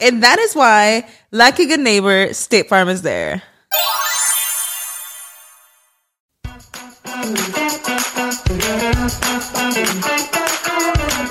And 0.00 0.22
that 0.22 0.38
is 0.38 0.54
why, 0.54 1.06
like 1.32 1.58
a 1.58 1.66
good 1.66 1.80
neighbor, 1.80 2.32
State 2.32 2.68
Farm 2.68 2.88
is 2.88 3.02
there. 3.02 3.42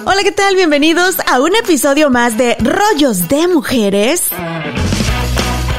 Hola, 0.06 0.24
¿qué 0.24 0.32
tal? 0.34 0.56
Bienvenidos 0.56 1.16
a 1.28 1.40
un 1.40 1.56
episodio 1.56 2.10
más 2.10 2.38
de 2.38 2.58
Rollos 2.60 3.30
de 3.30 3.48
Mujeres. 3.48 4.30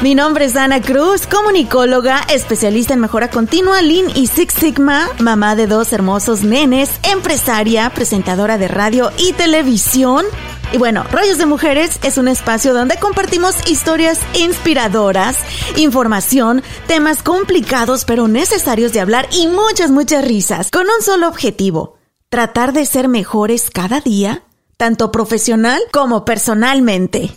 Mi 0.01 0.15
nombre 0.15 0.47
es 0.47 0.57
Ana 0.57 0.81
Cruz, 0.81 1.27
comunicóloga, 1.27 2.25
especialista 2.31 2.95
en 2.95 3.01
mejora 3.01 3.29
continua, 3.29 3.83
Lean 3.83 4.11
y 4.15 4.29
Six 4.29 4.55
Sigma, 4.55 5.11
mamá 5.19 5.57
de 5.57 5.67
dos 5.67 5.93
hermosos 5.93 6.43
nenes, 6.43 6.89
empresaria, 7.03 7.91
presentadora 7.91 8.57
de 8.57 8.69
radio 8.69 9.11
y 9.19 9.33
televisión. 9.33 10.25
Y 10.73 10.77
bueno, 10.77 11.05
Rollos 11.11 11.39
de 11.39 11.47
Mujeres 11.47 11.99
es 12.03 12.19
un 12.19 12.29
espacio 12.29 12.75
donde 12.75 12.99
compartimos 12.99 13.55
historias 13.69 14.21
inspiradoras, 14.35 15.39
información, 15.77 16.63
temas 16.87 17.23
complicados 17.23 18.05
pero 18.05 18.29
necesarios 18.29 18.93
de 18.93 19.01
hablar 19.01 19.29
y 19.33 19.47
muchas, 19.47 19.91
muchas 19.91 20.25
risas, 20.25 20.71
con 20.71 20.83
un 20.83 21.03
solo 21.03 21.27
objetivo, 21.27 21.97
tratar 22.29 22.75
de 22.75 22.85
ser 22.85 23.09
mejores 23.09 23.71
cada 23.71 24.01
día, 24.01 24.43
tanto 24.77 25.11
profesional 25.11 25.81
como 25.91 26.27
personalmente. 26.27 27.33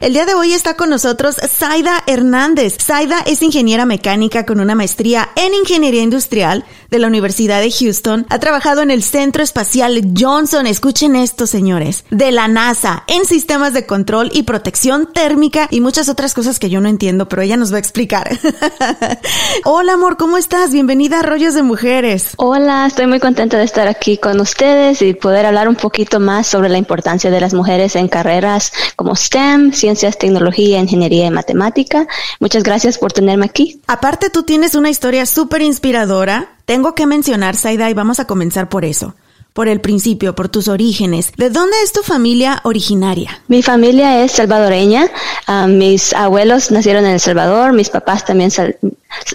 El 0.00 0.12
día 0.12 0.26
de 0.26 0.34
hoy 0.34 0.52
está 0.52 0.74
con 0.74 0.90
nosotros 0.90 1.36
Zaida 1.36 2.02
Hernández. 2.06 2.76
Zaida 2.82 3.20
es 3.26 3.42
ingeniera 3.42 3.86
mecánica 3.86 4.44
con 4.44 4.60
una 4.60 4.74
maestría 4.74 5.30
en 5.36 5.54
ingeniería 5.54 6.02
industrial 6.02 6.64
de 6.90 6.98
la 6.98 7.06
Universidad 7.06 7.60
de 7.60 7.70
Houston. 7.70 8.26
Ha 8.28 8.38
trabajado 8.38 8.82
en 8.82 8.90
el 8.90 9.02
Centro 9.02 9.42
Espacial 9.42 10.12
Johnson, 10.18 10.66
escuchen 10.66 11.16
esto 11.16 11.46
señores, 11.46 12.04
de 12.10 12.32
la 12.32 12.48
NASA, 12.48 13.04
en 13.08 13.24
sistemas 13.24 13.72
de 13.72 13.86
control 13.86 14.30
y 14.32 14.42
protección 14.42 15.12
térmica 15.12 15.68
y 15.70 15.80
muchas 15.80 16.08
otras 16.08 16.34
cosas 16.34 16.58
que 16.58 16.70
yo 16.70 16.80
no 16.80 16.88
entiendo, 16.88 17.28
pero 17.28 17.42
ella 17.42 17.56
nos 17.56 17.72
va 17.72 17.76
a 17.76 17.80
explicar. 17.80 18.38
Hola 19.64 19.94
amor, 19.94 20.16
¿cómo 20.16 20.36
estás? 20.36 20.72
Bienvenida 20.72 21.20
a 21.20 21.22
Rollos 21.22 21.54
de 21.54 21.62
Mujeres. 21.62 22.34
Hola, 22.36 22.86
estoy 22.86 23.06
muy 23.06 23.20
contenta 23.20 23.58
de 23.58 23.64
estar 23.64 23.88
aquí 23.88 24.18
con 24.18 24.40
ustedes 24.40 25.02
y 25.02 25.14
poder 25.14 25.46
hablar 25.46 25.68
un 25.68 25.76
poquito 25.76 26.20
más 26.20 26.46
sobre 26.46 26.68
la 26.68 26.78
importancia 26.78 27.30
de 27.30 27.40
las 27.40 27.54
mujeres 27.54 27.96
en 27.96 28.08
carreras 28.08 28.72
como 28.96 29.16
STEM, 29.16 29.72
ciencias, 29.94 30.18
tecnología, 30.18 30.80
ingeniería 30.80 31.26
y 31.26 31.30
matemática. 31.30 32.06
Muchas 32.40 32.64
gracias 32.64 32.98
por 32.98 33.12
tenerme 33.12 33.46
aquí. 33.46 33.80
Aparte, 33.86 34.28
tú 34.28 34.42
tienes 34.42 34.74
una 34.74 34.90
historia 34.90 35.24
súper 35.24 35.62
inspiradora. 35.62 36.56
Tengo 36.64 36.94
que 36.94 37.06
mencionar, 37.06 37.54
Saida, 37.54 37.88
y 37.90 37.94
vamos 37.94 38.18
a 38.18 38.26
comenzar 38.26 38.68
por 38.68 38.84
eso 38.84 39.14
por 39.52 39.68
el 39.68 39.80
principio, 39.80 40.34
por 40.34 40.48
tus 40.48 40.66
orígenes. 40.66 41.30
¿De 41.36 41.48
dónde 41.48 41.76
es 41.84 41.92
tu 41.92 42.02
familia 42.02 42.60
originaria? 42.64 43.40
Mi 43.46 43.62
familia 43.62 44.24
es 44.24 44.32
salvadoreña. 44.32 45.08
Ah, 45.46 45.68
mis 45.68 46.12
abuelos 46.12 46.72
nacieron 46.72 47.06
en 47.06 47.12
El 47.12 47.20
Salvador, 47.20 47.72
mis 47.72 47.88
papás 47.88 48.24
también 48.24 48.50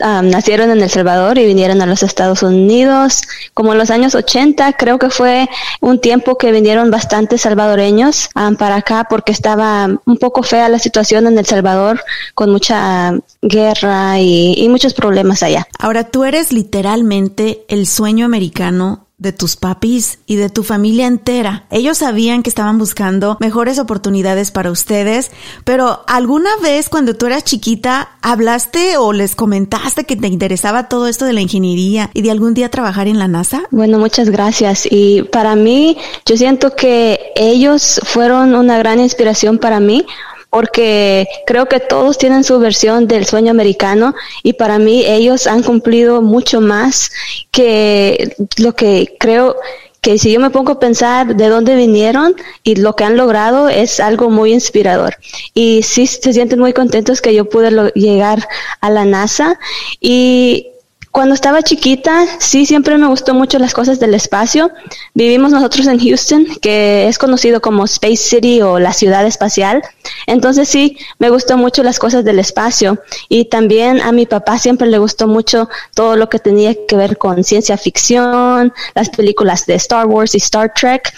ah, 0.01 0.21
nacieron 0.21 0.71
en 0.71 0.81
El 0.81 0.89
Salvador 0.89 1.37
y 1.37 1.45
vinieron 1.45 1.81
a 1.81 1.85
los 1.85 2.03
Estados 2.03 2.43
Unidos. 2.43 3.21
Como 3.59 3.73
en 3.73 3.77
los 3.77 3.89
años 3.89 4.15
80, 4.15 4.71
creo 4.77 4.97
que 4.97 5.09
fue 5.09 5.49
un 5.81 5.99
tiempo 5.99 6.37
que 6.37 6.53
vinieron 6.53 6.91
bastantes 6.91 7.41
salvadoreños 7.41 8.29
ah, 8.33 8.51
para 8.57 8.75
acá 8.75 9.07
porque 9.09 9.33
estaba 9.33 9.85
un 10.05 10.15
poco 10.15 10.43
fea 10.43 10.69
la 10.69 10.79
situación 10.79 11.27
en 11.27 11.37
El 11.37 11.45
Salvador 11.45 12.01
con 12.35 12.51
mucha 12.51 13.13
guerra 13.41 14.17
y, 14.21 14.53
y 14.55 14.69
muchos 14.69 14.93
problemas 14.93 15.43
allá. 15.43 15.67
Ahora 15.77 16.05
tú 16.05 16.23
eres 16.23 16.53
literalmente 16.53 17.65
el 17.67 17.85
sueño 17.85 18.25
americano 18.25 19.08
de 19.19 19.33
tus 19.33 19.55
papis 19.55 20.19
y 20.25 20.37
de 20.37 20.49
tu 20.49 20.63
familia 20.63 21.05
entera. 21.05 21.65
Ellos 21.69 21.99
sabían 21.99 22.41
que 22.41 22.49
estaban 22.49 22.77
buscando 22.77 23.37
mejores 23.39 23.77
oportunidades 23.77 24.51
para 24.51 24.71
ustedes, 24.71 25.29
pero 25.65 26.01
¿alguna 26.07 26.49
vez 26.61 26.89
cuando 26.89 27.15
tú 27.15 27.25
eras 27.25 27.43
chiquita 27.43 28.09
hablaste 28.21 28.97
o 28.97 29.13
les 29.13 29.35
comentaste 29.35 30.05
que 30.05 30.15
te 30.15 30.27
interesaba 30.27 30.87
todo 30.89 31.07
esto 31.07 31.25
de 31.25 31.33
la 31.33 31.41
ingeniería 31.41 32.09
y 32.13 32.21
de 32.21 32.31
algún 32.31 32.53
día 32.53 32.69
trabajar 32.69 33.07
en 33.07 33.19
la 33.19 33.27
NASA? 33.27 33.63
Bueno, 33.71 33.99
muchas 33.99 34.29
gracias. 34.29 34.87
Y 34.89 35.23
para 35.23 35.55
mí, 35.55 35.97
yo 36.25 36.37
siento 36.37 36.75
que 36.75 37.19
ellos 37.35 37.99
fueron 38.05 38.55
una 38.55 38.77
gran 38.77 38.99
inspiración 38.99 39.57
para 39.57 39.79
mí 39.79 40.05
porque 40.49 41.27
creo 41.45 41.67
que 41.67 41.79
todos 41.79 42.17
tienen 42.17 42.43
su 42.43 42.59
versión 42.59 43.07
del 43.07 43.25
sueño 43.25 43.51
americano 43.51 44.15
y 44.43 44.53
para 44.53 44.79
mí 44.79 45.05
ellos 45.05 45.47
han 45.47 45.63
cumplido 45.63 46.21
mucho 46.21 46.61
más 46.61 47.11
que 47.51 48.35
lo 48.57 48.73
que 48.73 49.15
creo 49.19 49.55
que 50.01 50.17
si 50.17 50.31
yo 50.31 50.39
me 50.39 50.49
pongo 50.49 50.73
a 50.73 50.79
pensar 50.79 51.35
de 51.35 51.49
dónde 51.49 51.75
vinieron 51.75 52.35
y 52.63 52.75
lo 52.75 52.95
que 52.95 53.03
han 53.03 53.17
logrado 53.17 53.67
es 53.67 53.99
algo 53.99 54.29
muy 54.29 54.53
inspirador. 54.53 55.17
Y 55.53 55.81
sí 55.83 56.07
se 56.07 56.33
sienten 56.33 56.59
muy 56.59 56.73
contentos 56.73 57.21
que 57.21 57.33
yo 57.33 57.49
pude 57.49 57.91
llegar 57.95 58.47
a 58.79 58.89
la 58.89 59.05
NASA 59.05 59.59
y 59.99 60.67
cuando 61.11 61.33
estaba 61.33 61.63
chiquita, 61.63 62.25
sí, 62.39 62.67
siempre 62.67 62.97
me 62.97 63.07
gustó 63.07 63.33
mucho 63.33 63.57
las 63.57 63.73
cosas 63.73 63.99
del 63.99 64.13
espacio. 64.13 64.71
Vivimos 65.15 65.51
nosotros 65.51 65.87
en 65.87 65.99
Houston, 65.99 66.45
que 66.61 67.07
es 67.07 67.17
conocido 67.17 67.61
como 67.61 67.85
Space 67.85 68.17
City 68.17 68.61
o 68.61 68.79
la 68.79 68.93
ciudad 68.93 69.25
espacial. 69.25 69.81
Entonces 70.27 70.69
sí, 70.69 70.97
me 71.17 71.31
gustó 71.31 71.57
mucho 71.57 71.81
las 71.81 71.97
cosas 71.97 72.23
del 72.23 72.37
espacio. 72.37 72.99
Y 73.27 73.45
también 73.45 74.01
a 74.01 74.11
mi 74.11 74.27
papá 74.27 74.59
siempre 74.59 74.87
le 74.87 74.99
gustó 74.99 75.27
mucho 75.27 75.67
todo 75.95 76.15
lo 76.15 76.29
que 76.29 76.37
tenía 76.37 76.75
que 76.87 76.95
ver 76.95 77.17
con 77.17 77.43
ciencia 77.43 77.77
ficción, 77.77 78.71
las 78.93 79.09
películas 79.09 79.65
de 79.65 79.75
Star 79.75 80.05
Wars 80.05 80.35
y 80.35 80.37
Star 80.37 80.71
Trek. 80.75 81.11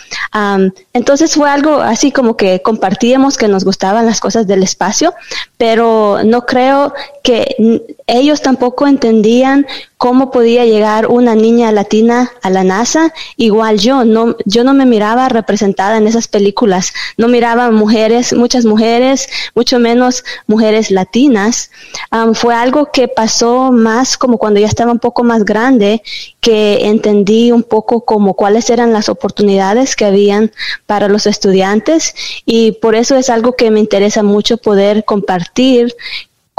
entonces 0.94 1.36
fue 1.36 1.50
algo 1.50 1.82
así 1.82 2.12
como 2.12 2.38
que 2.38 2.62
compartíamos 2.62 3.38
que 3.38 3.50
nos 3.50 3.66
gustaban 3.66 4.06
las 4.06 4.22
cosas 4.22 4.48
del 4.48 4.64
espacio, 4.64 5.14
pero 5.58 6.20
no 6.24 6.46
creo 6.46 6.94
que 7.24 7.84
ellos 8.08 8.42
tampoco 8.42 8.88
entendían 8.88 9.66
cómo 9.98 10.32
podía 10.32 10.66
llegar 10.66 11.08
una 11.08 11.36
niña 11.36 11.72
latina 11.72 12.32
a 12.42 12.50
la 12.50 12.64
NASA, 12.64 13.14
igual 13.38 13.78
yo, 13.78 14.04
no, 14.04 14.36
yo 14.46 14.64
no 14.64 14.74
me 14.74 14.86
miraba 14.86 15.30
representada 15.30 15.98
en 15.98 16.08
esas 16.08 16.28
películas, 16.28 16.94
no 17.18 17.28
miraba 17.28 17.70
mujeres, 17.70 18.34
muchas 18.34 18.66
mujeres, 18.66 19.30
mucho 19.54 19.78
menos 19.80 20.24
mujeres 20.48 20.90
latinas. 20.90 21.70
fue 22.34 22.56
algo 22.56 22.92
que 22.92 23.08
pasó 23.08 23.72
más 23.72 24.18
como 24.18 24.38
cuando 24.38 24.60
ya 24.60 24.68
estaba 24.68 24.92
un 24.92 25.00
poco 25.00 25.24
más 25.24 25.46
grande, 25.46 26.02
que 26.40 26.88
entendí 26.88 27.52
un 27.52 27.64
poco 27.64 28.04
como 28.04 28.34
cuáles 28.34 28.70
eran 28.70 28.94
las 28.94 29.08
oportunidades 29.08 29.96
que 29.96 30.06
habían 30.06 30.52
para 30.88 31.08
los 31.08 31.28
estudiantes. 31.28 32.16
Y 32.46 32.74
por 32.74 32.96
eso 32.96 33.16
es 33.16 33.30
algo 33.30 33.54
que 33.54 33.70
me 33.72 33.80
interesa 33.80 34.24
mucho 34.24 34.58
poder 34.58 35.06
compartir 35.06 35.96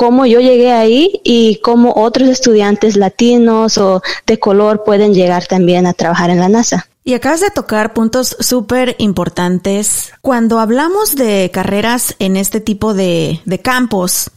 cómo 0.02 0.26
yo 0.26 0.40
llegué 0.40 0.72
ahí 0.72 1.20
y 1.22 1.60
cómo 1.62 1.92
otros 1.94 2.28
estudiantes 2.28 2.96
latinos 2.96 3.78
o 3.78 4.02
de 4.26 4.36
color 4.40 4.82
pueden 4.82 5.14
llegar 5.14 5.46
también 5.46 5.86
a 5.86 5.92
trabajar 5.92 6.28
en 6.30 6.40
la 6.40 6.48
NASA. 6.48 6.88
Y 7.04 7.14
acabas 7.14 7.40
de 7.40 7.50
tocar 7.50 7.94
puntos 7.94 8.36
súper 8.40 8.96
importantes. 8.98 10.10
Cuando 10.20 10.58
hablamos 10.58 11.14
de 11.14 11.52
carreras 11.54 12.16
en 12.18 12.36
este 12.36 12.58
tipo 12.58 12.94
de, 12.94 13.40
de 13.44 13.60
campos, 13.60 14.32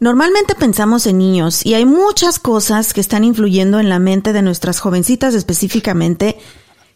Normalmente 0.00 0.54
pensamos 0.54 1.08
en 1.08 1.18
niños 1.18 1.66
y 1.66 1.74
hay 1.74 1.84
muchas 1.84 2.38
cosas 2.38 2.94
que 2.94 3.00
están 3.00 3.24
influyendo 3.24 3.80
en 3.80 3.88
la 3.88 3.98
mente 3.98 4.32
de 4.32 4.42
nuestras 4.42 4.78
jovencitas 4.78 5.34
específicamente 5.34 6.38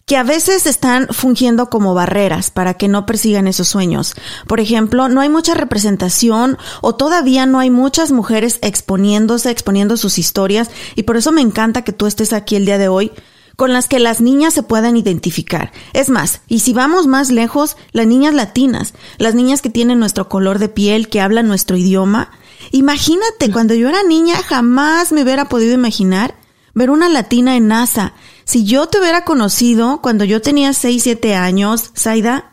que 0.06 0.16
a 0.16 0.22
veces 0.22 0.66
están 0.66 1.06
fungiendo 1.10 1.70
como 1.70 1.94
barreras 1.94 2.50
para 2.50 2.74
que 2.74 2.88
no 2.88 3.06
persigan 3.06 3.46
esos 3.46 3.68
sueños. 3.68 4.14
Por 4.46 4.60
ejemplo, 4.60 5.08
no 5.08 5.20
hay 5.20 5.28
mucha 5.28 5.54
representación 5.54 6.58
o 6.80 6.94
todavía 6.94 7.46
no 7.46 7.60
hay 7.60 7.70
muchas 7.70 8.10
mujeres 8.12 8.58
exponiéndose, 8.62 9.50
exponiendo 9.50 9.96
sus 9.96 10.18
historias 10.18 10.70
y 10.96 11.04
por 11.04 11.16
eso 11.16 11.32
me 11.32 11.40
encanta 11.40 11.82
que 11.82 11.92
tú 11.92 12.06
estés 12.06 12.32
aquí 12.32 12.56
el 12.56 12.66
día 12.66 12.78
de 12.78 12.88
hoy 12.88 13.12
con 13.56 13.72
las 13.72 13.86
que 13.86 14.00
las 14.00 14.20
niñas 14.20 14.54
se 14.54 14.62
puedan 14.62 14.96
identificar. 14.96 15.72
Es 15.92 16.08
más, 16.08 16.40
y 16.48 16.60
si 16.60 16.72
vamos 16.72 17.06
más 17.06 17.30
lejos, 17.30 17.76
las 17.92 18.06
niñas 18.06 18.34
latinas, 18.34 18.94
las 19.18 19.34
niñas 19.34 19.62
que 19.62 19.70
tienen 19.70 19.98
nuestro 19.98 20.28
color 20.28 20.58
de 20.58 20.68
piel, 20.68 21.08
que 21.08 21.20
hablan 21.20 21.48
nuestro 21.48 21.76
idioma. 21.76 22.30
Imagínate, 22.70 23.50
cuando 23.52 23.74
yo 23.74 23.88
era 23.88 24.02
niña 24.02 24.36
jamás 24.36 25.12
me 25.12 25.22
hubiera 25.22 25.48
podido 25.48 25.74
imaginar 25.74 26.34
ver 26.74 26.90
una 26.90 27.08
latina 27.08 27.56
en 27.56 27.68
NASA 27.68 28.14
si 28.52 28.64
yo 28.64 28.86
te 28.86 29.00
hubiera 29.00 29.24
conocido 29.24 30.02
cuando 30.02 30.24
yo 30.24 30.42
tenía 30.42 30.74
6, 30.74 31.02
7 31.02 31.34
años, 31.36 31.90
Zaida, 31.96 32.52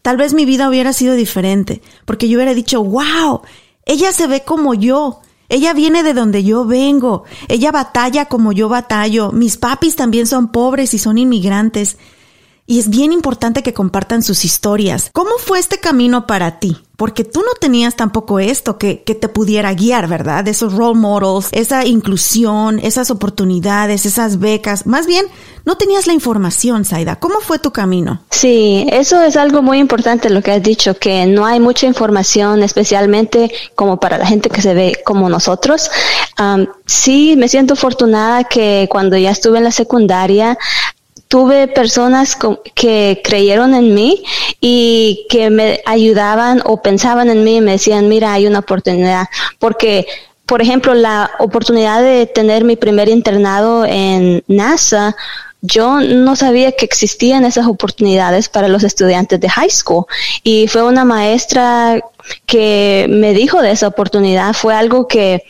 tal 0.00 0.16
vez 0.16 0.32
mi 0.32 0.44
vida 0.44 0.68
hubiera 0.68 0.92
sido 0.92 1.14
diferente, 1.14 1.82
porque 2.04 2.28
yo 2.28 2.38
hubiera 2.38 2.54
dicho, 2.54 2.84
wow, 2.84 3.40
ella 3.84 4.12
se 4.12 4.28
ve 4.28 4.44
como 4.44 4.74
yo, 4.74 5.22
ella 5.48 5.72
viene 5.72 6.04
de 6.04 6.14
donde 6.14 6.44
yo 6.44 6.66
vengo, 6.66 7.24
ella 7.48 7.72
batalla 7.72 8.26
como 8.26 8.52
yo 8.52 8.68
batallo, 8.68 9.32
mis 9.32 9.56
papis 9.56 9.96
también 9.96 10.28
son 10.28 10.52
pobres 10.52 10.94
y 10.94 10.98
son 10.98 11.18
inmigrantes. 11.18 11.98
Y 12.70 12.78
es 12.78 12.88
bien 12.88 13.12
importante 13.12 13.64
que 13.64 13.74
compartan 13.74 14.22
sus 14.22 14.44
historias. 14.44 15.10
¿Cómo 15.12 15.38
fue 15.38 15.58
este 15.58 15.78
camino 15.78 16.28
para 16.28 16.60
ti? 16.60 16.76
Porque 16.94 17.24
tú 17.24 17.40
no 17.40 17.54
tenías 17.60 17.96
tampoco 17.96 18.38
esto 18.38 18.78
que, 18.78 19.02
que 19.02 19.16
te 19.16 19.26
pudiera 19.26 19.74
guiar, 19.74 20.06
¿verdad? 20.06 20.46
Esos 20.46 20.74
role 20.74 20.96
models, 20.96 21.48
esa 21.50 21.84
inclusión, 21.84 22.78
esas 22.78 23.10
oportunidades, 23.10 24.06
esas 24.06 24.38
becas. 24.38 24.86
Más 24.86 25.08
bien, 25.08 25.26
no 25.64 25.76
tenías 25.78 26.06
la 26.06 26.12
información, 26.12 26.84
Saida. 26.84 27.16
¿Cómo 27.16 27.40
fue 27.40 27.58
tu 27.58 27.72
camino? 27.72 28.22
Sí, 28.30 28.86
eso 28.92 29.20
es 29.20 29.36
algo 29.36 29.62
muy 29.62 29.78
importante 29.78 30.30
lo 30.30 30.40
que 30.40 30.52
has 30.52 30.62
dicho, 30.62 30.96
que 30.96 31.26
no 31.26 31.46
hay 31.46 31.58
mucha 31.58 31.88
información, 31.88 32.62
especialmente 32.62 33.50
como 33.74 33.98
para 33.98 34.16
la 34.16 34.26
gente 34.26 34.48
que 34.48 34.62
se 34.62 34.74
ve 34.74 35.00
como 35.04 35.28
nosotros. 35.28 35.90
sí, 36.86 37.34
me 37.36 37.48
siento 37.48 37.74
afortunada 37.74 38.44
que 38.44 38.86
cuando 38.88 39.16
ya 39.16 39.32
estuve 39.32 39.58
en 39.58 39.64
la 39.64 39.72
secundaria, 39.72 40.56
tuve 41.30 41.68
personas 41.68 42.36
que 42.74 43.20
creyeron 43.22 43.72
en 43.76 43.94
mí 43.94 44.24
y 44.60 45.26
que 45.30 45.48
me 45.48 45.80
ayudaban 45.86 46.60
o 46.64 46.82
pensaban 46.82 47.30
en 47.30 47.44
mí 47.44 47.58
y 47.58 47.60
me 47.60 47.70
decían, 47.70 48.08
mira, 48.08 48.32
hay 48.32 48.48
una 48.48 48.58
oportunidad. 48.58 49.28
Porque, 49.60 50.06
por 50.44 50.60
ejemplo, 50.60 50.92
la 50.92 51.30
oportunidad 51.38 52.02
de 52.02 52.26
tener 52.26 52.64
mi 52.64 52.74
primer 52.74 53.08
internado 53.08 53.84
en 53.86 54.42
NASA, 54.48 55.14
yo 55.62 56.00
no 56.00 56.34
sabía 56.34 56.72
que 56.72 56.84
existían 56.84 57.44
esas 57.44 57.68
oportunidades 57.68 58.48
para 58.48 58.66
los 58.66 58.82
estudiantes 58.82 59.38
de 59.38 59.48
high 59.48 59.70
school 59.70 60.06
y 60.42 60.66
fue 60.66 60.82
una 60.82 61.04
maestra 61.04 62.00
que 62.44 63.06
me 63.08 63.34
dijo 63.34 63.62
de 63.62 63.70
esa 63.70 63.86
oportunidad, 63.86 64.52
fue 64.52 64.74
algo 64.74 65.06
que 65.06 65.44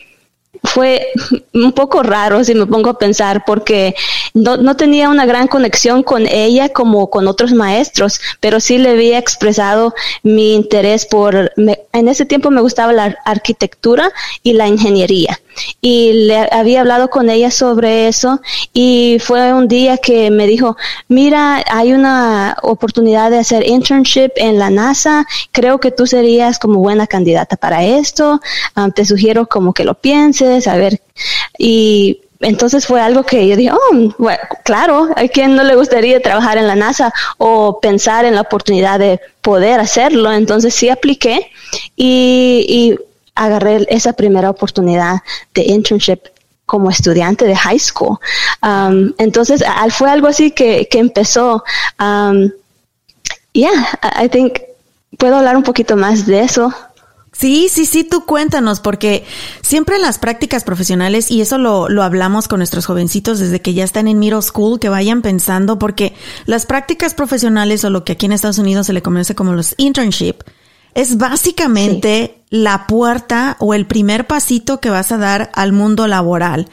fue 0.65 1.09
un 1.55 1.73
poco 1.73 2.03
raro 2.03 2.45
si 2.45 2.55
me 2.55 2.67
pongo 2.67 2.91
a 2.91 2.99
pensar 2.99 3.45
porque 3.47 3.95
no, 4.35 4.57
no, 4.57 4.77
tenía 4.77 5.09
una 5.09 5.27
gran 5.27 5.49
conexión 5.49 6.03
con 6.03 6.27
ella 6.27 6.69
como 6.69 7.11
con 7.11 7.29
otros 7.29 7.53
maestros, 7.53 8.21
pero 8.41 8.61
sí 8.61 8.79
le 8.79 8.91
había 8.91 9.19
expresado 9.19 9.95
mi 10.23 10.55
interés 10.55 11.07
por, 11.07 11.53
en 11.57 12.09
ese 12.09 12.27
tiempo 12.27 12.51
me 12.51 12.61
gustaba 12.61 12.93
la 12.93 13.17
arquitectura 13.25 14.13
y 14.43 14.53
la 14.55 14.69
ingeniería 14.69 15.41
y 15.81 16.13
le 16.13 16.49
había 16.51 16.81
hablado 16.81 17.11
con 17.11 17.31
ella 17.31 17.51
sobre 17.51 18.09
eso 18.09 18.41
y 18.73 19.19
fue 19.21 19.53
un 19.53 19.69
día 19.69 19.99
que 19.99 20.31
me 20.31 20.47
dijo, 20.47 20.77
mira, 21.09 21.65
hay 21.71 21.93
una 21.93 22.57
oportunidad 22.63 23.31
de 23.31 23.39
hacer 23.39 23.67
internship 23.67 24.31
en 24.37 24.59
la 24.59 24.71
NASA, 24.71 25.27
creo 25.53 25.81
que 25.81 25.91
tú 25.91 26.07
serías 26.07 26.59
como 26.59 26.81
buena 26.81 27.07
candidata 27.07 27.57
para 27.57 27.85
esto, 27.85 28.41
ah, 28.75 28.89
te 28.95 29.05
sugiero 29.05 29.47
como 29.47 29.73
que 29.73 29.85
lo 29.85 29.95
pienses, 29.95 30.67
a 30.67 30.77
ver, 30.77 31.01
y 31.59 32.21
entonces 32.41 32.87
fue 32.87 33.01
algo 33.03 33.23
que 33.23 33.47
yo 33.47 33.55
dije, 33.55 33.71
oh, 33.73 34.13
claro, 34.65 35.09
a 35.15 35.29
quien 35.29 35.57
no 35.57 35.63
le 35.63 35.77
gustaría 35.77 36.21
trabajar 36.21 36.57
en 36.57 36.67
la 36.67 36.75
NASA 36.75 37.13
o 37.37 37.81
pensar 37.81 38.25
en 38.25 38.35
la 38.35 38.41
oportunidad 38.41 38.99
de 38.99 39.21
poder 39.43 39.79
hacerlo. 39.79 40.33
Entonces 40.33 40.75
sí 40.75 40.89
apliqué 40.89 41.51
y 41.97 42.97
agarré 43.41 43.87
esa 43.89 44.13
primera 44.13 44.51
oportunidad 44.51 45.21
de 45.55 45.63
internship 45.63 46.21
como 46.67 46.91
estudiante 46.91 47.47
de 47.47 47.57
high 47.57 47.79
school. 47.79 48.19
Um, 48.63 49.13
entonces 49.19 49.65
fue 49.91 50.11
algo 50.11 50.29
así 50.29 50.53
que, 50.53 50.87
que 50.89 50.99
empezó. 50.99 51.65
Um, 51.99 52.51
yeah, 53.53 53.99
I 54.23 54.29
think 54.29 54.61
puedo 55.19 55.37
hablar 55.37 55.57
un 55.57 55.65
poquito 55.65 55.97
más 55.97 56.27
de 56.27 56.41
eso. 56.41 56.73
Sí, 57.33 57.69
sí, 57.71 57.87
sí, 57.87 58.05
tú 58.05 58.27
cuéntanos, 58.27 58.81
porque 58.81 59.25
siempre 59.63 59.99
las 59.99 60.19
prácticas 60.19 60.63
profesionales, 60.63 61.31
y 61.31 61.41
eso 61.41 61.57
lo, 61.57 61.89
lo 61.89 62.03
hablamos 62.03 62.49
con 62.49 62.59
nuestros 62.59 62.85
jovencitos 62.85 63.39
desde 63.39 63.63
que 63.63 63.73
ya 63.73 63.85
están 63.85 64.09
en 64.09 64.19
middle 64.19 64.43
school, 64.43 64.79
que 64.79 64.91
vayan 64.91 65.23
pensando, 65.23 65.79
porque 65.79 66.13
las 66.45 66.67
prácticas 66.67 67.15
profesionales 67.15 67.83
o 67.85 67.91
lo 67.91 68.05
que 68.05 68.13
aquí 68.13 68.27
en 68.27 68.33
Estados 68.33 68.59
Unidos 68.59 68.87
se 68.89 68.93
le 68.93 69.01
conoce 69.01 69.35
como 69.35 69.55
los 69.55 69.75
internship, 69.79 70.43
es 70.95 71.19
básicamente 71.19 72.43
la 72.51 72.87
puerta 72.87 73.57
o 73.61 73.75
el 73.75 73.87
primer 73.87 74.27
pasito 74.27 74.81
que 74.81 74.91
vas 74.91 75.13
a 75.13 75.19
dar 75.19 75.51
al 75.55 75.73
mundo 75.73 76.07
laboral. 76.07 76.69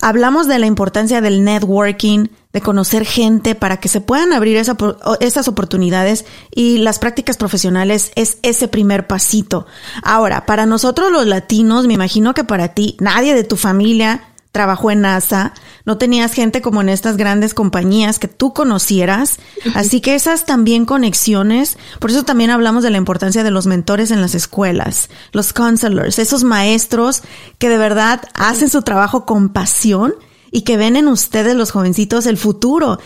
Hablamos 0.00 0.46
de 0.46 0.60
la 0.60 0.66
importancia 0.66 1.20
del 1.20 1.42
networking, 1.42 2.28
de 2.52 2.60
conocer 2.60 3.04
gente 3.04 3.56
para 3.56 3.78
que 3.78 3.88
se 3.88 4.00
puedan 4.00 4.32
abrir 4.32 4.56
esas 4.56 5.48
oportunidades 5.48 6.24
y 6.54 6.78
las 6.78 7.00
prácticas 7.00 7.36
profesionales 7.36 8.12
es 8.14 8.38
ese 8.42 8.68
primer 8.68 9.08
pasito. 9.08 9.66
Ahora, 10.02 10.46
para 10.46 10.66
nosotros 10.66 11.10
los 11.10 11.26
latinos, 11.26 11.86
me 11.86 11.94
imagino 11.94 12.32
que 12.32 12.44
para 12.44 12.68
ti, 12.68 12.96
nadie 13.00 13.34
de 13.34 13.44
tu 13.44 13.56
familia 13.56 14.22
trabajó 14.52 14.90
en 14.90 15.02
NASA, 15.02 15.52
no 15.84 15.98
tenías 15.98 16.32
gente 16.32 16.62
como 16.62 16.80
en 16.80 16.88
estas 16.88 17.16
grandes 17.16 17.54
compañías 17.54 18.18
que 18.18 18.28
tú 18.28 18.52
conocieras, 18.52 19.38
así 19.74 20.00
que 20.00 20.14
esas 20.14 20.46
también 20.46 20.84
conexiones, 20.84 21.78
por 22.00 22.10
eso 22.10 22.24
también 22.24 22.50
hablamos 22.50 22.82
de 22.82 22.90
la 22.90 22.98
importancia 22.98 23.44
de 23.44 23.50
los 23.50 23.66
mentores 23.66 24.10
en 24.10 24.20
las 24.20 24.34
escuelas, 24.34 25.10
los 25.32 25.52
counselors, 25.52 26.18
esos 26.18 26.44
maestros 26.44 27.22
que 27.58 27.68
de 27.68 27.78
verdad 27.78 28.22
hacen 28.34 28.70
su 28.70 28.82
trabajo 28.82 29.26
con 29.26 29.50
pasión 29.50 30.14
y 30.50 30.62
que 30.62 30.76
ven 30.76 30.96
en 30.96 31.08
ustedes 31.08 31.54
los 31.54 31.70
jovencitos 31.70 32.26
el 32.26 32.36
futuro. 32.36 32.98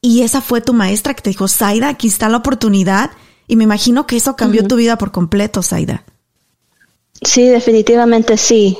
Y 0.00 0.22
esa 0.22 0.40
fue 0.40 0.60
tu 0.60 0.74
maestra 0.74 1.14
que 1.14 1.22
te 1.22 1.30
dijo, 1.30 1.48
Zaida, 1.48 1.88
aquí 1.88 2.08
está 2.08 2.28
la 2.28 2.36
oportunidad. 2.36 3.10
Y 3.46 3.56
me 3.56 3.64
imagino 3.64 4.06
que 4.06 4.16
eso 4.16 4.36
cambió 4.36 4.66
tu 4.66 4.76
vida 4.76 4.98
por 4.98 5.12
completo, 5.12 5.62
Zaida. 5.62 6.04
Sí, 7.24 7.48
definitivamente 7.48 8.36
sí. 8.36 8.78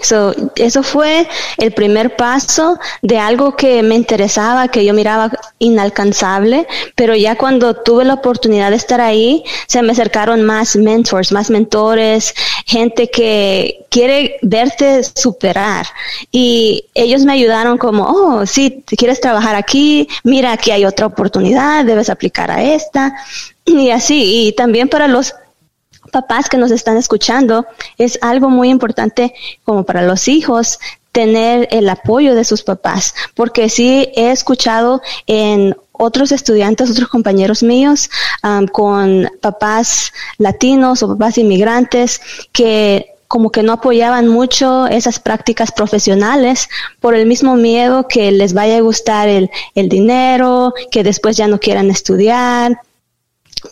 eso 0.56 0.82
fue 0.82 1.26
el 1.56 1.72
primer 1.72 2.14
paso 2.14 2.78
de 3.00 3.18
algo 3.18 3.56
que 3.56 3.82
me 3.82 3.94
interesaba, 3.94 4.68
que 4.68 4.84
yo 4.84 4.92
miraba 4.92 5.30
inalcanzable, 5.58 6.66
pero 6.94 7.16
ya 7.16 7.36
cuando 7.36 7.74
tuve 7.74 8.04
la 8.04 8.14
oportunidad 8.14 8.70
de 8.70 8.76
estar 8.76 9.00
ahí, 9.00 9.44
se 9.66 9.82
me 9.82 9.92
acercaron 9.92 10.42
más 10.42 10.76
mentors, 10.76 11.32
más 11.32 11.48
mentores, 11.48 12.34
gente 12.66 13.08
que 13.08 13.86
quiere 13.88 14.36
verte 14.42 15.02
superar. 15.02 15.86
Y 16.30 16.84
ellos 16.94 17.24
me 17.24 17.32
ayudaron 17.32 17.78
como, 17.78 18.04
oh, 18.04 18.46
sí, 18.46 18.84
quieres 18.86 19.20
trabajar 19.20 19.56
aquí, 19.56 20.06
mira, 20.22 20.52
aquí 20.52 20.70
hay 20.70 20.84
otra 20.84 21.06
oportunidad, 21.06 21.84
debes 21.84 22.10
aplicar 22.10 22.50
a 22.50 22.62
esta. 22.62 23.14
Y 23.64 23.88
así, 23.90 24.48
y 24.48 24.52
también 24.52 24.88
para 24.88 25.08
los 25.08 25.34
papás 26.14 26.48
que 26.48 26.56
nos 26.56 26.70
están 26.70 26.96
escuchando, 26.96 27.66
es 27.98 28.18
algo 28.22 28.48
muy 28.48 28.70
importante 28.70 29.34
como 29.64 29.82
para 29.82 30.02
los 30.02 30.28
hijos 30.28 30.78
tener 31.10 31.68
el 31.72 31.88
apoyo 31.88 32.36
de 32.36 32.44
sus 32.44 32.62
papás, 32.62 33.14
porque 33.34 33.68
sí 33.68 34.08
he 34.14 34.30
escuchado 34.30 35.02
en 35.26 35.76
otros 35.90 36.30
estudiantes, 36.30 36.90
otros 36.90 37.08
compañeros 37.08 37.62
míos, 37.64 38.10
con 38.72 39.28
papás 39.40 40.12
latinos 40.38 41.02
o 41.02 41.08
papás 41.08 41.36
inmigrantes 41.38 42.20
que 42.52 43.10
como 43.26 43.50
que 43.50 43.64
no 43.64 43.72
apoyaban 43.72 44.28
mucho 44.28 44.86
esas 44.86 45.18
prácticas 45.18 45.72
profesionales 45.72 46.68
por 47.00 47.16
el 47.16 47.26
mismo 47.26 47.56
miedo 47.56 48.06
que 48.06 48.30
les 48.30 48.52
vaya 48.52 48.76
a 48.76 48.80
gustar 48.80 49.28
el, 49.28 49.50
el 49.74 49.88
dinero, 49.88 50.72
que 50.92 51.02
después 51.02 51.36
ya 51.36 51.48
no 51.48 51.58
quieran 51.58 51.90
estudiar 51.90 52.78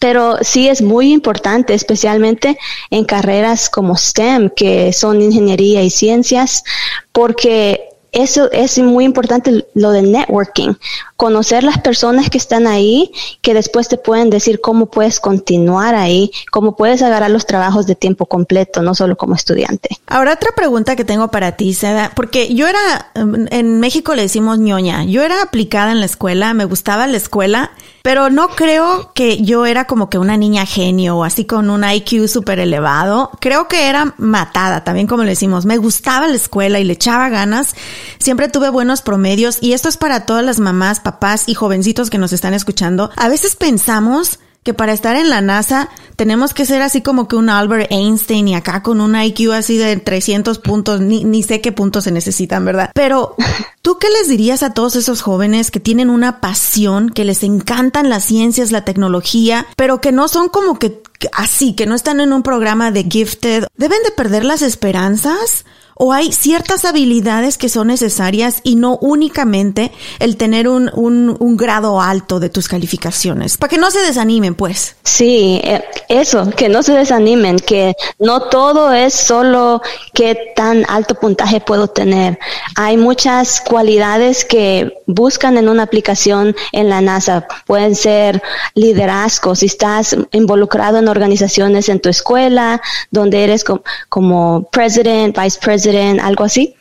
pero 0.00 0.38
sí 0.42 0.68
es 0.68 0.82
muy 0.82 1.12
importante, 1.12 1.74
especialmente 1.74 2.58
en 2.90 3.04
carreras 3.04 3.68
como 3.68 3.96
STEM, 3.96 4.50
que 4.50 4.92
son 4.92 5.20
ingeniería 5.20 5.82
y 5.82 5.90
ciencias, 5.90 6.64
porque 7.12 7.88
eso 8.12 8.50
es 8.52 8.78
muy 8.78 9.04
importante 9.04 9.66
lo 9.74 9.90
de 9.90 10.02
networking, 10.02 10.74
conocer 11.16 11.64
las 11.64 11.78
personas 11.80 12.28
que 12.28 12.36
están 12.36 12.66
ahí, 12.66 13.10
que 13.40 13.54
después 13.54 13.88
te 13.88 13.96
pueden 13.96 14.28
decir 14.28 14.60
cómo 14.60 14.86
puedes 14.86 15.18
continuar 15.18 15.94
ahí, 15.94 16.30
cómo 16.50 16.76
puedes 16.76 17.00
agarrar 17.00 17.30
los 17.30 17.46
trabajos 17.46 17.86
de 17.86 17.94
tiempo 17.94 18.26
completo, 18.26 18.82
no 18.82 18.94
solo 18.94 19.16
como 19.16 19.34
estudiante. 19.34 19.96
Ahora 20.06 20.34
otra 20.34 20.50
pregunta 20.54 20.94
que 20.94 21.04
tengo 21.04 21.28
para 21.28 21.56
ti, 21.56 21.72
Seda, 21.72 22.12
porque 22.14 22.54
yo 22.54 22.68
era, 22.68 23.10
en 23.14 23.80
México 23.80 24.14
le 24.14 24.22
decimos 24.22 24.58
ñoña, 24.58 25.04
yo 25.04 25.22
era 25.22 25.40
aplicada 25.42 25.90
en 25.90 26.00
la 26.00 26.06
escuela, 26.06 26.52
me 26.52 26.66
gustaba 26.66 27.06
la 27.06 27.16
escuela, 27.16 27.70
pero 28.02 28.30
no 28.30 28.48
creo 28.48 29.12
que 29.14 29.42
yo 29.42 29.66
era 29.66 29.86
como 29.86 30.10
que 30.10 30.18
una 30.18 30.36
niña 30.36 30.66
genio 30.66 31.16
o 31.16 31.24
así 31.24 31.44
con 31.44 31.70
un 31.70 31.84
IQ 31.88 32.28
súper 32.28 32.58
elevado. 32.58 33.30
Creo 33.40 33.68
que 33.68 33.88
era 33.88 34.14
matada, 34.18 34.84
también 34.84 35.06
como 35.06 35.22
le 35.22 35.30
decimos. 35.30 35.64
Me 35.64 35.78
gustaba 35.78 36.28
la 36.28 36.36
escuela 36.36 36.80
y 36.80 36.84
le 36.84 36.94
echaba 36.94 37.28
ganas. 37.28 37.74
Siempre 38.18 38.48
tuve 38.48 38.70
buenos 38.70 39.02
promedios 39.02 39.58
y 39.60 39.72
esto 39.72 39.88
es 39.88 39.96
para 39.96 40.26
todas 40.26 40.44
las 40.44 40.58
mamás, 40.58 41.00
papás 41.00 41.44
y 41.46 41.54
jovencitos 41.54 42.10
que 42.10 42.18
nos 42.18 42.32
están 42.32 42.54
escuchando. 42.54 43.10
A 43.16 43.28
veces 43.28 43.56
pensamos 43.56 44.38
que 44.62 44.74
para 44.74 44.92
estar 44.92 45.16
en 45.16 45.28
la 45.28 45.40
NASA 45.40 45.88
tenemos 46.16 46.54
que 46.54 46.66
ser 46.66 46.82
así 46.82 47.02
como 47.02 47.26
que 47.26 47.36
un 47.36 47.50
Albert 47.50 47.90
Einstein 47.90 48.48
y 48.48 48.54
acá 48.54 48.82
con 48.82 49.00
un 49.00 49.20
IQ 49.20 49.52
así 49.52 49.76
de 49.76 49.96
300 49.96 50.58
puntos, 50.60 51.00
ni, 51.00 51.24
ni 51.24 51.42
sé 51.42 51.60
qué 51.60 51.72
puntos 51.72 52.04
se 52.04 52.12
necesitan, 52.12 52.64
¿verdad? 52.64 52.90
Pero, 52.94 53.34
¿tú 53.82 53.98
qué 53.98 54.08
les 54.10 54.28
dirías 54.28 54.62
a 54.62 54.72
todos 54.72 54.94
esos 54.96 55.22
jóvenes 55.22 55.70
que 55.70 55.80
tienen 55.80 56.10
una 56.10 56.40
pasión, 56.40 57.10
que 57.10 57.24
les 57.24 57.42
encantan 57.42 58.08
las 58.08 58.24
ciencias, 58.24 58.70
la 58.70 58.84
tecnología, 58.84 59.66
pero 59.76 60.00
que 60.00 60.12
no 60.12 60.28
son 60.28 60.48
como 60.48 60.78
que 60.78 61.02
así, 61.32 61.74
que 61.74 61.86
no 61.86 61.94
están 61.94 62.20
en 62.20 62.32
un 62.32 62.42
programa 62.42 62.90
de 62.90 63.04
gifted? 63.04 63.66
¿Deben 63.76 64.02
de 64.04 64.12
perder 64.12 64.44
las 64.44 64.62
esperanzas? 64.62 65.64
O 65.94 66.12
hay 66.12 66.32
ciertas 66.32 66.84
habilidades 66.84 67.58
que 67.58 67.68
son 67.68 67.88
necesarias 67.88 68.60
y 68.62 68.76
no 68.76 68.98
únicamente 69.00 69.92
el 70.18 70.36
tener 70.36 70.68
un, 70.68 70.90
un, 70.94 71.56
grado 71.56 72.00
alto 72.00 72.40
de 72.40 72.48
tus 72.48 72.66
calificaciones, 72.66 73.56
para 73.56 73.70
que 73.70 73.78
no 73.78 73.90
se 73.90 74.00
desanimen, 74.00 74.54
pues. 74.54 74.96
Sí, 75.04 75.60
eh, 75.62 75.84
eso, 76.08 76.50
que 76.50 76.68
no 76.68 76.82
se 76.82 76.92
desanimen, 76.92 77.58
que 77.58 77.94
no 78.18 78.42
todo 78.48 78.92
es 78.92 79.14
solo 79.14 79.82
qué 80.14 80.52
tan 80.56 80.84
alto 80.88 81.14
puntaje 81.14 81.60
puedo 81.60 81.88
tener. 81.88 82.38
Hay 82.76 82.96
muchas 82.96 83.60
cualidades 83.60 84.44
que 84.44 84.94
buscan 85.06 85.58
en 85.58 85.68
una 85.68 85.84
aplicación 85.84 86.56
en 86.72 86.88
la 86.88 87.00
NASA. 87.00 87.46
Pueden 87.66 87.94
ser 87.94 88.42
liderazgo, 88.74 89.54
si 89.54 89.66
estás 89.66 90.16
involucrado 90.32 90.98
en 90.98 91.08
organizaciones 91.08 91.88
en 91.88 92.00
tu 92.00 92.08
escuela, 92.08 92.80
donde 93.10 93.44
eres 93.44 93.64
como, 93.64 93.82
como 94.08 94.68
president, 94.70 95.38
vice 95.38 95.58
president, 95.60 95.81
algo 96.20 96.44
así. 96.44 96.74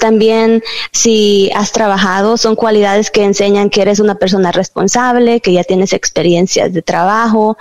También 0.00 0.62
si 0.92 1.50
has 1.54 1.72
trabajado, 1.72 2.36
son 2.36 2.54
cualidades 2.56 3.10
que 3.10 3.22
enseñan 3.22 3.70
que 3.70 3.82
eres 3.82 4.00
una 4.00 4.16
persona 4.16 4.52
responsable, 4.52 5.40
que 5.40 5.52
ya 5.52 5.64
tienes 5.64 5.92
experiencias 5.92 6.72
de 6.72 6.82
trabajo. 6.82 7.56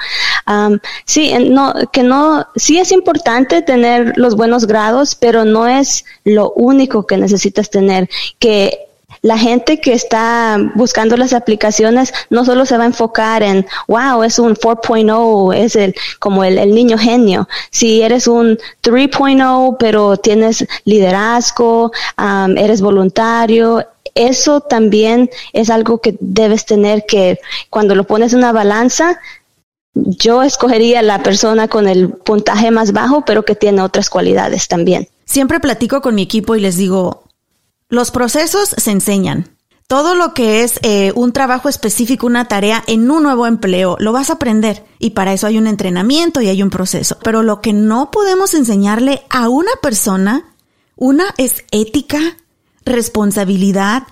Sí, 1.06 1.34
no, 1.40 1.74
que 1.92 2.04
no, 2.04 2.48
sí 2.56 2.80
es 2.80 2.92
importante 2.92 3.62
tener 3.62 4.14
los 4.18 4.36
buenos 4.36 4.66
grados, 4.66 5.16
pero 5.16 5.46
no 5.46 5.68
es 5.68 6.04
lo 6.24 6.52
único 6.54 7.06
que 7.06 7.18
necesitas 7.18 7.70
tener, 7.70 8.10
que 8.40 8.88
la 9.24 9.38
gente 9.38 9.80
que 9.80 9.94
está 9.94 10.60
buscando 10.76 11.18
las 11.18 11.34
aplicaciones 11.34 12.14
no 12.30 12.44
solo 12.44 12.66
se 12.66 12.78
va 12.78 12.84
a 12.84 12.88
enfocar 12.88 13.42
en, 13.42 13.66
wow, 13.88 14.22
es 14.22 14.38
un 14.38 14.54
4.0, 14.54 15.56
es 15.56 15.76
el, 15.78 15.96
como 16.20 16.44
el, 16.44 16.76
niño 16.76 16.98
genio. 16.98 17.48
Si 17.72 18.02
eres 18.02 18.28
un 18.28 18.58
3.0, 18.84 19.78
pero 19.80 20.18
tienes 20.18 20.68
liderazgo, 20.84 21.92
eres 22.58 22.82
voluntario, 22.82 23.88
eso 24.14 24.60
también 24.60 25.30
es 25.54 25.70
algo 25.70 26.00
que 26.00 26.18
debes 26.20 26.66
tener 26.66 27.06
que 27.06 27.40
cuando 27.70 27.96
lo 27.96 28.04
pones 28.04 28.34
en 28.34 28.40
una 28.40 28.52
balanza, 28.52 29.22
yo 29.96 30.44
escogería 30.44 31.02
la 31.02 31.24
persona 31.24 31.70
con 31.70 31.88
el 31.88 32.10
puntaje 32.10 32.72
más 32.72 32.92
bajo, 32.92 33.24
pero 33.24 33.46
que 33.46 33.56
tiene 33.56 33.82
otras 33.82 34.10
cualidades 34.10 34.68
también. 34.68 35.08
Siempre 35.24 35.62
platico 35.62 36.02
con 36.02 36.14
mi 36.14 36.24
equipo 36.24 36.56
y 36.56 36.60
les 36.60 36.76
digo, 36.76 37.24
los 37.94 38.10
procesos 38.10 38.74
se 38.76 38.92
enseñan. 38.92 39.56
Todo 39.88 40.16
lo 40.16 40.34
que 40.34 40.64
es 40.64 40.80
eh, 40.82 41.12
un 41.16 41.32
trabajo 41.32 41.70
específico, 41.70 42.26
una 42.26 42.48
tarea 42.48 42.84
en 42.88 43.12
un 43.12 43.22
nuevo 43.22 43.46
empleo, 43.46 43.98
lo 44.00 44.12
vas 44.12 44.30
a 44.32 44.34
aprender 44.34 44.84
y 44.98 45.12
para 45.12 45.34
eso 45.34 45.46
hay 45.46 45.60
un 45.60 45.68
entrenamiento 45.68 46.42
y 46.42 46.48
hay 46.48 46.64
un 46.64 46.72
proceso. 46.72 47.18
Pero 47.24 47.44
lo 47.44 47.62
que 47.62 47.72
no 47.72 48.10
podemos 48.10 48.56
enseñarle 48.56 49.22
a 49.30 49.48
una 49.50 49.72
persona, 49.82 50.56
una 50.96 51.26
es 51.38 51.66
ética, 51.72 52.20
responsabilidad 52.84 54.08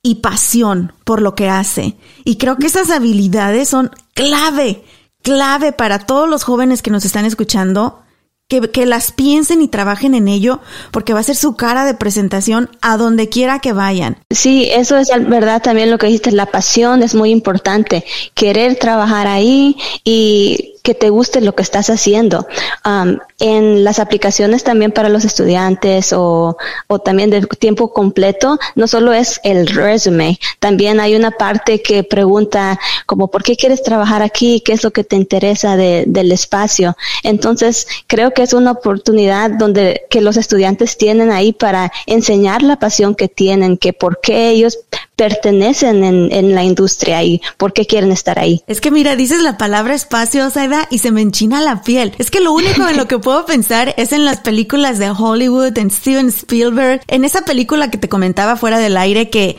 y 0.00 0.16
pasión 0.16 0.94
por 1.04 1.20
lo 1.20 1.34
que 1.34 1.50
hace. 1.50 1.98
Y 2.24 2.38
creo 2.38 2.56
que 2.56 2.68
esas 2.68 2.90
habilidades 2.90 3.68
son 3.68 3.90
clave, 4.14 4.82
clave 5.20 5.72
para 5.72 5.98
todos 5.98 6.26
los 6.26 6.42
jóvenes 6.42 6.80
que 6.80 6.90
nos 6.90 7.04
están 7.04 7.26
escuchando 7.26 8.02
que, 8.48 8.86
las 8.86 9.10
piensen 9.10 9.60
y 9.60 9.68
trabajen 9.68 10.14
en 10.14 10.28
ello, 10.28 10.60
porque 10.92 11.12
va 11.12 11.20
a 11.20 11.24
ser 11.24 11.34
su 11.34 11.56
cara 11.56 11.84
de 11.84 11.94
presentación 11.94 12.70
a 12.80 12.96
donde 12.96 13.28
quiera 13.28 13.58
que 13.58 13.72
vayan. 13.72 14.18
Sí, 14.30 14.68
eso 14.70 14.96
es 14.98 15.08
verdad 15.28 15.60
también 15.62 15.90
lo 15.90 15.98
que 15.98 16.06
dijiste, 16.06 16.30
la 16.30 16.46
pasión 16.46 17.02
es 17.02 17.14
muy 17.14 17.30
importante, 17.30 18.04
querer 18.34 18.76
trabajar 18.76 19.26
ahí 19.26 19.76
y 20.04 20.75
que 20.86 20.94
te 20.94 21.10
guste 21.10 21.40
lo 21.40 21.52
que 21.56 21.64
estás 21.64 21.90
haciendo. 21.90 22.46
Um, 22.84 23.18
en 23.40 23.82
las 23.82 23.98
aplicaciones 23.98 24.62
también 24.62 24.92
para 24.92 25.08
los 25.08 25.24
estudiantes 25.24 26.12
o, 26.12 26.56
o 26.86 26.98
también 27.00 27.28
de 27.28 27.40
tiempo 27.58 27.92
completo, 27.92 28.60
no 28.76 28.86
solo 28.86 29.12
es 29.12 29.40
el 29.42 29.66
resume, 29.66 30.38
también 30.60 31.00
hay 31.00 31.16
una 31.16 31.32
parte 31.32 31.82
que 31.82 32.04
pregunta 32.04 32.78
como, 33.04 33.26
¿por 33.26 33.42
qué 33.42 33.56
quieres 33.56 33.82
trabajar 33.82 34.22
aquí? 34.22 34.62
¿Qué 34.64 34.74
es 34.74 34.84
lo 34.84 34.92
que 34.92 35.02
te 35.02 35.16
interesa 35.16 35.76
de, 35.76 36.04
del 36.06 36.30
espacio? 36.30 36.96
Entonces, 37.24 37.88
creo 38.06 38.30
que 38.30 38.44
es 38.44 38.52
una 38.52 38.70
oportunidad 38.70 39.50
donde 39.50 40.02
que 40.08 40.20
los 40.20 40.36
estudiantes 40.36 40.96
tienen 40.96 41.32
ahí 41.32 41.52
para 41.52 41.90
enseñar 42.06 42.62
la 42.62 42.78
pasión 42.78 43.16
que 43.16 43.26
tienen, 43.26 43.76
que 43.76 43.92
por 43.92 44.20
qué 44.20 44.50
ellos 44.50 44.78
pertenecen 45.16 46.04
en, 46.04 46.30
en 46.30 46.54
la 46.54 46.62
industria 46.62 47.22
y 47.24 47.40
por 47.56 47.72
qué 47.72 47.86
quieren 47.86 48.12
estar 48.12 48.38
ahí. 48.38 48.62
Es 48.66 48.80
que 48.80 48.90
mira, 48.90 49.16
dices 49.16 49.40
la 49.42 49.56
palabra 49.58 49.94
espacio, 49.94 50.48
Saida, 50.50 50.86
y 50.90 50.98
se 50.98 51.10
me 51.10 51.22
enchina 51.22 51.60
la 51.60 51.82
piel. 51.82 52.12
Es 52.18 52.30
que 52.30 52.40
lo 52.40 52.52
único 52.52 52.86
en 52.86 52.96
lo 52.96 53.08
que 53.08 53.18
puedo 53.18 53.46
pensar 53.46 53.94
es 53.96 54.12
en 54.12 54.24
las 54.24 54.40
películas 54.40 54.98
de 54.98 55.10
Hollywood, 55.10 55.76
en 55.78 55.90
Steven 55.90 56.28
Spielberg, 56.28 57.00
en 57.08 57.24
esa 57.24 57.44
película 57.44 57.90
que 57.90 57.98
te 57.98 58.08
comentaba 58.08 58.56
fuera 58.56 58.78
del 58.78 58.96
aire 58.96 59.30
que 59.30 59.56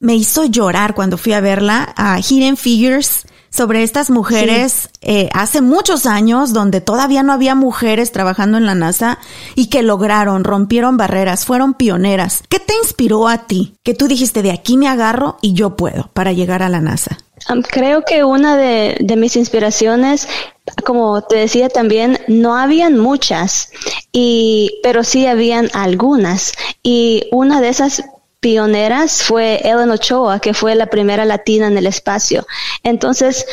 me 0.00 0.14
hizo 0.14 0.44
llorar 0.44 0.94
cuando 0.94 1.18
fui 1.18 1.32
a 1.32 1.40
verla, 1.40 1.92
a 1.96 2.18
Hidden 2.20 2.56
Figures 2.56 3.26
sobre 3.54 3.84
estas 3.84 4.10
mujeres 4.10 4.90
eh, 5.00 5.28
hace 5.32 5.60
muchos 5.60 6.06
años 6.06 6.52
donde 6.52 6.80
todavía 6.80 7.22
no 7.22 7.32
había 7.32 7.54
mujeres 7.54 8.10
trabajando 8.10 8.58
en 8.58 8.66
la 8.66 8.74
NASA 8.74 9.18
y 9.54 9.68
que 9.68 9.84
lograron, 9.84 10.42
rompieron 10.42 10.96
barreras, 10.96 11.44
fueron 11.44 11.74
pioneras. 11.74 12.42
¿Qué 12.48 12.58
te 12.58 12.74
inspiró 12.82 13.28
a 13.28 13.46
ti? 13.46 13.76
Que 13.84 13.94
tú 13.94 14.08
dijiste, 14.08 14.42
de 14.42 14.50
aquí 14.50 14.76
me 14.76 14.88
agarro 14.88 15.38
y 15.40 15.52
yo 15.52 15.76
puedo 15.76 16.10
para 16.14 16.32
llegar 16.32 16.64
a 16.64 16.68
la 16.68 16.80
NASA. 16.80 17.16
creo 17.70 18.02
que 18.04 18.24
una 18.24 18.56
de, 18.56 18.96
de 18.98 19.16
mis 19.16 19.36
inspiraciones 19.36 20.26
como 20.84 21.22
te 21.22 21.36
decía 21.36 21.68
también, 21.68 22.18
no 22.26 22.56
habían 22.56 22.98
muchas, 22.98 23.70
y, 24.12 24.80
pero 24.82 25.04
sí 25.04 25.26
habían 25.26 25.68
algunas. 25.74 26.54
Y 26.82 27.24
una 27.32 27.60
de 27.60 27.68
esas 27.68 28.02
pioneras 28.44 29.22
fue 29.22 29.58
Ellen 29.64 29.90
Ochoa, 29.90 30.38
que 30.38 30.52
fue 30.52 30.74
la 30.74 30.84
primera 30.84 31.24
latina 31.24 31.66
en 31.66 31.78
el 31.78 31.86
espacio. 31.86 32.46
Entonces, 32.82 33.46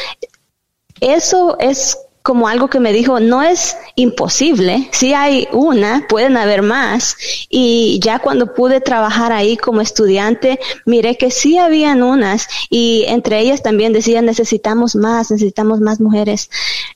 eso 0.99 1.55
es 1.59 1.97
como 2.23 2.49
algo 2.49 2.67
que 2.67 2.81
me 2.81 2.91
dijo, 2.91 3.21
no 3.21 3.41
es 3.41 3.77
imposible, 3.95 4.89
si 4.91 5.13
hay 5.13 5.47
una, 5.53 6.07
pueden 6.09 6.35
haber 6.35 6.61
más. 6.61 7.15
Y 7.47 8.01
ya 8.03 8.19
cuando 8.19 8.53
pude 8.53 8.81
trabajar 8.81 9.31
ahí 9.31 9.55
como 9.55 9.79
estudiante, 9.79 10.59
miré 10.85 11.15
que 11.15 11.31
sí 11.31 11.57
habían 11.57 12.03
unas 12.03 12.49
y 12.69 13.05
entre 13.07 13.39
ellas 13.39 13.63
también 13.63 13.93
decían, 13.93 14.25
necesitamos 14.25 14.97
más, 14.97 15.31
necesitamos 15.31 15.79
más 15.79 16.01
mujeres. 16.01 16.49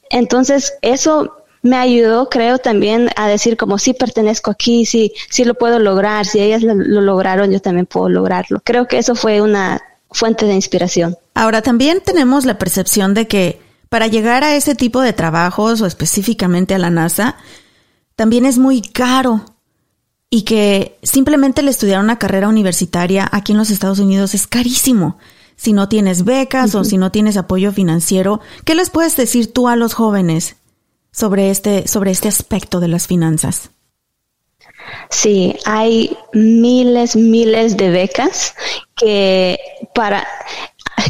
Entonces, 0.10 0.74
eso 0.82 1.45
me 1.66 1.78
ayudó, 1.78 2.30
creo, 2.30 2.60
también 2.60 3.10
a 3.16 3.28
decir 3.28 3.58
como 3.58 3.80
sí 3.80 3.94
pertenezco 3.94 4.52
aquí, 4.52 4.86
sí, 4.86 5.14
sí 5.32 5.44
lo 5.46 5.56
puedo 5.56 5.80
lograr, 5.80 6.28
si 6.28 6.40
ellas 6.40 6.62
lo, 6.62 6.76
lograron, 6.76 7.52
yo 7.52 7.60
también 7.60 7.88
puedo 7.88 8.08
lograrlo. 8.08 8.62
Creo 8.64 8.88
que 8.88 9.00
eso 9.00 9.16
fue 9.16 9.42
una 9.42 9.82
fuente 10.12 10.46
de 10.46 10.54
inspiración. 10.54 11.18
Ahora, 11.34 11.64
también 11.64 12.02
tenemos 12.06 12.46
la 12.46 12.60
percepción 12.60 13.16
de 13.16 13.28
que 13.28 13.60
para 13.90 14.06
llegar 14.06 14.44
a 14.44 14.56
ese 14.56 14.76
tipo 14.76 15.02
de 15.02 15.14
trabajos 15.14 15.82
o 15.82 15.88
específicamente 15.88 16.76
a 16.76 16.78
la 16.78 16.92
NASA, 16.92 17.38
también 18.16 18.46
es 18.46 18.60
muy 18.60 18.84
caro 18.84 19.44
y 20.30 20.44
que 20.44 21.00
simplemente 21.02 21.62
el 21.62 21.68
estudiar 21.68 22.00
una 22.00 22.20
carrera 22.20 22.48
universitaria 22.48 23.28
aquí 23.32 23.54
en 23.54 23.58
los 23.58 23.72
Estados 23.72 23.98
Unidos 23.98 24.36
es 24.36 24.46
carísimo. 24.46 25.18
si 25.58 25.72
no 25.72 25.88
tienes 25.88 26.26
becas 26.26 26.76
o 26.76 26.84
si 26.84 26.98
no 26.98 27.12
tienes 27.12 27.38
apoyo 27.38 27.72
financiero. 27.72 28.42
¿Qué 28.66 28.76
les 28.76 28.90
puedes 28.90 29.16
decir 29.16 29.54
tú 29.54 29.70
a 29.70 29.78
los 29.78 29.94
jóvenes 29.94 30.58
sobre 31.16 31.50
este, 31.50 31.88
sobre 31.88 32.12
este 32.12 32.28
aspecto 32.28 32.80
de 32.80 32.90
las 32.90 33.08
finanzas? 33.08 33.70
Sí, 35.10 35.56
hay 35.66 36.16
miles, 36.34 37.16
miles 37.16 37.78
de 37.78 37.90
becas 37.90 38.54
que 38.96 39.58
para, 39.94 40.28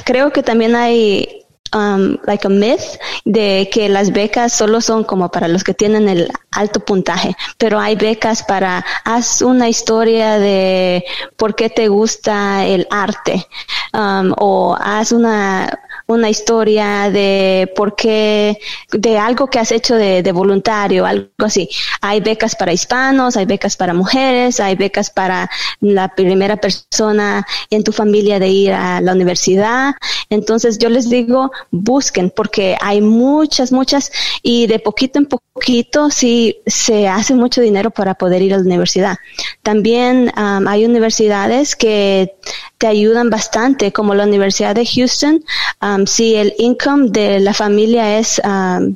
creo 0.06 0.32
que 0.32 0.44
también 0.44 0.76
hay 0.76 1.46
um, 1.74 2.18
like 2.26 2.46
a 2.46 2.50
myth 2.50 3.00
de 3.26 3.68
que 3.72 3.90
las 3.90 4.12
becas 4.12 4.54
solo 4.54 4.80
son 4.80 5.04
como 5.04 5.30
para 5.30 5.48
los 5.48 5.64
que 5.64 5.74
tienen 5.74 6.08
el 6.08 6.32
alto 6.52 6.80
puntaje, 6.82 7.36
pero 7.58 7.80
hay 7.80 7.96
becas 7.96 8.44
para 8.44 8.86
haz 9.04 9.42
una 9.42 9.70
historia 9.70 10.38
de 10.38 11.04
por 11.36 11.56
qué 11.56 11.70
te 11.70 11.88
gusta 11.88 12.66
el 12.66 12.88
arte 12.92 13.48
um, 13.94 14.34
o 14.38 14.78
haz 14.80 15.12
una 15.12 15.80
una 16.08 16.30
historia 16.30 17.10
de 17.10 17.72
por 17.76 17.96
qué, 17.96 18.60
de 18.92 19.18
algo 19.18 19.48
que 19.48 19.60
has 19.60 19.72
hecho 19.72 19.96
de, 19.96 20.32
voluntario, 20.32 21.06
algo 21.06 21.30
así. 21.40 21.70
Hay 22.02 22.20
becas 22.20 22.56
para 22.56 22.74
hispanos, 22.74 23.38
hay 23.38 23.46
becas 23.46 23.76
para 23.76 23.94
mujeres, 23.94 24.60
hay 24.60 24.76
becas 24.76 25.10
para 25.10 25.50
la 25.80 26.10
primera 26.10 26.58
persona 26.58 27.46
en 27.70 27.84
tu 27.84 27.92
familia 27.92 28.40
de 28.40 28.50
ir 28.50 28.74
a 28.74 29.02
la 29.02 29.14
universidad. 29.14 29.96
Entonces 30.30 30.78
yo 30.78 30.90
les 30.90 31.10
digo, 31.10 31.52
busquen 31.72 32.32
porque 32.36 32.78
hay 32.82 33.02
muchas, 33.02 33.72
muchas 33.72 34.12
y 34.44 34.68
de 34.68 34.80
poquito 34.80 35.20
en 35.20 35.26
poquito 35.26 36.10
sí 36.10 36.58
se 36.66 37.08
hace 37.08 37.34
mucho 37.34 37.62
dinero 37.62 37.90
para 37.90 38.14
poder 38.14 38.42
ir 38.42 38.54
a 38.54 38.58
la 38.58 38.64
universidad. 38.64 39.18
También 39.64 40.32
um, 40.38 40.68
hay 40.68 40.86
universidades 40.86 41.76
que 41.76 42.36
te 42.77 42.88
ayudan 42.88 43.29
bastante, 43.29 43.91
como 43.91 44.15
la 44.15 44.24
Universidad 44.24 44.75
de 44.75 44.86
Houston. 44.86 45.44
Um, 45.82 46.05
si 46.05 46.36
el 46.36 46.53
income 46.58 47.10
de 47.10 47.39
la 47.39 47.53
familia 47.53 48.17
es 48.17 48.41
um, 48.44 48.96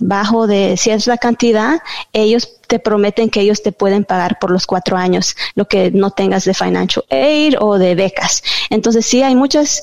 bajo 0.00 0.46
de 0.46 0.76
cierta 0.76 1.16
cantidad, 1.18 1.80
ellos 2.12 2.60
te 2.66 2.78
prometen 2.78 3.30
que 3.30 3.40
ellos 3.40 3.62
te 3.62 3.72
pueden 3.72 4.04
pagar 4.04 4.38
por 4.38 4.50
los 4.50 4.66
cuatro 4.66 4.96
años, 4.96 5.36
lo 5.54 5.66
que 5.66 5.90
no 5.90 6.10
tengas 6.10 6.44
de 6.44 6.54
financial 6.54 7.04
aid 7.10 7.54
o 7.58 7.78
de 7.78 7.94
becas. 7.94 8.42
Entonces 8.70 9.06
sí 9.06 9.22
hay 9.22 9.34
muchas 9.34 9.82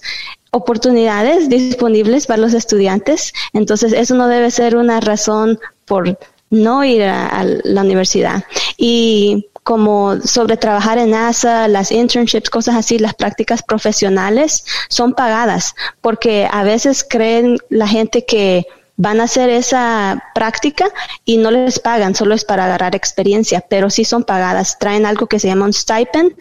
oportunidades 0.52 1.50
disponibles 1.50 2.28
para 2.28 2.42
los 2.42 2.54
estudiantes. 2.54 3.34
Entonces 3.54 3.92
eso 3.94 4.16
no 4.16 4.28
debe 4.28 4.52
ser 4.52 4.78
una 4.78 5.00
razón 5.02 5.60
por 5.86 6.18
no 6.50 6.84
ir 6.84 7.04
a 7.04 7.44
la 7.44 7.82
universidad. 7.82 8.44
Y 8.78 9.48
como 9.66 10.22
sobre 10.22 10.58
trabajar 10.58 11.00
en 11.00 11.10
NASA, 11.10 11.68
las 11.68 11.92
internships, 11.92 12.52
cosas 12.52 12.76
así, 12.76 13.00
las 13.00 13.16
prácticas 13.16 13.64
profesionales 13.64 14.64
son 14.90 15.14
pagadas, 15.14 15.74
porque 16.02 16.48
a 16.52 16.62
veces 16.62 17.04
creen 17.04 17.58
la 17.70 17.88
gente 17.88 18.26
que 18.26 18.68
van 18.96 19.20
a 19.20 19.24
hacer 19.24 19.50
esa 19.50 20.24
práctica 20.36 20.86
y 21.26 21.38
no 21.38 21.50
les 21.50 21.80
pagan, 21.80 22.14
solo 22.14 22.36
es 22.36 22.46
para 22.46 22.66
agarrar 22.66 22.94
experiencia, 22.94 23.66
pero 23.68 23.90
sí 23.90 24.06
son 24.06 24.24
pagadas. 24.24 24.78
Traen 24.78 25.08
algo 25.08 25.26
que 25.26 25.40
se 25.40 25.48
llama 25.48 25.66
un 25.66 25.74
stipend, 25.74 26.34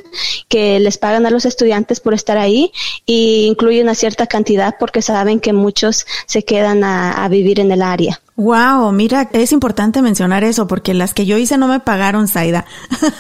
que 0.49 0.78
les 0.78 0.99
pagan 0.99 1.25
a 1.25 1.31
los 1.31 1.47
estudiantes 1.47 2.00
por 2.00 2.12
estar 2.12 2.37
ahí 2.37 2.73
y 3.07 3.47
incluye 3.47 3.81
una 3.81 3.95
cierta 3.95 4.26
cantidad 4.26 4.76
porque 4.78 5.00
saben 5.00 5.40
que 5.40 5.54
muchos 5.54 6.04
se 6.26 6.45
quedan 6.45 6.85
a, 6.85 7.25
a 7.25 7.28
vivir 7.28 7.59
en 7.59 7.73
el 7.73 7.81
área. 7.81 8.21
Wow, 8.37 8.91
mira, 8.91 9.29
es 9.33 9.53
importante 9.53 10.03
mencionar 10.03 10.43
eso 10.43 10.67
porque 10.67 10.93
las 10.93 11.14
que 11.14 11.25
yo 11.25 11.38
hice 11.38 11.57
no 11.57 11.69
me 11.69 11.79
pagaron, 11.79 12.26
Saida. 12.26 12.64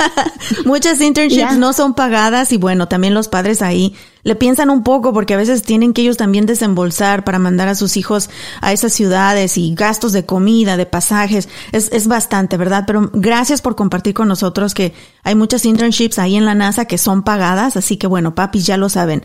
Muchas 0.64 1.00
internships 1.00 1.56
no 1.56 1.72
son 1.72 1.94
pagadas 1.94 2.50
y 2.50 2.56
bueno, 2.56 2.88
también 2.88 3.14
los 3.14 3.28
padres 3.28 3.62
ahí 3.62 3.94
le 4.24 4.34
piensan 4.34 4.70
un 4.70 4.82
poco 4.82 5.12
porque 5.12 5.34
a 5.34 5.36
veces 5.36 5.62
tienen 5.62 5.92
que 5.92 6.02
ellos 6.02 6.16
también 6.16 6.46
desembolsar 6.46 7.22
para 7.22 7.38
mandar 7.38 7.68
a 7.68 7.76
sus 7.76 7.96
hijos 7.96 8.28
a 8.60 8.72
esas 8.72 8.92
ciudades 8.92 9.56
y 9.56 9.72
gastos 9.76 10.12
de 10.12 10.26
comida, 10.26 10.76
de 10.76 10.86
pasajes. 10.86 11.48
Es, 11.70 11.92
es 11.92 12.08
bastante, 12.08 12.56
¿verdad? 12.56 12.82
Pero 12.84 13.10
gracias 13.12 13.62
por 13.62 13.76
compartir 13.76 14.14
con 14.14 14.26
nosotros 14.26 14.74
que 14.74 14.94
hay 15.22 15.36
muchas 15.36 15.64
internships 15.64 16.18
ahí 16.18 16.34
en 16.34 16.44
la 16.44 16.56
NASA 16.56 16.86
que 16.86 16.98
son 16.98 17.22
pagadas, 17.22 17.76
así 17.76 17.98
que 17.98 18.08
bueno, 18.08 18.34
papis 18.34 18.66
ya 18.66 18.76
lo 18.76 18.88
saben. 18.88 19.22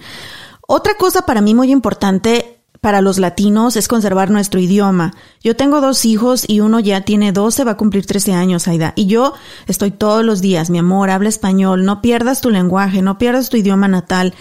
Otra 0.67 0.93
cosa 0.93 1.23
para 1.23 1.41
mí 1.41 1.55
muy 1.55 1.71
importante 1.71 2.58
para 2.81 3.01
los 3.01 3.19
latinos 3.19 3.75
es 3.75 3.87
conservar 3.87 4.29
nuestro 4.29 4.59
idioma. 4.59 5.13
Yo 5.43 5.55
tengo 5.55 5.81
dos 5.81 6.05
hijos 6.05 6.45
y 6.47 6.61
uno 6.61 6.79
ya 6.79 7.01
tiene 7.01 7.31
12, 7.31 7.63
va 7.65 7.71
a 7.71 7.77
cumplir 7.77 8.05
13 8.05 8.33
años, 8.33 8.67
Aida. 8.67 8.93
Y 8.95 9.07
yo 9.07 9.33
estoy 9.67 9.91
todos 9.91 10.23
los 10.23 10.41
días, 10.41 10.69
mi 10.69 10.77
amor, 10.77 11.09
habla 11.09 11.29
español, 11.29 11.83
no 11.83 12.01
pierdas 12.01 12.41
tu 12.41 12.49
lenguaje, 12.49 13.01
no 13.01 13.17
pierdas 13.17 13.49
tu 13.49 13.57
idioma 13.57 13.87
natal. 13.87 14.33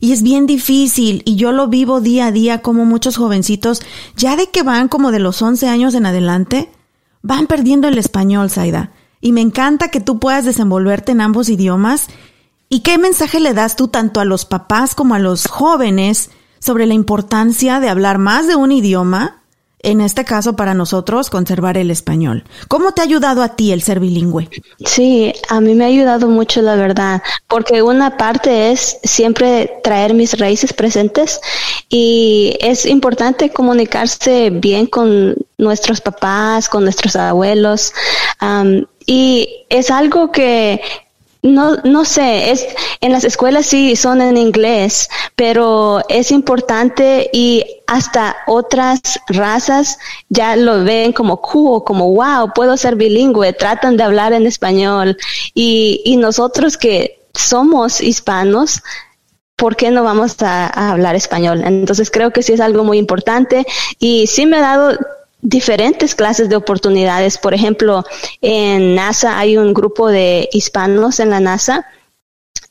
Y 0.00 0.12
es 0.12 0.22
bien 0.22 0.46
difícil 0.46 1.22
y 1.24 1.36
yo 1.36 1.52
lo 1.52 1.68
vivo 1.68 2.00
día 2.00 2.26
a 2.26 2.32
día 2.32 2.62
como 2.62 2.84
muchos 2.84 3.16
jovencitos, 3.16 3.80
ya 4.16 4.36
de 4.36 4.48
que 4.50 4.62
van 4.62 4.88
como 4.88 5.12
de 5.12 5.20
los 5.20 5.40
11 5.40 5.68
años 5.68 5.94
en 5.94 6.06
adelante, 6.06 6.70
van 7.22 7.46
perdiendo 7.46 7.86
el 7.86 7.96
español, 7.96 8.50
Saida. 8.50 8.90
Y 9.20 9.32
me 9.32 9.40
encanta 9.40 9.88
que 9.88 10.00
tú 10.00 10.18
puedas 10.18 10.44
desenvolverte 10.44 11.12
en 11.12 11.20
ambos 11.20 11.48
idiomas. 11.48 12.08
¿Y 12.68 12.80
qué 12.80 12.98
mensaje 12.98 13.40
le 13.40 13.54
das 13.54 13.76
tú 13.76 13.88
tanto 13.88 14.20
a 14.20 14.24
los 14.24 14.44
papás 14.44 14.94
como 14.94 15.14
a 15.14 15.20
los 15.20 15.46
jóvenes? 15.46 16.30
Sobre 16.64 16.86
la 16.86 16.94
importancia 16.94 17.78
de 17.78 17.90
hablar 17.90 18.16
más 18.16 18.46
de 18.48 18.56
un 18.56 18.72
idioma, 18.72 19.42
en 19.80 20.00
este 20.00 20.24
caso 20.24 20.56
para 20.56 20.72
nosotros 20.72 21.28
conservar 21.28 21.76
el 21.76 21.90
español. 21.90 22.44
¿Cómo 22.68 22.92
te 22.92 23.02
ha 23.02 23.04
ayudado 23.04 23.42
a 23.42 23.54
ti 23.54 23.70
el 23.70 23.82
ser 23.82 24.00
bilingüe? 24.00 24.48
Sí, 24.86 25.34
a 25.50 25.60
mí 25.60 25.74
me 25.74 25.84
ha 25.84 25.88
ayudado 25.88 26.26
mucho 26.26 26.62
la 26.62 26.76
verdad, 26.76 27.22
porque 27.48 27.82
una 27.82 28.16
parte 28.16 28.72
es 28.72 28.96
siempre 29.02 29.78
traer 29.84 30.14
mis 30.14 30.38
raíces 30.38 30.72
presentes 30.72 31.38
y 31.90 32.56
es 32.60 32.86
importante 32.86 33.50
comunicarse 33.50 34.48
bien 34.48 34.86
con 34.86 35.36
nuestros 35.58 36.00
papás, 36.00 36.70
con 36.70 36.84
nuestros 36.84 37.14
abuelos. 37.14 37.92
y 39.06 39.66
es 39.68 39.90
algo 39.90 40.32
que, 40.32 40.80
no, 41.44 41.76
no 41.84 42.06
sé, 42.06 42.50
es, 42.50 42.66
en 43.02 43.12
las 43.12 43.22
escuelas 43.22 43.66
sí 43.66 43.96
son 43.96 44.22
en 44.22 44.38
inglés, 44.38 45.10
pero 45.36 46.00
es 46.08 46.30
importante 46.30 47.28
y 47.34 47.82
hasta 47.86 48.34
otras 48.46 49.20
razas 49.28 49.98
ya 50.30 50.56
lo 50.56 50.84
ven 50.84 51.12
como 51.12 51.42
cool, 51.42 51.84
como 51.84 52.14
wow, 52.14 52.50
puedo 52.54 52.78
ser 52.78 52.96
bilingüe, 52.96 53.52
tratan 53.52 53.98
de 53.98 54.04
hablar 54.04 54.32
en 54.32 54.46
español 54.46 55.18
y, 55.52 56.00
y 56.06 56.16
nosotros 56.16 56.78
que 56.78 57.20
somos 57.34 58.00
hispanos, 58.00 58.82
¿por 59.54 59.76
qué 59.76 59.90
no 59.90 60.02
vamos 60.02 60.40
a, 60.40 60.66
a, 60.66 60.92
hablar 60.92 61.14
español? 61.14 61.62
Entonces 61.62 62.10
creo 62.10 62.30
que 62.30 62.42
sí 62.42 62.54
es 62.54 62.60
algo 62.60 62.84
muy 62.84 62.96
importante 62.96 63.66
y 63.98 64.28
sí 64.28 64.46
me 64.46 64.56
ha 64.56 64.62
dado 64.62 64.98
diferentes 65.44 66.14
clases 66.14 66.48
de 66.48 66.56
oportunidades. 66.56 67.38
Por 67.38 67.54
ejemplo, 67.54 68.04
en 68.40 68.96
NASA 68.96 69.38
hay 69.38 69.56
un 69.56 69.72
grupo 69.74 70.08
de 70.08 70.48
hispanos 70.52 71.20
en 71.20 71.30
la 71.30 71.38
NASA 71.38 71.86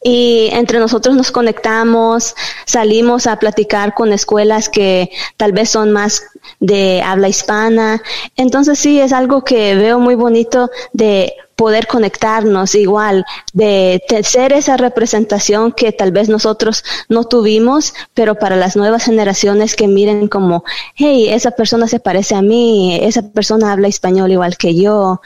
y 0.03 0.49
entre 0.51 0.79
nosotros 0.79 1.15
nos 1.15 1.31
conectamos, 1.31 2.35
salimos 2.65 3.27
a 3.27 3.37
platicar 3.37 3.93
con 3.93 4.11
escuelas 4.11 4.69
que 4.69 5.09
tal 5.37 5.53
vez 5.53 5.69
son 5.69 5.91
más 5.91 6.23
de 6.59 7.01
habla 7.01 7.29
hispana. 7.29 8.01
Entonces 8.35 8.79
sí, 8.79 8.99
es 8.99 9.13
algo 9.13 9.43
que 9.43 9.75
veo 9.75 9.99
muy 9.99 10.15
bonito 10.15 10.69
de 10.91 11.33
poder 11.55 11.87
conectarnos 11.87 12.75
igual, 12.75 13.25
de 13.53 14.01
ser 14.23 14.53
esa 14.53 14.75
representación 14.75 15.71
que 15.71 15.91
tal 15.91 16.11
vez 16.11 16.27
nosotros 16.27 16.83
no 17.09 17.23
tuvimos, 17.25 17.93
pero 18.13 18.35
para 18.35 18.55
las 18.55 18.75
nuevas 18.75 19.05
generaciones 19.05 19.75
que 19.75 19.87
miren 19.87 20.27
como, 20.27 20.63
hey, 20.95 21.29
esa 21.29 21.51
persona 21.51 21.87
se 21.87 21.99
parece 21.99 22.35
a 22.35 22.41
mí, 22.41 22.99
esa 23.01 23.21
persona 23.21 23.71
habla 23.71 23.87
español 23.87 24.31
igual 24.31 24.57
que 24.57 24.75
yo. 24.75 25.21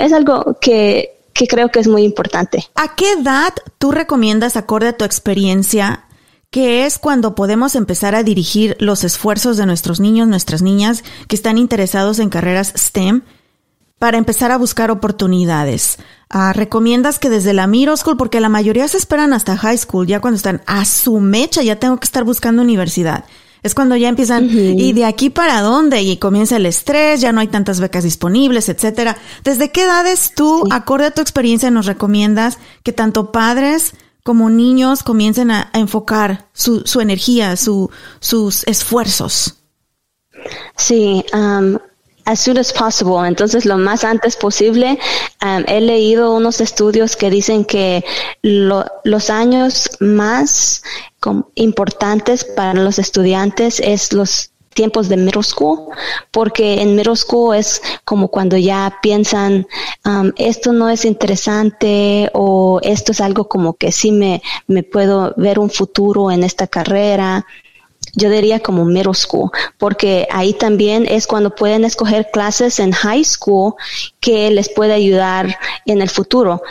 Es 0.00 0.12
algo 0.12 0.56
que 0.60 1.21
que 1.32 1.46
creo 1.46 1.70
que 1.70 1.80
es 1.80 1.88
muy 1.88 2.02
importante. 2.02 2.68
¿A 2.74 2.94
qué 2.94 3.12
edad 3.12 3.52
tú 3.78 3.92
recomiendas, 3.92 4.56
acorde 4.56 4.88
a 4.88 4.96
tu 4.96 5.04
experiencia, 5.04 6.04
que 6.50 6.84
es 6.84 6.98
cuando 6.98 7.34
podemos 7.34 7.74
empezar 7.74 8.14
a 8.14 8.22
dirigir 8.22 8.76
los 8.78 9.04
esfuerzos 9.04 9.56
de 9.56 9.66
nuestros 9.66 10.00
niños, 10.00 10.28
nuestras 10.28 10.62
niñas 10.62 11.02
que 11.26 11.36
están 11.36 11.56
interesados 11.56 12.18
en 12.18 12.28
carreras 12.28 12.74
STEM 12.76 13.22
para 13.98 14.18
empezar 14.18 14.50
a 14.50 14.58
buscar 14.58 14.90
oportunidades? 14.90 15.98
Ah, 16.28 16.52
¿Recomiendas 16.52 17.18
que 17.18 17.30
desde 17.30 17.54
la 17.54 17.66
middle 17.66 17.96
school, 17.96 18.16
porque 18.16 18.40
la 18.40 18.48
mayoría 18.48 18.86
se 18.88 18.98
esperan 18.98 19.32
hasta 19.32 19.56
high 19.56 19.78
school, 19.78 20.06
ya 20.06 20.20
cuando 20.20 20.36
están 20.36 20.62
a 20.66 20.84
su 20.84 21.20
mecha, 21.20 21.62
ya 21.62 21.76
tengo 21.76 21.98
que 21.98 22.06
estar 22.06 22.24
buscando 22.24 22.62
universidad? 22.62 23.24
Es 23.62 23.74
cuando 23.74 23.94
ya 23.94 24.08
empiezan, 24.08 24.48
¿y 24.50 24.92
de 24.92 25.04
aquí 25.04 25.30
para 25.30 25.60
dónde? 25.60 26.02
Y 26.02 26.16
comienza 26.16 26.56
el 26.56 26.66
estrés, 26.66 27.20
ya 27.20 27.32
no 27.32 27.40
hay 27.40 27.46
tantas 27.46 27.78
becas 27.78 28.02
disponibles, 28.02 28.68
etcétera. 28.68 29.16
¿Desde 29.44 29.70
qué 29.70 29.84
edades 29.84 30.32
tú, 30.34 30.64
acorde 30.72 31.06
a 31.06 31.10
tu 31.12 31.20
experiencia, 31.20 31.70
nos 31.70 31.86
recomiendas 31.86 32.58
que 32.82 32.92
tanto 32.92 33.30
padres 33.30 33.94
como 34.24 34.50
niños 34.50 35.04
comiencen 35.04 35.52
a, 35.52 35.70
enfocar 35.74 36.48
su, 36.52 36.80
su 36.86 37.00
energía, 37.00 37.56
su, 37.56 37.88
sus 38.18 38.66
esfuerzos? 38.66 39.54
Sí, 40.76 41.24
um, 41.32 41.78
as 42.24 42.40
soon 42.40 42.58
as 42.58 42.72
possible, 42.72 43.26
entonces 43.26 43.64
lo 43.64 43.78
más 43.78 44.04
antes 44.04 44.36
posible. 44.36 44.98
Um, 45.40 45.64
he 45.66 45.80
leído 45.80 46.34
unos 46.34 46.60
estudios 46.60 47.16
que 47.16 47.30
dicen 47.30 47.64
que 47.64 48.04
lo, 48.42 48.84
los 49.04 49.30
años 49.30 49.90
más 50.00 50.82
importantes 51.54 52.44
para 52.44 52.74
los 52.74 52.98
estudiantes 52.98 53.80
es 53.80 54.12
los 54.12 54.52
tiempos 54.72 55.08
de 55.08 55.16
middle 55.16 55.42
school, 55.42 55.88
porque 56.30 56.80
en 56.80 56.96
middle 56.96 57.16
school 57.16 57.54
es 57.54 57.82
como 58.04 58.28
cuando 58.28 58.56
ya 58.56 58.98
piensan, 59.02 59.66
esto 60.36 60.72
no 60.72 60.88
es 60.88 61.04
interesante 61.04 62.30
o 62.32 62.80
esto 62.82 63.12
es 63.12 63.20
algo 63.20 63.48
como 63.48 63.74
que 63.74 63.92
sí 63.92 64.12
me, 64.12 64.42
me 64.66 64.82
puedo 64.82 65.34
ver 65.36 65.58
un 65.58 65.70
futuro 65.70 66.30
en 66.30 66.42
esta 66.42 66.66
carrera. 66.66 67.46
Yo 68.14 68.28
diría 68.28 68.60
como 68.60 68.84
middle 68.84 69.14
school, 69.14 69.50
porque 69.78 70.26
ahí 70.30 70.52
también 70.52 71.06
es 71.08 71.26
cuando 71.26 71.54
pueden 71.54 71.84
escoger 71.84 72.28
clases 72.30 72.78
en 72.78 72.92
high 72.92 73.24
school 73.24 73.74
que 74.20 74.50
les 74.50 74.68
puede 74.68 74.92
ayudar 74.92 75.56
en 75.86 76.02
el 76.02 76.10
futuro. 76.10 76.62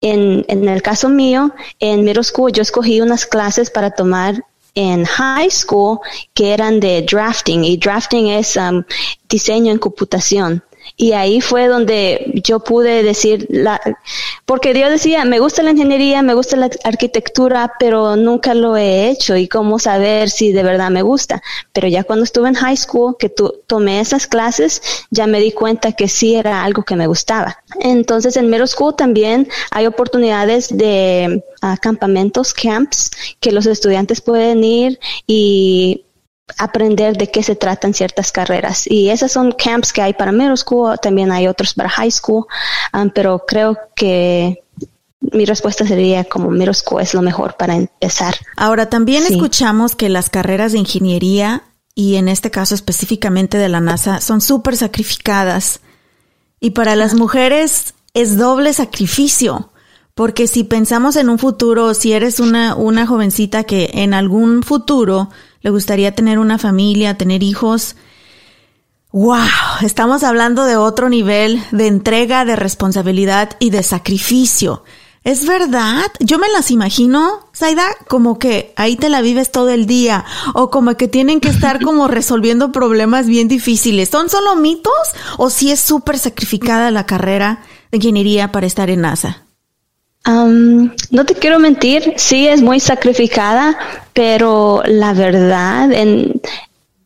En, 0.00 0.44
en 0.48 0.68
el 0.68 0.80
caso 0.82 1.08
mío, 1.08 1.52
en 1.80 2.04
middle 2.04 2.22
school 2.22 2.52
yo 2.52 2.62
escogí 2.62 3.00
unas 3.00 3.26
clases 3.26 3.70
para 3.70 3.90
tomar 3.90 4.44
en 4.74 5.04
high 5.04 5.50
school 5.50 5.98
que 6.34 6.52
eran 6.52 6.78
de 6.78 7.02
drafting 7.02 7.64
y 7.64 7.76
drafting 7.76 8.28
es 8.28 8.56
um, 8.56 8.84
diseño 9.28 9.72
en 9.72 9.78
computación. 9.78 10.62
Y 11.00 11.12
ahí 11.12 11.40
fue 11.40 11.68
donde 11.68 12.32
yo 12.42 12.58
pude 12.58 13.04
decir, 13.04 13.46
la, 13.50 13.80
porque 14.44 14.74
Dios 14.74 14.90
decía, 14.90 15.24
me 15.24 15.38
gusta 15.38 15.62
la 15.62 15.70
ingeniería, 15.70 16.22
me 16.22 16.34
gusta 16.34 16.56
la 16.56 16.68
arquitectura, 16.82 17.74
pero 17.78 18.16
nunca 18.16 18.52
lo 18.52 18.76
he 18.76 19.08
hecho 19.08 19.36
y 19.36 19.46
cómo 19.46 19.78
saber 19.78 20.28
si 20.28 20.50
de 20.50 20.64
verdad 20.64 20.90
me 20.90 21.02
gusta. 21.02 21.40
Pero 21.72 21.86
ya 21.86 22.02
cuando 22.02 22.24
estuve 22.24 22.48
en 22.48 22.54
high 22.54 22.76
school, 22.76 23.14
que 23.16 23.28
tu, 23.28 23.62
tomé 23.68 24.00
esas 24.00 24.26
clases, 24.26 24.82
ya 25.10 25.28
me 25.28 25.38
di 25.38 25.52
cuenta 25.52 25.92
que 25.92 26.08
sí 26.08 26.34
era 26.34 26.64
algo 26.64 26.82
que 26.82 26.96
me 26.96 27.06
gustaba. 27.06 27.58
Entonces 27.78 28.36
en 28.36 28.50
middle 28.50 28.66
school 28.66 28.96
también 28.96 29.48
hay 29.70 29.86
oportunidades 29.86 30.76
de 30.76 31.44
uh, 31.62 31.76
campamentos, 31.80 32.52
camps, 32.52 33.12
que 33.38 33.52
los 33.52 33.66
estudiantes 33.66 34.20
pueden 34.20 34.64
ir 34.64 34.98
y 35.28 36.06
aprender 36.56 37.16
de 37.16 37.30
qué 37.30 37.42
se 37.42 37.56
tratan 37.56 37.94
ciertas 37.94 38.32
carreras. 38.32 38.86
Y 38.86 39.10
esas 39.10 39.32
son 39.32 39.52
camps 39.52 39.92
que 39.92 40.02
hay 40.02 40.14
para 40.14 40.32
middle 40.32 40.56
school, 40.56 40.98
también 41.00 41.30
hay 41.30 41.46
otros 41.46 41.74
para 41.74 41.88
high 41.88 42.10
school, 42.10 42.46
um, 42.94 43.10
pero 43.10 43.44
creo 43.46 43.76
que 43.94 44.62
mi 45.20 45.44
respuesta 45.44 45.86
sería 45.86 46.24
como 46.24 46.50
middle 46.50 46.74
school 46.74 47.02
es 47.02 47.12
lo 47.12 47.22
mejor 47.22 47.56
para 47.56 47.74
empezar. 47.74 48.34
Ahora, 48.56 48.88
también 48.88 49.24
escuchamos 49.28 49.96
que 49.96 50.08
las 50.08 50.30
carreras 50.30 50.72
de 50.72 50.78
ingeniería 50.78 51.64
y 51.94 52.14
en 52.14 52.28
este 52.28 52.50
caso 52.50 52.74
específicamente 52.74 53.58
de 53.58 53.68
la 53.68 53.80
NASA 53.80 54.20
son 54.20 54.40
súper 54.40 54.76
sacrificadas. 54.76 55.80
Y 56.60 56.70
para 56.70 56.96
las 56.96 57.14
mujeres 57.14 57.94
es 58.14 58.36
doble 58.36 58.72
sacrificio. 58.72 59.70
Porque 60.14 60.48
si 60.48 60.64
pensamos 60.64 61.14
en 61.14 61.28
un 61.28 61.38
futuro, 61.38 61.94
si 61.94 62.12
eres 62.12 62.40
una, 62.40 62.74
una 62.74 63.06
jovencita 63.06 63.64
que 63.64 63.90
en 63.94 64.14
algún 64.14 64.64
futuro 64.64 65.30
le 65.60 65.70
gustaría 65.70 66.14
tener 66.14 66.38
una 66.38 66.58
familia, 66.58 67.18
tener 67.18 67.42
hijos. 67.42 67.96
¡Wow! 69.12 69.38
Estamos 69.82 70.22
hablando 70.22 70.64
de 70.64 70.76
otro 70.76 71.08
nivel 71.08 71.62
de 71.72 71.86
entrega, 71.86 72.44
de 72.44 72.56
responsabilidad 72.56 73.56
y 73.58 73.70
de 73.70 73.82
sacrificio. 73.82 74.84
¿Es 75.24 75.46
verdad? 75.46 76.06
Yo 76.20 76.38
me 76.38 76.48
las 76.48 76.70
imagino, 76.70 77.50
Zaida, 77.54 77.86
como 78.06 78.38
que 78.38 78.72
ahí 78.76 78.96
te 78.96 79.08
la 79.08 79.20
vives 79.20 79.50
todo 79.50 79.70
el 79.70 79.86
día 79.86 80.24
o 80.54 80.70
como 80.70 80.96
que 80.96 81.08
tienen 81.08 81.40
que 81.40 81.48
estar 81.48 81.82
como 81.82 82.06
resolviendo 82.08 82.72
problemas 82.72 83.26
bien 83.26 83.48
difíciles. 83.48 84.08
¿Son 84.08 84.30
solo 84.30 84.56
mitos 84.56 84.92
o 85.36 85.50
si 85.50 85.66
sí 85.66 85.72
es 85.72 85.80
súper 85.80 86.18
sacrificada 86.18 86.90
la 86.90 87.04
carrera 87.04 87.62
de 87.90 87.96
ingeniería 87.98 88.52
para 88.52 88.66
estar 88.66 88.90
en 88.90 89.00
NASA? 89.00 89.47
No 90.28 91.24
te 91.24 91.34
quiero 91.34 91.58
mentir, 91.58 92.14
sí 92.16 92.48
es 92.48 92.60
muy 92.60 92.80
sacrificada, 92.80 93.78
pero 94.12 94.82
la 94.84 95.14
verdad, 95.14 95.90
en, 95.90 96.40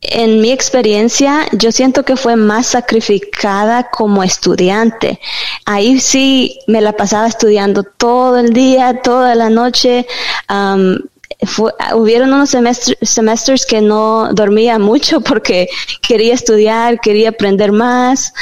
en 0.01 0.41
mi 0.41 0.51
experiencia, 0.51 1.47
yo 1.53 1.71
siento 1.71 2.03
que 2.03 2.17
fue 2.17 2.35
más 2.35 2.67
sacrificada 2.67 3.89
como 3.89 4.23
estudiante. 4.23 5.19
Ahí 5.65 5.99
sí 5.99 6.59
me 6.67 6.81
la 6.81 6.93
pasaba 6.93 7.27
estudiando 7.27 7.83
todo 7.83 8.37
el 8.39 8.51
día, 8.51 9.01
toda 9.01 9.35
la 9.35 9.49
noche. 9.49 10.05
hubieron 11.95 12.33
unos 12.33 12.49
semestres 12.49 13.65
que 13.65 13.81
no 13.81 14.33
dormía 14.33 14.79
mucho 14.79 15.21
porque 15.21 15.69
quería 16.05 16.33
estudiar, 16.33 16.99
quería 16.99 17.29
aprender 17.29 17.71
más. 17.71 18.33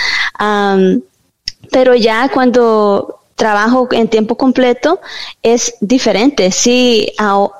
pero 1.72 1.96
ya 1.96 2.30
cuando 2.30 3.21
trabajo 3.42 3.88
en 3.90 4.08
tiempo 4.08 4.36
completo 4.38 5.00
es 5.42 5.74
diferente. 5.82 6.52
Sí, 6.52 7.12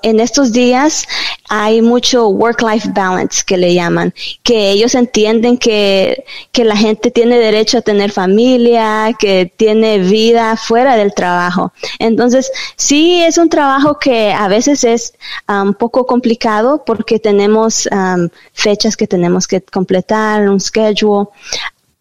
en 0.04 0.20
estos 0.20 0.52
días 0.52 1.08
hay 1.50 1.82
mucho 1.82 2.28
work-life 2.28 2.88
balance 2.94 3.42
que 3.44 3.58
le 3.58 3.74
llaman, 3.74 4.14
que 4.44 4.70
ellos 4.70 4.94
entienden 4.94 5.58
que, 5.58 6.24
que 6.52 6.66
la 6.66 6.76
gente 6.76 7.10
tiene 7.10 7.40
derecho 7.40 7.80
a 7.80 7.82
tener 7.82 8.12
familia, 8.12 9.12
que 9.18 9.52
tiene 9.58 9.98
vida 9.98 10.56
fuera 10.56 10.98
del 10.98 11.16
trabajo. 11.16 11.74
Entonces, 11.98 12.52
sí 12.76 13.24
es 13.24 13.40
un 13.40 13.50
trabajo 13.50 13.98
que 13.98 14.32
a 14.34 14.48
veces 14.48 14.84
es 14.84 15.16
un 15.50 15.70
um, 15.70 15.74
poco 15.74 16.06
complicado 16.06 16.84
porque 16.86 17.18
tenemos 17.18 17.90
um, 17.92 18.30
fechas 18.54 18.96
que 18.96 19.08
tenemos 19.08 19.48
que 19.48 19.62
completar, 19.62 20.48
un 20.48 20.60
schedule, 20.60 21.26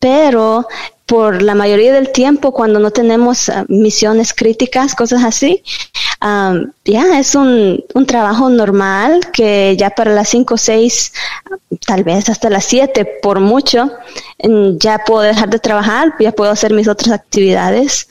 pero 0.00 0.66
por 1.06 1.42
la 1.42 1.54
mayoría 1.54 1.92
del 1.92 2.10
tiempo 2.10 2.52
cuando 2.52 2.78
no 2.78 2.90
tenemos 2.90 3.48
ah, 3.48 3.64
misiones 3.68 4.32
críticas, 4.32 4.94
cosas 4.94 5.22
así, 5.24 5.62
ya 6.84 7.18
es 7.18 7.34
un, 7.34 7.82
un, 7.94 8.06
trabajo 8.06 8.50
normal 8.50 9.20
que 9.32 9.76
ya 9.78 9.90
para 9.90 10.12
las 10.12 10.28
5 10.28 10.54
o 10.54 10.56
6, 10.56 11.12
tal 11.86 12.04
vez 12.04 12.28
hasta 12.28 12.50
las 12.50 12.64
7 12.66 13.06
por 13.22 13.40
mucho, 13.40 13.90
ya 14.78 14.98
puedo 14.98 15.22
dejar 15.22 15.48
de 15.48 15.58
trabajar, 15.58 16.14
ya 16.20 16.32
puedo 16.32 16.50
hacer 16.50 16.74
mis 16.74 16.88
otras 16.88 17.12
actividades 17.12 18.08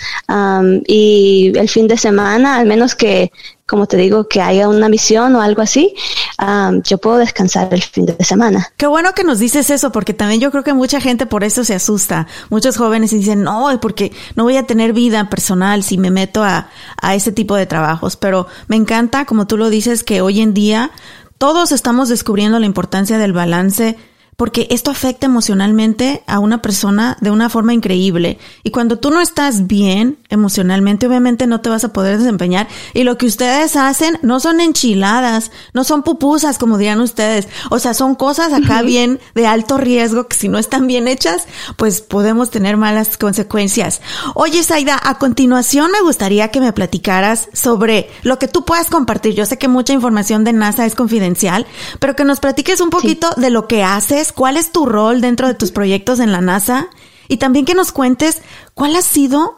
y 0.88 1.52
el 1.56 1.70
fin 1.70 1.88
de 1.88 1.98
semana, 1.98 2.58
al 2.58 2.66
menos 2.66 2.96
que 2.96 3.32
como 3.70 3.86
te 3.86 3.98
digo, 3.98 4.28
que 4.28 4.42
haya 4.42 4.68
una 4.68 4.90
misión 4.90 5.36
o 5.36 5.42
algo 5.42 5.62
así, 5.62 5.94
yo 6.84 6.98
puedo 6.98 7.18
descansar 7.18 7.72
el 7.72 7.84
fin 7.84 8.06
de 8.06 8.18
semana. 8.26 8.68
Qué 8.78 8.88
bueno 8.88 9.14
que 9.14 9.24
nos 9.24 9.38
dices 9.38 9.70
eso, 9.70 9.92
porque 9.92 10.14
también 10.14 10.42
yo 10.42 10.50
creo 10.50 10.64
que 10.64 10.74
mucha 10.74 11.00
gente 11.00 11.28
por 11.28 11.44
eso 11.44 11.64
se 11.64 11.76
asusta. 11.76 12.28
Muchos 12.50 12.78
jóvenes 12.78 13.12
dicen, 13.12 13.44
no, 13.44 13.70
porque 13.80 14.12
no 14.36 14.44
voy 14.44 14.58
a 14.58 14.66
tener 14.66 14.94
vida 14.94 15.30
personal 15.30 15.84
si 15.84 15.98
me 16.00 16.10
meto 16.10 16.44
a, 16.44 16.70
a 17.00 17.14
ese 17.14 17.32
tipo 17.32 17.56
de 17.56 17.68
trabajos. 17.68 18.16
Pero 18.16 18.48
me 18.68 18.76
encanta, 18.76 19.26
como 19.26 19.46
tú 19.46 19.56
lo 19.56 19.70
dices, 19.70 20.04
que 20.04 20.22
hoy 20.22 20.42
en 20.42 20.56
día 20.56 20.92
todos 21.38 21.72
estamos 21.72 22.10
descubriendo 22.10 22.60
la 22.60 22.66
importancia 22.66 23.20
del 23.20 23.34
balance 23.34 23.98
porque 24.40 24.68
esto 24.70 24.90
afecta 24.90 25.26
emocionalmente 25.26 26.24
a 26.26 26.40
una 26.40 26.62
persona 26.62 27.18
de 27.20 27.30
una 27.30 27.50
forma 27.50 27.74
increíble. 27.74 28.40
Y 28.64 28.72
cuando 28.72 28.98
tú 28.98 29.12
no 29.12 29.20
estás 29.20 29.68
bien 29.68 30.18
emocionalmente, 30.30 31.08
obviamente 31.08 31.46
no 31.46 31.60
te 31.60 31.68
vas 31.68 31.84
a 31.84 31.92
poder 31.92 32.20
desempeñar. 32.20 32.70
Y 32.94 33.04
lo 33.04 33.18
que 33.18 33.26
ustedes 33.26 33.76
hacen 33.76 34.18
no 34.22 34.40
son 34.40 34.62
enchiladas, 34.62 35.52
no 35.74 35.84
son 35.84 36.04
pupusas, 36.04 36.58
como 36.58 36.78
dirían 36.78 37.02
ustedes. 37.02 37.50
O 37.70 37.80
sea, 37.80 37.94
son 37.94 38.16
cosas 38.16 38.54
acá 38.54 38.82
bien 38.82 39.20
de 39.36 39.46
alto 39.46 39.78
riesgo 39.78 40.30
que 40.30 40.38
si 40.38 40.48
no 40.48 40.58
están 40.58 40.88
bien 40.88 41.10
hechas, 41.10 41.46
pues 41.76 42.00
podemos 42.00 42.50
tener 42.50 42.78
malas 42.78 43.18
consecuencias. 43.18 44.00
Oye, 44.36 44.64
Saida, 44.64 44.98
a 45.04 45.18
continuación 45.18 45.92
me 45.92 46.00
gustaría 46.00 46.48
que 46.48 46.62
me 46.62 46.72
platicaras 46.72 47.50
sobre 47.52 48.10
lo 48.24 48.40
que 48.40 48.48
tú 48.48 48.64
puedas 48.64 48.88
compartir. 48.88 49.34
Yo 49.34 49.46
sé 49.46 49.58
que 49.58 49.68
mucha 49.68 49.92
información 49.92 50.46
de 50.46 50.54
NASA 50.54 50.86
es 50.86 50.96
confidencial, 50.96 51.68
pero 52.00 52.16
que 52.16 52.24
nos 52.24 52.40
platiques 52.40 52.80
un 52.80 52.90
poquito 52.90 53.32
de 53.36 53.50
lo 53.50 53.68
que 53.68 53.84
haces 53.84 54.29
cuál 54.32 54.58
es 54.58 54.72
tu 54.72 54.86
rol 54.86 55.22
dentro 55.22 55.48
de 55.48 55.54
tus 55.54 55.72
proyectos 55.72 56.20
en 56.20 56.32
la 56.32 56.42
NASA 56.42 56.88
y 57.28 57.38
también 57.38 57.66
que 57.66 57.76
nos 57.76 57.92
cuentes 57.92 58.42
cuál 58.74 58.96
ha 58.96 59.02
sido 59.02 59.58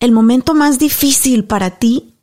el 0.00 0.12
momento 0.12 0.54
más 0.54 0.78
difícil 0.78 1.44
para 1.44 1.78
ti 1.78 2.14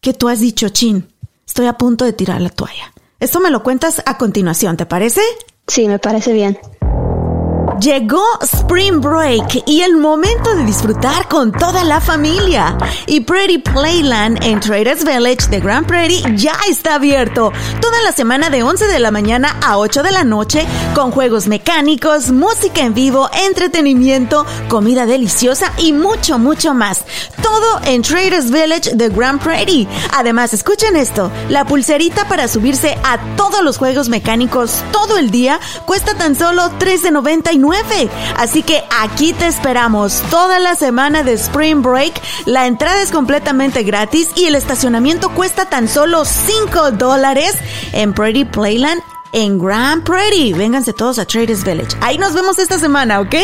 que 0.00 0.14
tú 0.14 0.28
has 0.28 0.40
dicho, 0.40 0.68
chin, 0.68 1.12
estoy 1.46 1.66
a 1.66 1.78
punto 1.78 2.04
de 2.04 2.12
tirar 2.12 2.40
la 2.40 2.50
toalla. 2.50 2.92
Esto 3.20 3.40
me 3.40 3.50
lo 3.50 3.62
cuentas 3.62 4.02
a 4.06 4.18
continuación, 4.18 4.76
¿te 4.76 4.86
parece? 4.86 5.22
Sí, 5.66 5.88
me 5.88 5.98
parece 5.98 6.32
bien. 6.32 6.58
Llegó 7.80 8.24
Spring 8.40 9.00
Break 9.00 9.64
y 9.66 9.80
el 9.80 9.96
momento 9.96 10.54
de 10.54 10.64
disfrutar 10.64 11.26
con 11.28 11.50
toda 11.50 11.82
la 11.82 12.00
familia. 12.00 12.78
Y 13.06 13.20
Pretty 13.20 13.58
Playland 13.58 14.42
en 14.44 14.60
Traders 14.60 15.04
Village 15.04 15.48
de 15.50 15.60
Grand 15.60 15.84
Prairie 15.84 16.22
ya 16.36 16.54
está 16.68 16.94
abierto 16.94 17.52
toda 17.80 18.00
la 18.02 18.12
semana 18.12 18.48
de 18.48 18.62
11 18.62 18.86
de 18.86 18.98
la 19.00 19.10
mañana 19.10 19.56
a 19.60 19.78
8 19.78 20.04
de 20.04 20.12
la 20.12 20.22
noche 20.22 20.64
con 20.94 21.10
juegos 21.10 21.48
mecánicos, 21.48 22.30
música 22.30 22.82
en 22.82 22.94
vivo, 22.94 23.28
entretenimiento, 23.32 24.46
comida 24.68 25.04
deliciosa 25.04 25.72
y 25.76 25.92
mucho, 25.92 26.38
mucho 26.38 26.74
más. 26.74 27.04
Todo 27.42 27.80
en 27.86 28.02
Traders 28.02 28.52
Village 28.52 28.94
de 28.94 29.08
Grand 29.08 29.42
Prairie. 29.42 29.88
Además, 30.16 30.54
escuchen 30.54 30.96
esto, 30.96 31.30
la 31.48 31.66
pulserita 31.66 32.28
para 32.28 32.46
subirse 32.46 32.96
a 33.02 33.18
todos 33.36 33.62
los 33.62 33.78
juegos 33.78 34.08
mecánicos 34.08 34.82
todo 34.92 35.18
el 35.18 35.30
día 35.30 35.58
cuesta 35.86 36.14
tan 36.14 36.36
solo 36.36 36.70
$13.99 36.78 37.63
$9.99. 37.64 38.10
Así 38.36 38.62
que 38.62 38.82
aquí 39.00 39.32
te 39.32 39.46
esperamos 39.46 40.22
toda 40.30 40.58
la 40.58 40.74
semana 40.74 41.22
de 41.22 41.32
Spring 41.34 41.82
Break. 41.82 42.20
La 42.46 42.66
entrada 42.66 43.02
es 43.02 43.10
completamente 43.10 43.82
gratis 43.82 44.28
y 44.36 44.46
el 44.46 44.54
estacionamiento 44.54 45.30
cuesta 45.30 45.64
tan 45.66 45.88
solo 45.88 46.24
5 46.24 46.92
dólares 46.92 47.54
en 47.92 48.12
Pretty 48.12 48.44
Playland 48.44 49.02
en 49.32 49.58
Grand 49.58 50.04
Prairie. 50.04 50.54
Vénganse 50.54 50.92
todos 50.92 51.18
a 51.18 51.24
Traders 51.24 51.64
Village. 51.64 51.96
Ahí 52.00 52.18
nos 52.18 52.34
vemos 52.34 52.58
esta 52.58 52.78
semana, 52.78 53.20
¿ok? 53.20 53.34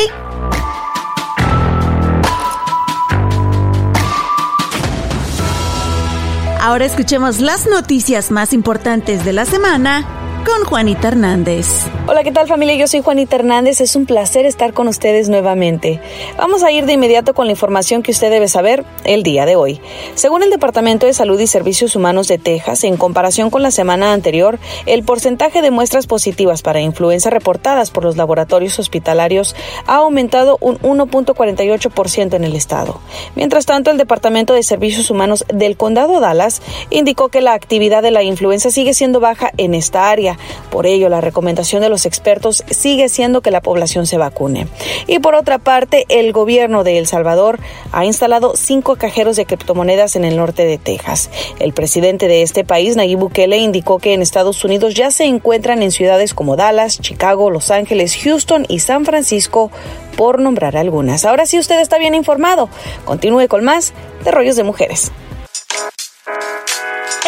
Ahora 6.61 6.85
escuchemos 6.85 7.41
las 7.41 7.67
noticias 7.67 8.31
más 8.31 8.53
importantes 8.53 9.25
de 9.25 9.33
la 9.33 9.47
semana 9.47 10.20
con 10.45 10.65
Juanita 10.65 11.09
Hernández. 11.09 11.67
Hola, 12.07 12.23
¿qué 12.23 12.33
tal 12.33 12.47
familia? 12.47 12.75
Yo 12.77 12.87
soy 12.87 13.03
Juanita 13.03 13.37
Hernández. 13.37 13.81
Es 13.81 13.95
un 13.97 14.07
placer 14.07 14.47
estar 14.47 14.73
con 14.73 14.89
ustedes 14.89 15.29
nuevamente. 15.29 16.01
Vamos 16.39 16.63
a 16.63 16.71
ir 16.73 16.87
de 16.87 16.95
inmediato 16.95 17.35
con 17.35 17.47
la 17.47 17.53
información 17.53 18.03
que 18.03 18.11
usted 18.11 18.31
debe 18.31 18.49
saber 18.49 18.85
el 19.05 19.23
día 19.23 19.45
de 19.45 19.57
hoy. 19.57 19.81
Según 20.15 20.43
el 20.43 20.51
Departamento 20.51 21.07
de 21.07 21.13
Salud 21.13 21.39
y 21.39 21.47
Servicios 21.47 21.97
Humanos 21.97 22.29
de 22.29 22.39
Texas, 22.39 22.85
en 22.85 22.97
comparación 22.97 23.51
con 23.51 23.63
la 23.63 23.71
semana 23.71 24.13
anterior, 24.13 24.59
el 24.87 25.03
porcentaje 25.03 25.63
de 25.63 25.71
muestras 25.71 26.07
positivas 26.07 26.63
para 26.63 26.81
influenza 26.81 27.31
reportadas 27.31 27.91
por 27.91 28.05
los 28.05 28.17
laboratorios 28.17 28.79
hospitalarios 28.79 29.55
ha 29.87 29.97
aumentado 29.97 30.59
un 30.61 30.79
1.48% 30.79 32.35
en 32.35 32.45
el 32.45 32.57
estado. 32.57 33.01
Mientras 33.35 33.67
tanto, 33.67 33.91
el 33.91 33.99
Departamento 33.99 34.55
de 34.55 34.63
Servicios 34.63 35.11
Humanos 35.11 35.45
del 35.53 35.77
Condado 35.77 36.21
Dallas 36.21 36.63
indicó 36.89 37.29
que 37.29 37.41
la 37.41 37.55
actividad 37.55 38.03
de 38.03 38.11
la 38.11 38.23
influenza 38.23 38.71
sigue 38.71 38.95
siendo 38.95 39.21
baja 39.21 39.51
en 39.57 39.75
esta 39.75 40.11
área 40.11 40.30
por 40.71 40.87
ello, 40.87 41.09
la 41.09 41.21
recomendación 41.21 41.83
de 41.83 41.89
los 41.89 42.07
expertos 42.07 42.65
sigue 42.71 43.09
siendo 43.09 43.41
que 43.41 43.51
la 43.51 43.61
población 43.61 44.07
se 44.07 44.19
vacune. 44.19 44.67
Y 45.07 45.19
por 45.19 45.35
otra 45.35 45.59
parte, 45.59 46.07
el 46.09 46.33
gobierno 46.33 46.85
de 46.85 46.99
El 46.99 47.07
Salvador 47.07 47.59
ha 47.93 48.05
instalado 48.05 48.55
cinco 48.57 48.97
cajeros 48.97 49.37
de 49.37 49.47
criptomonedas 49.47 50.17
en 50.17 50.25
el 50.25 50.37
norte 50.37 50.65
de 50.65 50.79
Texas. 50.79 51.31
El 51.59 51.73
presidente 51.73 52.29
de 52.29 52.43
este 52.43 52.65
país, 52.65 52.97
Nayib 52.97 53.19
Bukele, 53.19 53.59
indicó 53.59 53.99
que 53.99 54.15
en 54.15 54.23
Estados 54.23 54.65
Unidos 54.65 54.95
ya 54.95 55.11
se 55.11 55.25
encuentran 55.25 55.83
en 55.83 55.91
ciudades 55.91 56.35
como 56.35 56.57
Dallas, 56.57 57.01
Chicago, 57.01 57.51
Los 57.51 57.71
Ángeles, 57.71 58.17
Houston 58.23 58.67
y 58.69 58.81
San 58.81 59.05
Francisco, 59.05 59.71
por 60.17 60.41
nombrar 60.41 60.77
algunas. 60.77 61.25
Ahora 61.25 61.47
sí 61.47 61.59
usted 61.59 61.81
está 61.81 61.99
bien 61.99 62.15
informado. 62.15 62.69
Continúe 63.05 63.49
con 63.49 63.65
más 63.65 63.93
de 64.25 64.31
Rollos 64.31 64.57
de 64.57 64.65
Mujeres. 64.65 65.13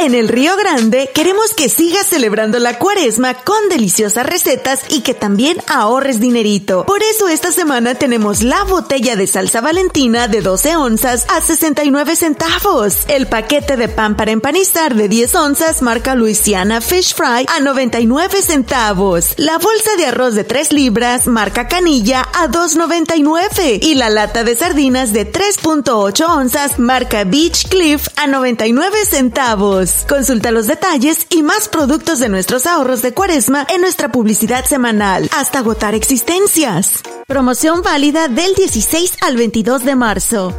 En 0.03 0.17
el 0.17 0.27
Río 0.27 0.57
Grande 0.57 1.11
queremos 1.15 1.55
que 1.55 1.69
sigas 1.69 2.07
celebrando 2.07 2.59
la 2.59 2.77
cuaresma 2.77 3.35
con 3.35 3.69
deliciosas 3.69 4.27
recetas 4.27 4.81
y 4.89 5.03
que 5.03 5.15
también 5.15 5.59
ahorres 5.69 6.19
dinerito. 6.19 6.85
Por 6.87 7.05
eso 7.05 7.29
esta 7.29 7.53
semana 7.53 7.95
tenemos 7.95 8.43
la 8.43 8.65
botella 8.65 9.15
de 9.15 9.29
salsa 9.29 9.61
valentina 9.61 10.27
de 10.27 10.41
12 10.41 10.75
onzas 10.75 11.25
a 11.29 11.41
69 11.41 12.17
centavos. 12.17 12.97
El 13.07 13.29
paquete 13.29 13.77
de 13.77 13.87
pan 13.87 14.17
para 14.17 14.33
empanizar 14.33 14.97
de 14.97 15.09
10 15.09 15.37
onzas 15.37 15.83
marca 15.83 16.17
Louisiana 16.17 16.81
Fish 16.81 17.15
Fry 17.15 17.47
a 17.57 17.61
99 17.61 18.43
centavos. 18.43 19.35
La 19.37 19.59
bolsa 19.59 19.95
de 19.99 20.07
arroz 20.07 20.35
de 20.35 20.43
3 20.43 20.73
libras 20.73 21.29
marca 21.29 21.69
Canilla 21.69 22.23
a 22.35 22.49
2.99 22.49 23.79
y 23.81 23.95
la 23.95 24.11
lata 24.11 24.43
de 24.43 24.57
sardinas 24.57 25.13
de 25.13 25.31
3.8 25.31 26.29
onzas 26.29 26.81
marca 26.81 27.23
Beach 27.23 27.69
Cliff 27.69 28.09
a 28.17 28.27
99 28.27 28.97
centavos. 29.09 29.92
Consulta 30.09 30.51
los 30.51 30.67
detalles 30.67 31.27
y 31.31 31.43
más 31.43 31.69
productos 31.69 32.19
de 32.19 32.29
nuestros 32.29 32.67
ahorros 32.67 33.03
de 33.03 33.13
cuaresma 33.15 33.67
en 33.69 33.81
nuestra 33.81 34.11
publicidad 34.11 34.65
semanal 34.65 35.29
hasta 35.37 35.61
agotar 35.61 35.95
existencias. 35.95 37.01
Promoción 37.27 37.83
válida 37.83 38.29
del 38.29 38.55
16 38.55 39.19
al 39.23 39.37
22 39.37 39.85
de 39.85 39.97
marzo. 39.97 40.55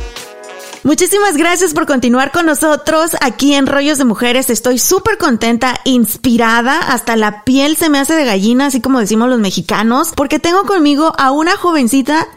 Muchísimas 0.83 1.37
gracias 1.37 1.73
por 1.73 1.85
continuar 1.85 2.31
con 2.33 2.45
nosotros 2.45 3.15
aquí 3.21 3.53
en 3.53 3.67
Rollos 3.67 3.97
de 3.97 4.03
Mujeres. 4.03 4.49
Estoy 4.49 4.79
súper 4.79 5.17
contenta, 5.17 5.79
inspirada, 5.85 6.77
hasta 6.79 7.15
la 7.15 7.45
piel 7.45 7.77
se 7.77 7.89
me 7.89 7.99
hace 7.99 8.15
de 8.15 8.25
gallina, 8.25 8.65
así 8.65 8.81
como 8.81 8.99
decimos 8.99 9.29
los 9.29 9.39
mexicanos, 9.39 10.11
porque 10.13 10.39
tengo 10.39 10.63
conmigo 10.65 11.13
a 11.17 11.31
una 11.31 11.55
jovencita, 11.55 12.27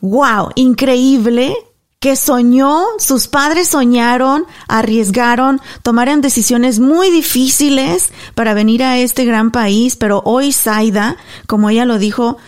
wow, 0.00 0.48
increíble, 0.54 1.54
que 2.00 2.16
soñó, 2.16 2.82
sus 2.98 3.28
padres 3.28 3.68
soñaron, 3.68 4.46
arriesgaron, 4.68 5.60
tomaron 5.82 6.22
decisiones 6.22 6.80
muy 6.80 7.10
difíciles 7.10 8.10
para 8.34 8.54
venir 8.54 8.82
a 8.82 8.96
este 8.96 9.26
gran 9.26 9.50
país, 9.50 9.96
pero 9.96 10.22
hoy 10.24 10.54
Zaida, 10.54 11.18
como 11.46 11.68
ella 11.68 11.84
lo 11.84 11.98
dijo, 11.98 12.38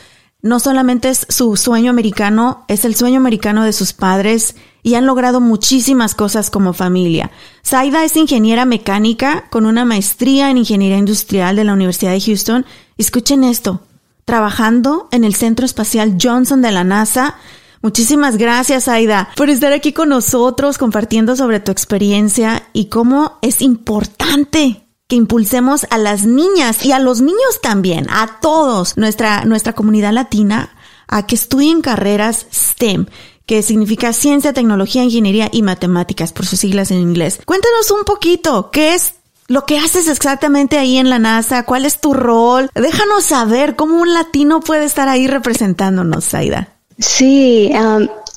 no 0.41 0.59
solamente 0.59 1.11
es 1.11 1.27
su 1.29 1.59
sueño 1.59 1.91
americano, 1.91 2.65
es 2.67 2.87
el 2.87 2.95
sueño 2.95 3.19
americano 3.19 3.63
de 3.65 3.75
sus 3.75 3.93
padres 3.93 4.57
y 4.83 4.95
han 4.95 5.05
logrado 5.05 5.39
muchísimas 5.43 6.15
cosas 6.15 6.49
como 6.49 6.73
familia. 6.73 7.31
Zaida 7.63 8.07
es 8.07 8.17
ingeniera 8.17 8.65
mecánica 8.65 9.51
con 9.51 9.67
una 9.67 9.85
maestría 9.85 10.51
en 10.51 10.57
ingeniería 10.57 10.97
industrial 10.97 11.57
de 11.57 11.65
la 11.65 11.75
Universidad 11.75 12.13
de 12.13 12.23
Houston. 12.23 12.65
Escuchen 12.97 13.45
esto, 13.45 13.83
trabajando 14.25 15.09
en 15.11 15.25
el 15.25 15.35
Centro 15.35 15.67
Espacial 15.67 16.17
Johnson 16.19 16.63
de 16.63 16.73
la 16.73 16.85
NASA, 16.85 17.37
Muchísimas 17.83 18.37
gracias, 18.37 18.87
Aida, 18.87 19.29
por 19.37 19.51
estar 19.51 19.73
aquí 19.73 19.93
con 19.93 20.09
nosotros 20.09 20.79
compartiendo 20.79 21.35
sobre 21.35 21.59
tu 21.59 21.73
experiencia 21.73 22.63
y 22.73 22.87
cómo 22.87 23.39
es 23.43 23.61
importante 23.61 24.87
que 25.09 25.17
impulsemos 25.17 25.87
a 25.91 25.99
las 25.99 26.25
niñas 26.25 26.85
y 26.87 26.93
a 26.93 27.01
los 27.01 27.21
niños 27.21 27.61
también, 27.61 28.07
a 28.09 28.39
todos, 28.41 28.97
nuestra, 28.97 29.45
nuestra 29.45 29.73
comunidad 29.73 30.13
latina, 30.13 30.71
a 31.09 31.27
que 31.27 31.35
estudien 31.35 31.83
carreras 31.83 32.47
STEM 32.55 33.07
que 33.47 33.63
significa 33.63 34.13
ciencia, 34.13 34.53
tecnología, 34.53 35.03
ingeniería 35.03 35.49
y 35.53 35.63
matemáticas, 35.63 36.33
por 36.33 36.47
sus 36.47 36.61
siglas 36.61 36.91
en 36.91 36.99
inglés. 36.99 37.41
Cuéntanos 37.45 37.91
un 37.91 38.05
poquito, 38.05 38.71
¿qué 38.71 38.95
es 38.95 39.15
lo 39.49 39.67
que 39.67 39.79
haces 39.79 40.09
exactamente 40.09 40.79
ahí 40.79 40.97
en 40.97 41.11
la 41.11 41.19
NASA? 41.19 41.65
¿Cuál 41.65 41.85
es 41.85 42.01
tu 42.01 42.15
rol? 42.15 42.71
Déjanos 42.75 43.25
saber 43.25 43.77
cómo 43.77 44.01
un 44.01 44.15
latino 44.15 44.61
puede 44.61 44.85
estar 44.85 45.09
ahí 45.09 45.27
representándonos, 45.27 46.33
Aida. 46.33 46.77
Sí, 47.03 47.73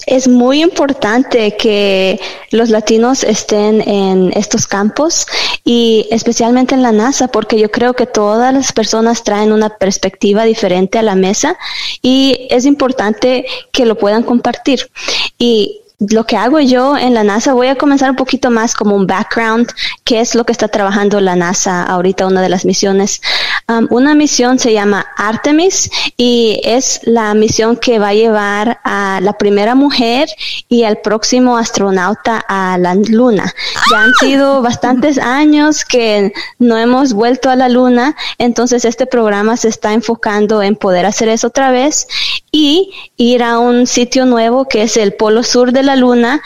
es 0.08 0.28
muy 0.28 0.64
importante 0.64 1.56
que 1.56 2.20
los 2.50 2.70
latinos 2.70 3.24
estén 3.24 3.82
en 3.88 4.32
estos 4.36 4.66
campos 4.66 5.28
y 5.64 6.08
especialmente 6.10 6.74
en 6.74 6.82
la 6.82 6.92
NASA 6.92 7.28
porque 7.28 7.60
yo 7.60 7.70
creo 7.70 7.94
que 7.94 8.08
todas 8.08 8.52
las 8.54 8.74
personas 8.74 9.24
traen 9.24 9.52
una 9.52 9.70
perspectiva 9.70 10.46
diferente 10.46 10.98
a 10.98 11.04
la 11.04 11.16
mesa 11.16 11.58
y 12.02 12.48
es 12.50 12.66
importante 12.66 13.46
que 13.72 13.86
lo 13.86 13.96
puedan 13.96 14.24
compartir. 14.24 14.90
Y 15.38 15.82
lo 16.00 16.26
que 16.26 16.36
hago 16.36 16.60
yo 16.60 16.98
en 16.98 17.14
la 17.14 17.24
NASA, 17.24 17.54
voy 17.54 17.68
a 17.68 17.76
comenzar 17.76 18.10
un 18.10 18.16
poquito 18.16 18.52
más 18.52 18.74
como 18.74 18.96
un 18.96 19.08
background, 19.08 19.68
qué 20.04 20.20
es 20.20 20.36
lo 20.36 20.46
que 20.46 20.52
está 20.52 20.68
trabajando 20.68 21.22
la 21.22 21.36
NASA 21.36 21.84
ahorita, 21.84 22.28
una 22.28 22.42
de 22.42 22.50
las 22.50 22.66
misiones. 22.66 23.22
Um, 23.68 23.88
una 23.90 24.14
misión 24.14 24.60
se 24.60 24.74
llama 24.74 25.08
Artemis 25.18 25.90
y 26.18 26.62
es 26.64 27.00
la 27.04 27.34
misión 27.34 27.78
que 27.78 27.98
va 27.98 28.10
a 28.10 28.14
llevar 28.14 28.80
a 28.84 29.20
la 29.24 29.34
primera 29.40 29.74
mujer 29.74 30.30
y 30.70 30.84
al 30.84 30.98
próximo 30.98 31.58
astronauta 31.58 32.46
a 32.48 32.78
la 32.78 32.94
Luna. 32.94 33.52
Ya 33.90 34.02
han 34.02 34.14
sido 34.20 34.62
bastantes 34.62 35.18
años 35.18 35.84
que 35.84 36.32
no 36.60 36.78
hemos 36.78 37.14
vuelto 37.14 37.50
a 37.50 37.56
la 37.56 37.68
Luna, 37.68 38.16
entonces 38.38 38.86
este 38.86 39.08
programa 39.08 39.58
se 39.58 39.70
está 39.70 39.94
enfocando 39.94 40.62
en 40.62 40.76
poder 40.76 41.08
hacer 41.08 41.30
eso 41.30 41.48
otra 41.48 41.72
vez 41.72 42.08
y 42.52 42.92
ir 43.18 43.42
a 43.42 43.58
un 43.58 43.88
sitio 43.88 44.28
nuevo 44.28 44.66
que 44.66 44.84
es 44.84 44.96
el 44.96 45.14
Polo 45.16 45.42
Sur 45.42 45.72
de 45.72 45.82
la 45.82 45.96
Luna 45.96 46.44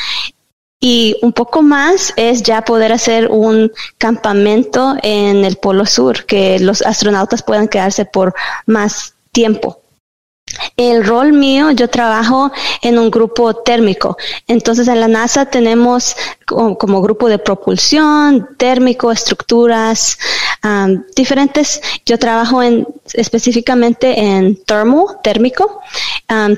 y 0.80 1.18
un 1.22 1.34
poco 1.34 1.62
más 1.62 2.14
es 2.16 2.44
ya 2.44 2.62
poder 2.62 2.92
hacer 2.94 3.28
un 3.30 3.72
campamento 3.98 4.96
en 5.04 5.44
el 5.44 5.58
Polo 5.58 5.86
Sur, 5.86 6.26
que 6.26 6.60
los 6.60 6.82
astronautas 6.82 7.44
puedan 7.44 7.68
quedarse 7.68 8.06
por 8.06 8.34
más 8.66 9.14
tiempo. 9.32 9.79
El 10.78 11.06
rol 11.06 11.34
mío, 11.34 11.72
yo 11.72 11.90
trabajo 11.90 12.52
en 12.82 12.98
un 12.98 13.12
grupo 13.12 13.54
térmico. 13.54 14.18
Entonces 14.48 14.88
en 14.88 15.00
la 15.00 15.08
NASA 15.08 15.46
tenemos 15.46 16.16
como, 16.46 17.02
grupo 17.02 17.30
de 17.30 17.38
propulsión, 17.38 18.50
térmico, 18.58 19.12
estructuras, 19.12 20.18
diferentes. 21.16 21.82
Yo 22.06 22.18
trabajo 22.18 22.64
en, 22.64 22.88
específicamente 23.14 24.20
en 24.20 24.62
termo, 24.64 25.20
térmico. 25.24 25.82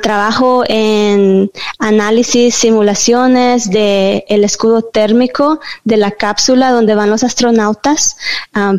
trabajo 0.01 0.63
en 0.67 1.51
análisis, 1.79 2.55
simulaciones 2.55 3.69
de 3.69 4.25
el 4.27 4.43
escudo 4.43 4.81
térmico 4.81 5.59
de 5.83 5.97
la 5.97 6.11
cápsula 6.11 6.71
donde 6.71 6.95
van 6.95 7.09
los 7.09 7.23
astronautas 7.23 8.17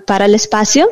para 0.07 0.27
el 0.27 0.35
espacio 0.35 0.89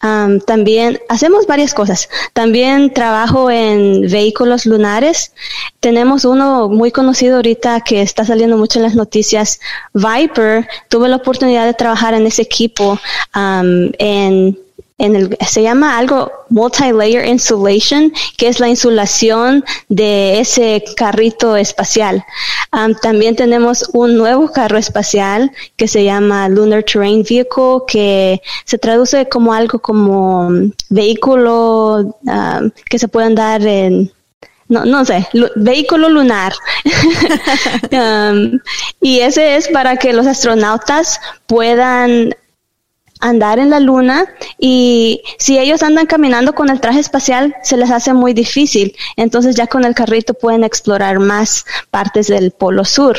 también 0.00 1.00
hacemos 1.08 1.46
varias 1.46 1.74
cosas. 1.74 2.08
También 2.32 2.92
trabajo 2.92 3.50
en 3.50 4.02
vehículos 4.02 4.66
lunares. 4.66 5.32
Tenemos 5.80 6.24
uno 6.24 6.68
muy 6.68 6.90
conocido 6.90 7.36
ahorita 7.36 7.80
que 7.80 8.02
está 8.02 8.24
saliendo 8.24 8.56
mucho 8.56 8.78
en 8.78 8.84
las 8.84 8.94
noticias, 8.94 9.60
Viper. 9.94 10.68
Tuve 10.88 11.08
la 11.08 11.16
oportunidad 11.16 11.66
de 11.66 11.74
trabajar 11.74 12.14
en 12.14 12.26
ese 12.26 12.42
equipo 12.42 12.98
en 13.34 14.58
en 14.98 15.14
el, 15.14 15.36
se 15.46 15.62
llama 15.62 15.96
algo 15.96 16.30
multi-layer 16.50 17.24
insulation, 17.24 18.12
que 18.36 18.48
es 18.48 18.60
la 18.60 18.68
insulación 18.68 19.64
de 19.88 20.40
ese 20.40 20.84
carrito 20.96 21.56
espacial. 21.56 22.24
también 23.02 23.36
tenemos 23.36 23.88
un 23.92 24.16
nuevo 24.16 24.48
carro 24.50 24.76
espacial 24.76 25.50
que 25.76 25.88
se 25.88 26.04
llama 26.04 26.48
Lunar 26.48 26.82
Terrain 26.82 27.22
Vehicle, 27.22 27.80
que 27.86 28.42
se 28.64 28.78
traduce 28.78 29.28
como 29.28 29.52
algo 29.52 29.78
como 29.78 30.48
um, 30.48 30.70
vehículo 30.90 32.18
que 32.90 32.98
se 32.98 33.08
puede 33.08 33.26
andar 33.26 33.64
en 33.66 34.12
no, 34.68 34.84
no 34.84 35.04
sé, 35.04 35.26
vehículo 35.56 36.10
lunar. 36.10 36.52
y 39.00 39.20
ese 39.20 39.56
es 39.56 39.68
para 39.68 39.96
que 39.96 40.12
los 40.12 40.26
astronautas 40.26 41.18
puedan 41.46 42.34
andar 43.20 43.58
en 43.58 43.70
la 43.70 43.80
luna 43.80 44.26
y 44.58 45.22
si 45.38 45.58
ellos 45.58 45.82
andan 45.82 46.06
caminando 46.06 46.54
con 46.54 46.70
el 46.70 46.80
traje 46.80 47.00
espacial 47.00 47.54
se 47.62 47.76
les 47.76 47.90
hace 47.90 48.14
muy 48.14 48.32
difícil. 48.32 48.96
Entonces 49.16 49.54
ya 49.56 49.66
con 49.66 49.84
el 49.84 49.94
carrito 49.94 50.34
pueden 50.34 50.64
explorar 50.64 51.18
más 51.18 51.64
partes 51.90 52.28
del 52.28 52.50
polo 52.50 52.84
sur. 52.84 53.16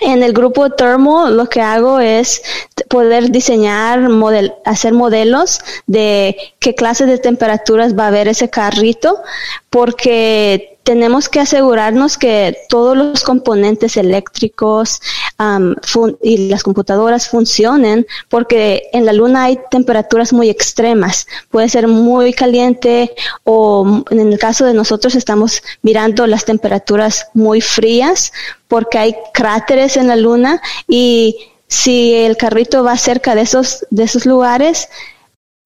En 0.00 0.22
el 0.22 0.32
grupo 0.32 0.70
Thermo 0.70 1.28
lo 1.28 1.48
que 1.48 1.60
hago 1.60 1.98
es 1.98 2.42
poder 2.88 3.30
diseñar, 3.30 4.08
hacer 4.64 4.92
modelos 4.92 5.60
de 5.86 6.36
qué 6.60 6.74
clase 6.74 7.06
de 7.06 7.18
temperaturas 7.18 7.98
va 7.98 8.04
a 8.04 8.08
haber 8.08 8.28
ese 8.28 8.48
carrito, 8.48 9.18
porque 9.70 10.78
tenemos 10.88 11.28
que 11.28 11.40
asegurarnos 11.40 12.16
que 12.16 12.56
todos 12.70 12.96
los 12.96 13.22
componentes 13.22 13.98
eléctricos 13.98 15.02
y 16.22 16.48
las 16.48 16.62
computadoras 16.62 17.28
funcionen 17.28 18.06
porque 18.30 18.84
en 18.94 19.04
la 19.04 19.12
luna 19.12 19.44
hay 19.44 19.58
temperaturas 19.70 20.32
muy 20.32 20.48
extremas. 20.48 21.26
Puede 21.50 21.68
ser 21.68 21.88
muy 21.88 22.32
caliente 22.32 23.14
o 23.44 24.02
en 24.10 24.32
el 24.32 24.38
caso 24.38 24.64
de 24.64 24.72
nosotros 24.72 25.14
estamos 25.14 25.62
mirando 25.82 26.26
las 26.26 26.46
temperaturas 26.46 27.26
muy 27.34 27.60
frías 27.60 28.32
porque 28.66 28.96
hay 28.96 29.14
cráteres 29.34 29.98
en 29.98 30.06
la 30.06 30.16
luna 30.16 30.62
y 30.88 31.36
si 31.66 32.14
el 32.14 32.38
carrito 32.38 32.82
va 32.82 32.96
cerca 32.96 33.34
de 33.34 33.42
esos, 33.42 33.86
de 33.90 34.04
esos 34.04 34.24
lugares, 34.24 34.88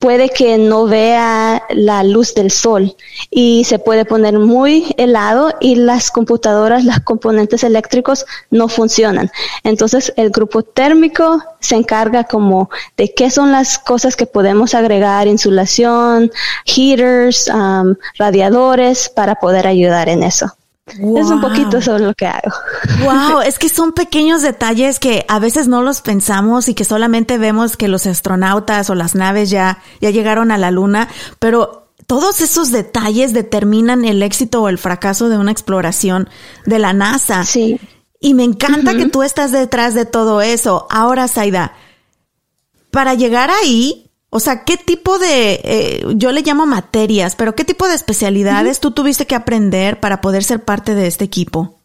puede 0.03 0.31
que 0.31 0.59
no 0.59 0.87
vea 0.87 1.62
la 1.71 2.03
luz 2.03 2.35
del 2.35 2.51
sol 2.51 2.97
y 3.31 3.62
se 3.62 3.79
puede 3.79 4.05
poner 4.05 4.37
muy 4.37 4.93
helado 4.99 5.55
y 5.61 5.77
las 5.77 6.11
computadoras, 6.11 6.85
los 6.85 6.99
componentes 7.01 7.62
eléctricos 7.62 8.27
no 8.51 8.67
funcionan. 8.67 9.31
Entonces 9.62 10.12
el 10.17 10.31
grupo 10.31 10.65
térmico 10.65 11.41
se 11.61 11.77
encarga 11.77 12.25
como 12.25 12.69
de 12.97 13.15
qué 13.15 13.31
son 13.31 13.53
las 13.53 13.79
cosas 13.79 14.17
que 14.17 14.27
podemos 14.27 14.75
agregar, 14.75 15.29
insulación, 15.29 16.33
heaters, 16.67 17.49
um, 17.49 17.95
radiadores 18.19 19.09
para 19.09 19.37
poder 19.37 19.69
ayudar 19.69 20.09
en 20.09 20.25
eso. 20.25 20.53
Es 20.87 21.31
un 21.31 21.40
poquito 21.40 21.81
sobre 21.81 22.05
lo 22.05 22.14
que 22.14 22.27
hago. 22.27 22.51
Wow, 23.05 23.40
es 23.47 23.59
que 23.59 23.68
son 23.68 23.92
pequeños 23.92 24.42
detalles 24.42 24.99
que 24.99 25.25
a 25.29 25.38
veces 25.38 25.68
no 25.68 25.83
los 25.83 26.03
pensamos 26.03 26.68
y 26.68 26.75
que 26.75 26.85
solamente 26.85 27.38
vemos 27.38 27.77
que 27.77 27.88
los 27.88 28.07
astronautas 28.07 28.90
o 28.90 28.95
las 28.95 29.14
naves 29.14 29.51
ya, 29.51 29.79
ya 30.01 30.11
llegaron 30.11 30.51
a 30.51 30.59
la 30.59 30.71
luna, 30.71 31.09
pero 31.38 31.88
todos 32.07 32.40
esos 32.40 32.73
detalles 32.73 33.33
determinan 33.33 34.05
el 34.05 34.23
éxito 34.23 34.62
o 34.62 34.68
el 34.68 34.79
fracaso 34.79 35.29
de 35.29 35.38
una 35.38 35.53
exploración 35.53 36.29
de 36.66 36.79
la 36.79 36.92
NASA. 36.92 37.45
Sí. 37.45 37.81
Y 38.21 38.35
me 38.35 38.45
encanta 38.45 38.95
que 38.95 39.07
tú 39.07 39.23
estás 39.23 39.53
detrás 39.53 39.95
de 39.95 40.05
todo 40.05 40.42
eso. 40.42 40.87
Ahora, 40.90 41.27
Saida, 41.27 41.75
para 42.90 43.14
llegar 43.14 43.51
ahí, 43.51 44.02
o 44.35 44.40
sea, 44.40 44.64
¿qué 44.64 44.79
tipo 44.79 45.18
de, 45.18 45.61
eh, 45.62 46.05
yo 46.14 46.33
le 46.33 46.40
llamo 46.40 46.64
materias, 46.64 47.37
pero 47.37 47.55
qué 47.55 47.66
tipo 47.66 47.87
de 47.87 47.95
especialidades 47.95 48.81
tú 48.81 48.92
tuviste 48.92 49.27
que 49.27 49.35
aprender 49.35 50.01
para 50.01 50.23
poder 50.23 50.42
ser 50.42 50.64
parte 50.64 50.95
de 50.95 51.07
este 51.07 51.25
equipo? 51.25 51.79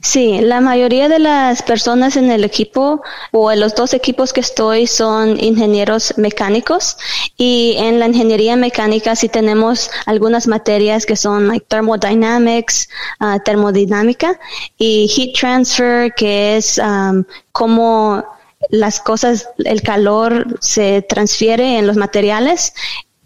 Sí, 0.00 0.40
la 0.40 0.62
mayoría 0.62 1.10
de 1.10 1.18
las 1.18 1.62
personas 1.62 2.16
en 2.16 2.30
el 2.30 2.44
equipo 2.44 3.02
o 3.30 3.52
en 3.52 3.60
los 3.60 3.74
dos 3.74 3.92
equipos 3.92 4.32
que 4.32 4.40
estoy 4.40 4.86
son 4.86 5.38
ingenieros 5.38 6.14
mecánicos 6.16 6.96
y 7.36 7.74
en 7.76 7.98
la 7.98 8.06
ingeniería 8.06 8.56
mecánica 8.56 9.14
sí 9.14 9.28
tenemos 9.28 9.90
algunas 10.06 10.46
materias 10.46 11.04
que 11.04 11.16
son 11.16 11.48
like 11.48 11.66
thermodynamics, 11.68 12.88
uh, 13.20 13.38
termodinámica 13.44 14.40
y 14.78 15.08
heat 15.08 15.34
transfer 15.38 16.10
que 16.14 16.56
es 16.56 16.78
um, 16.78 17.24
como 17.52 18.24
las 18.70 19.00
cosas, 19.00 19.48
el 19.58 19.82
calor 19.82 20.58
se 20.60 21.02
transfiere 21.02 21.78
en 21.78 21.86
los 21.86 21.96
materiales. 21.96 22.74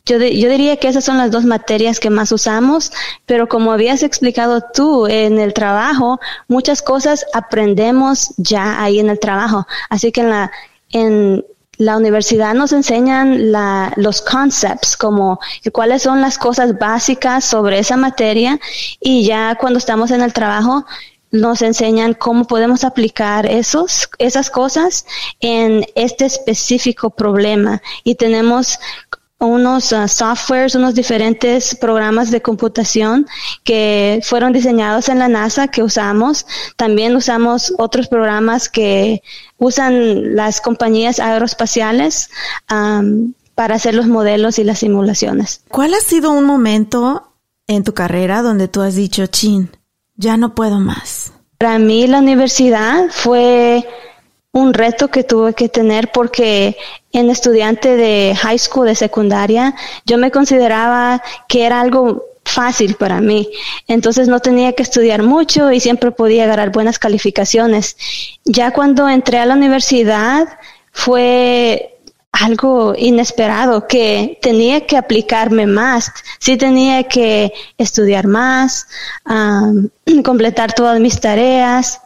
Yo, 0.05 0.19
yo 0.19 0.49
diría 0.49 0.77
que 0.79 0.89
esas 0.89 1.05
son 1.05 1.19
las 1.19 1.31
dos 1.31 1.45
materias 1.45 2.01
que 2.01 2.11
más 2.11 2.33
usamos, 2.33 2.93
pero 3.27 3.49
como 3.49 3.73
habías 3.73 4.03
explicado 4.03 4.63
tú 4.73 5.07
en 5.07 5.39
el 5.39 5.53
trabajo, 5.53 6.19
muchas 6.49 6.83
cosas 6.83 7.27
aprendemos 7.35 8.35
ya 8.39 8.83
ahí 8.83 9.01
en 9.01 9.11
el 9.11 9.21
trabajo. 9.21 9.67
Así 9.91 10.13
que 10.13 10.23
en 10.23 10.31
la, 10.31 10.51
en 10.93 11.45
la 11.79 11.97
universidad 11.97 12.55
nos 12.55 12.73
enseñan 12.73 13.53
la, 13.53 13.93
los 13.97 14.21
concepts, 14.21 14.97
como 14.97 15.39
cuáles 15.73 16.03
son 16.03 16.21
las 16.21 16.37
cosas 16.37 16.77
básicas 16.79 17.45
sobre 17.45 17.79
esa 17.79 17.97
materia 17.97 18.59
y 19.01 19.25
ya 19.25 19.55
cuando 19.55 19.79
estamos 19.79 20.11
en 20.11 20.23
el 20.23 20.33
trabajo 20.33 20.85
nos 21.31 21.63
enseñan 21.63 22.15
cómo 22.15 22.47
podemos 22.47 22.85
aplicar 22.85 23.47
esos, 23.47 24.09
esas 24.19 24.51
cosas 24.51 25.07
en 25.41 25.85
este 25.95 26.25
específico 26.27 27.11
problema. 27.11 27.83
Y 28.05 28.15
tenemos 28.15 28.79
unos 29.41 29.93
uh, 29.93 30.09
softwares, 30.09 30.75
unos 30.75 30.95
diferentes 30.95 31.77
programas 31.77 32.31
de 32.31 32.43
computación 32.43 33.27
que 33.63 34.21
fueron 34.25 34.53
diseñados 34.53 35.09
en 35.09 35.21
la 35.21 35.29
NASA 35.29 35.69
que 35.69 35.83
usamos. 35.83 36.47
También 36.77 37.15
usamos 37.15 37.73
otros 37.79 38.09
programas 38.09 38.69
que 38.69 39.23
usan 39.59 40.35
las 40.35 40.61
compañías 40.61 41.21
aeroespaciales 41.21 42.31
para 43.55 43.75
hacer 43.75 43.95
los 43.95 44.07
modelos 44.07 44.59
y 44.59 44.65
las 44.65 44.81
simulaciones. 44.81 45.63
¿Cuál 45.69 45.95
ha 45.95 46.01
sido 46.01 46.33
un 46.33 46.45
momento 46.45 47.33
en 47.67 47.85
tu 47.85 47.93
carrera 47.95 48.43
donde 48.43 48.67
tú 48.67 48.83
has 48.83 48.95
dicho, 48.95 49.27
chin, 49.27 49.71
ya 50.19 50.37
no 50.37 50.55
puedo 50.55 50.79
más. 50.79 51.33
Para 51.57 51.79
mí 51.79 52.07
la 52.07 52.19
universidad 52.19 53.07
fue 53.09 53.89
un 54.53 54.75
reto 54.75 55.09
que 55.09 55.25
tuve 55.25 55.55
que 55.55 55.69
tener 55.69 56.11
porque 56.13 56.77
en 57.13 57.31
estudiante 57.31 57.97
de 57.97 58.35
high 58.37 58.59
school, 58.59 58.87
de 58.87 58.95
secundaria, 58.95 59.75
yo 60.05 60.19
me 60.19 60.31
consideraba 60.31 61.23
que 61.49 61.65
era 61.65 61.81
algo 61.81 62.25
fácil 62.45 62.95
para 62.97 63.21
mí. 63.21 63.49
Entonces 63.87 64.29
no 64.29 64.41
tenía 64.41 64.73
que 64.73 64.83
estudiar 64.83 65.23
mucho 65.23 65.71
y 65.71 65.81
siempre 65.81 66.11
podía 66.11 66.47
ganar 66.47 66.73
buenas 66.73 66.99
calificaciones. 66.99 67.97
Ya 68.45 68.73
cuando 68.73 69.09
entré 69.09 69.39
a 69.39 69.47
la 69.47 69.55
universidad 69.55 70.49
fue 70.93 71.98
algo 72.33 72.95
inesperado, 72.97 73.87
que 73.87 74.39
tenía 74.43 74.87
que 74.87 74.97
aplicarme 74.97 75.67
más, 75.67 76.13
sí 76.39 76.57
tenía 76.57 77.05
que 77.05 77.53
estudiar 77.79 78.27
más, 78.27 78.87
completar 80.25 80.73
todas 80.73 81.01
mis 81.01 81.21
tareas. 81.21 82.01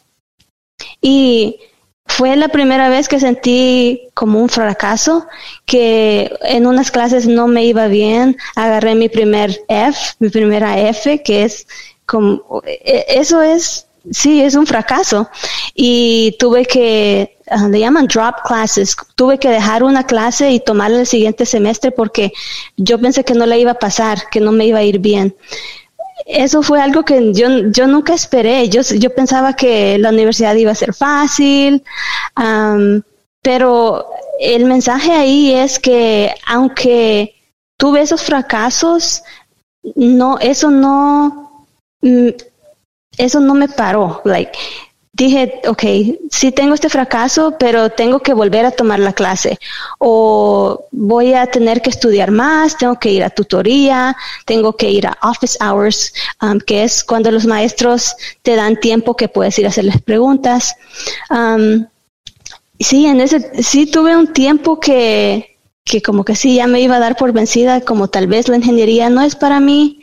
Y 1.01 1.61
fue 2.07 2.37
la 2.37 2.49
primera 2.49 2.89
vez 2.89 3.09
que 3.09 3.21
sentí 3.21 4.09
como 4.15 4.41
un 4.41 4.49
fracaso, 4.49 5.27
que 5.65 6.33
en 6.43 6.67
unas 6.67 6.91
clases 6.91 7.27
no 7.27 7.47
me 7.47 7.65
iba 7.65 7.87
bien, 7.87 8.37
agarré 8.57 8.95
mi 8.95 9.09
primer 9.09 9.61
F, 9.69 10.15
mi 10.19 10.29
primera 10.29 10.79
F, 10.79 11.23
que 11.23 11.45
es 11.45 11.67
como, 12.07 12.63
e, 12.65 13.07
eso 13.09 13.43
es, 13.43 13.87
sí, 14.11 14.43
es 14.43 14.55
un 14.55 14.67
fracaso. 14.67 15.29
Y 15.75 16.37
tuve 16.39 16.65
que 16.65 17.37
le 17.71 17.79
llaman 17.79 18.07
drop 18.07 18.37
classes. 18.45 18.97
Tuve 19.15 19.39
que 19.39 19.49
dejar 19.49 19.83
una 19.83 20.05
clase 20.05 20.51
y 20.51 20.61
tomarla 20.61 21.01
el 21.01 21.07
siguiente 21.07 21.47
semestre 21.47 21.91
porque 21.91 22.33
yo 22.77 22.99
pensé 23.01 23.25
que 23.25 23.35
no 23.35 23.47
le 23.47 23.59
iba 23.59 23.73
a 23.73 23.79
pasar, 23.79 24.29
que 24.31 24.41
no 24.41 24.53
me 24.53 24.67
iba 24.67 24.79
a 24.79 24.85
ir 24.85 24.99
bien. 24.99 25.37
Eso 26.27 26.63
fue 26.63 26.81
algo 26.81 27.05
que 27.05 27.33
yo, 27.33 27.49
yo 27.71 27.87
nunca 27.87 28.15
esperé. 28.15 28.69
Yo, 28.69 28.83
yo 28.83 29.15
pensaba 29.15 29.55
que 29.55 29.99
la 29.99 30.11
universidad 30.11 30.55
iba 30.55 30.73
a 30.73 30.77
ser 30.77 30.95
fácil, 30.95 31.83
pero 33.43 34.07
el 34.41 34.65
mensaje 34.65 35.13
ahí 35.13 35.53
es 35.53 35.79
que 35.79 36.35
aunque 36.47 37.35
tuve 37.77 38.03
esos 38.03 38.23
fracasos, 38.23 39.23
no, 39.97 40.39
eso 40.39 40.71
no, 40.71 41.67
mm, 42.03 42.29
eso 43.19 43.41
no 43.41 43.55
me 43.55 43.69
paró. 43.69 44.21
Like, 44.25 44.59
dije, 45.13 45.61
ok, 45.67 45.83
sí 46.31 46.53
tengo 46.53 46.75
este 46.75 46.89
fracaso, 46.89 47.57
pero 47.59 47.91
tengo 47.91 48.21
que 48.21 48.33
volver 48.33 48.65
a 48.65 48.71
tomar 48.71 48.99
la 48.99 49.13
clase. 49.13 49.59
O 49.99 50.87
voy 50.91 51.35
a 51.35 51.47
tener 51.47 51.83
que 51.83 51.91
estudiar 51.91 52.31
más, 52.31 52.77
tengo 52.79 52.99
que 52.99 53.11
ir 53.13 53.23
a 53.23 53.31
tutoría, 53.31 54.17
tengo 54.47 54.75
que 54.77 54.91
ir 54.91 55.07
a 55.07 55.19
office 55.23 55.59
hours, 55.61 56.13
um, 56.41 56.59
que 56.59 56.85
es 56.85 57.05
cuando 57.05 57.31
los 57.31 57.47
maestros 57.47 58.15
te 58.43 58.57
dan 58.57 58.81
tiempo 58.81 59.17
que 59.17 59.29
puedes 59.29 59.59
ir 59.59 59.67
a 59.67 59.69
hacerles 59.69 60.01
preguntas. 60.03 60.75
Um, 61.31 61.87
sí, 62.81 63.07
en 63.07 63.21
ese, 63.21 63.63
sí 63.63 63.87
tuve 63.87 64.17
un 64.17 64.33
tiempo 64.33 64.81
que 64.81 65.49
que 65.85 66.01
como 66.01 66.25
que 66.25 66.37
sí, 66.37 66.55
ya 66.57 66.69
me 66.69 66.81
iba 66.81 66.97
a 66.97 67.01
dar 67.01 67.17
por 67.17 67.33
vencida, 67.33 67.81
como 67.81 68.09
tal 68.09 68.29
vez 68.29 68.49
la 68.49 68.57
ingeniería 68.57 69.11
no 69.11 69.21
es 69.21 69.35
para 69.35 69.59
mí, 69.59 70.01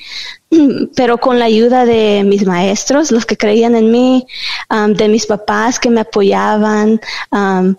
pero 0.96 1.18
con 1.18 1.40
la 1.40 1.46
ayuda 1.46 1.86
de 1.86 2.24
mis 2.26 2.46
maestros, 2.46 3.12
los 3.12 3.26
que 3.26 3.38
creían 3.38 3.76
en 3.76 3.92
mí, 3.92 4.26
um, 4.70 4.94
de 4.94 5.08
mis 5.08 5.26
papás 5.26 5.80
que 5.80 5.90
me 5.90 6.02
apoyaban, 6.02 7.00
um, 7.32 7.76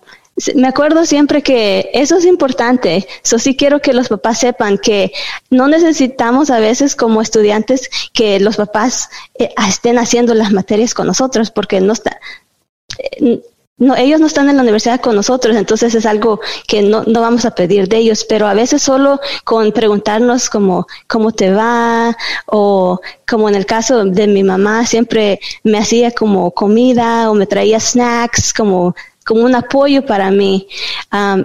me 0.55 0.69
acuerdo 0.69 1.05
siempre 1.05 1.43
que 1.43 1.91
eso 1.93 2.17
es 2.17 2.25
importante. 2.25 3.07
Eso 3.23 3.39
sí 3.39 3.57
quiero 3.57 3.81
que 3.81 3.93
los 3.93 4.09
papás 4.09 4.39
sepan 4.39 4.79
que 4.79 5.13
no 5.51 5.69
necesitamos 5.69 6.51
a 6.51 6.61
veces 6.61 6.97
como 6.97 7.21
estudiantes 7.21 7.91
que 8.13 8.41
los 8.41 8.57
papás 8.57 9.11
eh, 9.39 9.53
estén 9.69 9.99
haciendo 9.99 10.35
las 10.35 10.53
materias 10.53 10.95
con 10.95 11.07
nosotros 11.07 11.51
porque 11.51 11.81
no 11.81 11.93
está, 11.93 12.19
eh, 12.99 13.41
no, 13.81 13.97
ellos 13.97 14.21
no 14.21 14.27
están 14.27 14.49
en 14.51 14.57
la 14.57 14.63
universidad 14.63 15.01
con 15.01 15.17
nosotros, 15.17 15.57
entonces 15.57 15.95
es 15.95 16.05
algo 16.05 16.39
que 16.69 16.83
no, 16.83 17.03
no 17.05 17.23
vamos 17.23 17.47
a 17.47 17.55
pedir 17.55 17.89
de 17.89 17.97
ellos, 17.97 18.25
pero 18.29 18.47
a 18.47 18.53
veces 18.53 18.83
solo 18.83 19.19
con 19.45 19.73
preguntarnos 19.73 20.51
como 20.51 20.87
cómo 21.09 21.33
te 21.33 21.51
va 21.51 22.15
o 22.47 23.01
como 23.27 23.49
en 23.49 23.55
el 23.55 23.65
caso 23.65 24.05
de 24.05 24.27
mi 24.27 24.45
mamá 24.45 24.85
siempre 24.85 25.41
me 25.65 25.79
hacía 25.79 26.11
como 26.11 26.51
comida 26.51 27.31
o 27.31 27.35
me 27.35 27.47
traía 27.47 27.81
snacks 27.81 28.53
como 28.53 28.95
como 29.31 29.45
un 29.45 29.55
apoyo 29.55 30.05
para 30.05 30.33
mí. 30.33 30.67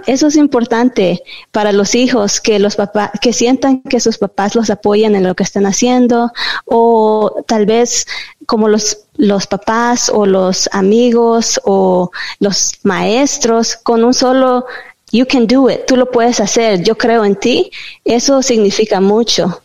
eso 0.06 0.26
es 0.26 0.34
importante 0.34 1.22
para 1.52 1.70
los 1.70 1.94
hijos, 1.94 2.40
que 2.40 2.58
los 2.58 2.74
papás, 2.74 3.12
que 3.20 3.32
sientan 3.32 3.80
que 3.80 4.00
sus 4.00 4.18
papás 4.18 4.56
los 4.56 4.70
apoyan 4.70 5.14
en 5.14 5.22
lo 5.22 5.36
que 5.36 5.44
están 5.44 5.66
haciendo, 5.66 6.32
o 6.64 7.44
tal 7.46 7.64
vez 7.64 8.08
como 8.44 8.66
los, 8.66 9.04
los 9.16 9.46
papás 9.46 10.10
o 10.12 10.26
los 10.26 10.68
amigos 10.72 11.60
o 11.62 12.10
los 12.40 12.72
maestros 12.82 13.76
con 13.76 14.02
un 14.02 14.14
solo 14.14 14.66
you 15.12 15.24
can 15.24 15.46
do 15.46 15.70
it, 15.70 15.86
tú 15.86 15.96
lo 15.96 16.10
puedes 16.10 16.40
hacer, 16.40 16.82
yo 16.82 16.98
creo 16.98 17.24
en 17.24 17.36
ti, 17.36 17.70
eso 18.04 18.42
significa 18.42 19.00
mucho. 19.00 19.62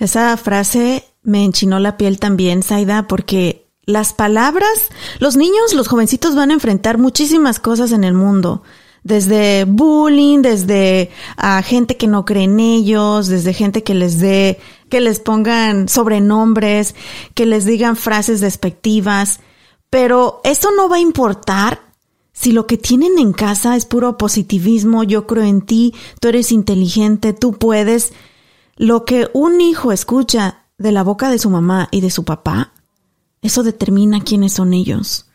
Esa 0.00 0.34
frase 0.38 1.04
me 1.22 1.44
enchinó 1.44 1.80
la 1.80 1.98
piel 1.98 2.18
también, 2.18 2.62
Saida, 2.62 3.06
porque 3.06 3.67
las 3.88 4.12
palabras, 4.12 4.90
los 5.18 5.38
niños, 5.38 5.72
los 5.72 5.88
jovencitos 5.88 6.34
van 6.34 6.50
a 6.50 6.52
enfrentar 6.52 6.98
muchísimas 6.98 7.58
cosas 7.58 7.90
en 7.92 8.04
el 8.04 8.12
mundo. 8.12 8.62
Desde 9.02 9.64
bullying, 9.64 10.42
desde 10.42 11.10
a 11.38 11.62
gente 11.62 11.96
que 11.96 12.06
no 12.06 12.26
cree 12.26 12.44
en 12.44 12.60
ellos, 12.60 13.28
desde 13.28 13.54
gente 13.54 13.82
que 13.82 13.94
les 13.94 14.20
dé, 14.20 14.60
que 14.90 15.00
les 15.00 15.20
pongan 15.20 15.88
sobrenombres, 15.88 16.94
que 17.32 17.46
les 17.46 17.64
digan 17.64 17.96
frases 17.96 18.42
despectivas. 18.42 19.40
Pero 19.88 20.42
eso 20.44 20.68
no 20.76 20.90
va 20.90 20.96
a 20.96 21.00
importar 21.00 21.80
si 22.34 22.52
lo 22.52 22.66
que 22.66 22.76
tienen 22.76 23.18
en 23.18 23.32
casa 23.32 23.74
es 23.74 23.86
puro 23.86 24.18
positivismo, 24.18 25.02
yo 25.02 25.26
creo 25.26 25.44
en 25.44 25.62
ti, 25.62 25.94
tú 26.20 26.28
eres 26.28 26.52
inteligente, 26.52 27.32
tú 27.32 27.54
puedes. 27.54 28.12
Lo 28.76 29.06
que 29.06 29.30
un 29.32 29.62
hijo 29.62 29.92
escucha 29.92 30.66
de 30.76 30.92
la 30.92 31.02
boca 31.02 31.30
de 31.30 31.38
su 31.38 31.48
mamá 31.48 31.88
y 31.90 32.02
de 32.02 32.10
su 32.10 32.26
papá 32.26 32.74
eso 33.42 33.62
determina 33.62 34.20
quiénes 34.20 34.52
son 34.52 34.74
ellos. 34.74 35.26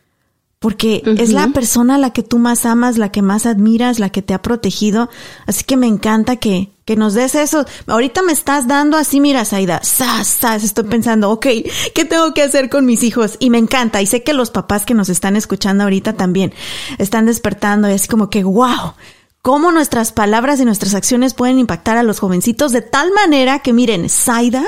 Porque 0.60 1.04
es 1.18 1.32
la 1.34 1.50
persona 1.50 1.96
a 1.96 1.98
la 1.98 2.12
que 2.12 2.24
tú 2.24 2.38
más 2.38 2.66
amas, 2.66 2.98
la 2.98 3.12
que 3.12 3.22
más 3.22 3.46
admiras, 3.46 4.00
la 4.00 4.12
que 4.12 4.22
te 4.22 4.34
ha 4.34 4.42
protegido. 4.42 5.10
Así 5.46 5.66
que 5.66 5.76
me 5.76 5.88
encanta 5.88 6.38
que, 6.38 6.70
que 6.86 6.96
nos 6.96 7.16
des 7.16 7.36
eso. 7.36 7.66
Ahorita 7.86 8.22
me 8.22 8.32
estás 8.32 8.66
dando 8.66 8.96
así, 8.96 9.20
mira, 9.20 9.44
Saida, 9.44 9.84
sas, 9.84 10.26
sas, 10.26 10.64
estoy 10.64 10.86
pensando, 10.86 11.32
ok, 11.32 11.48
¿qué 11.94 12.06
tengo 12.06 12.34
que 12.34 12.44
hacer 12.44 12.70
con 12.70 12.86
mis 12.86 13.04
hijos? 13.04 13.36
Y 13.40 13.50
me 13.50 13.58
encanta. 13.58 14.02
Y 14.02 14.08
sé 14.08 14.24
que 14.24 14.32
los 14.32 14.52
papás 14.52 14.86
que 14.86 14.94
nos 14.94 15.10
están 15.10 15.36
escuchando 15.36 15.84
ahorita 15.84 16.14
también 16.14 16.54
están 16.98 17.26
despertando 17.26 17.90
y 17.90 17.94
así 17.96 18.08
como 18.08 18.30
que, 18.30 18.46
wow, 18.46 18.94
cómo 19.42 19.74
nuestras 19.74 20.14
palabras 20.14 20.62
y 20.62 20.66
nuestras 20.66 20.94
acciones 20.96 21.34
pueden 21.34 21.60
impactar 21.60 21.98
a 21.98 22.04
los 22.04 22.22
jovencitos 22.22 22.72
de 22.72 22.82
tal 22.82 23.12
manera 23.12 23.60
que 23.60 23.74
miren, 23.74 24.08
Saida 24.08 24.64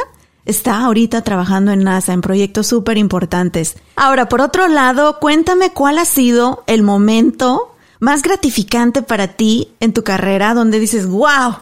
está 0.46 0.80
ahorita 0.82 1.22
trabajando 1.22 1.72
en 1.72 1.84
NASA 1.84 2.14
en 2.14 2.22
proyectos 2.22 2.68
súper 2.68 2.98
importantes. 2.98 3.76
Ahora, 3.96 4.30
por 4.30 4.42
otro 4.42 4.68
lado, 4.68 5.20
cuéntame 5.20 5.72
cuál 5.72 5.98
ha 5.98 6.06
sido 6.06 6.64
el 6.68 6.84
momento 6.84 7.76
más 8.00 8.22
gratificante 8.22 9.02
para 9.02 9.30
ti 9.30 9.70
en 9.80 9.94
tu 9.94 10.04
carrera 10.04 10.54
donde 10.54 10.80
dices, 10.80 11.08
wow, 11.08 11.56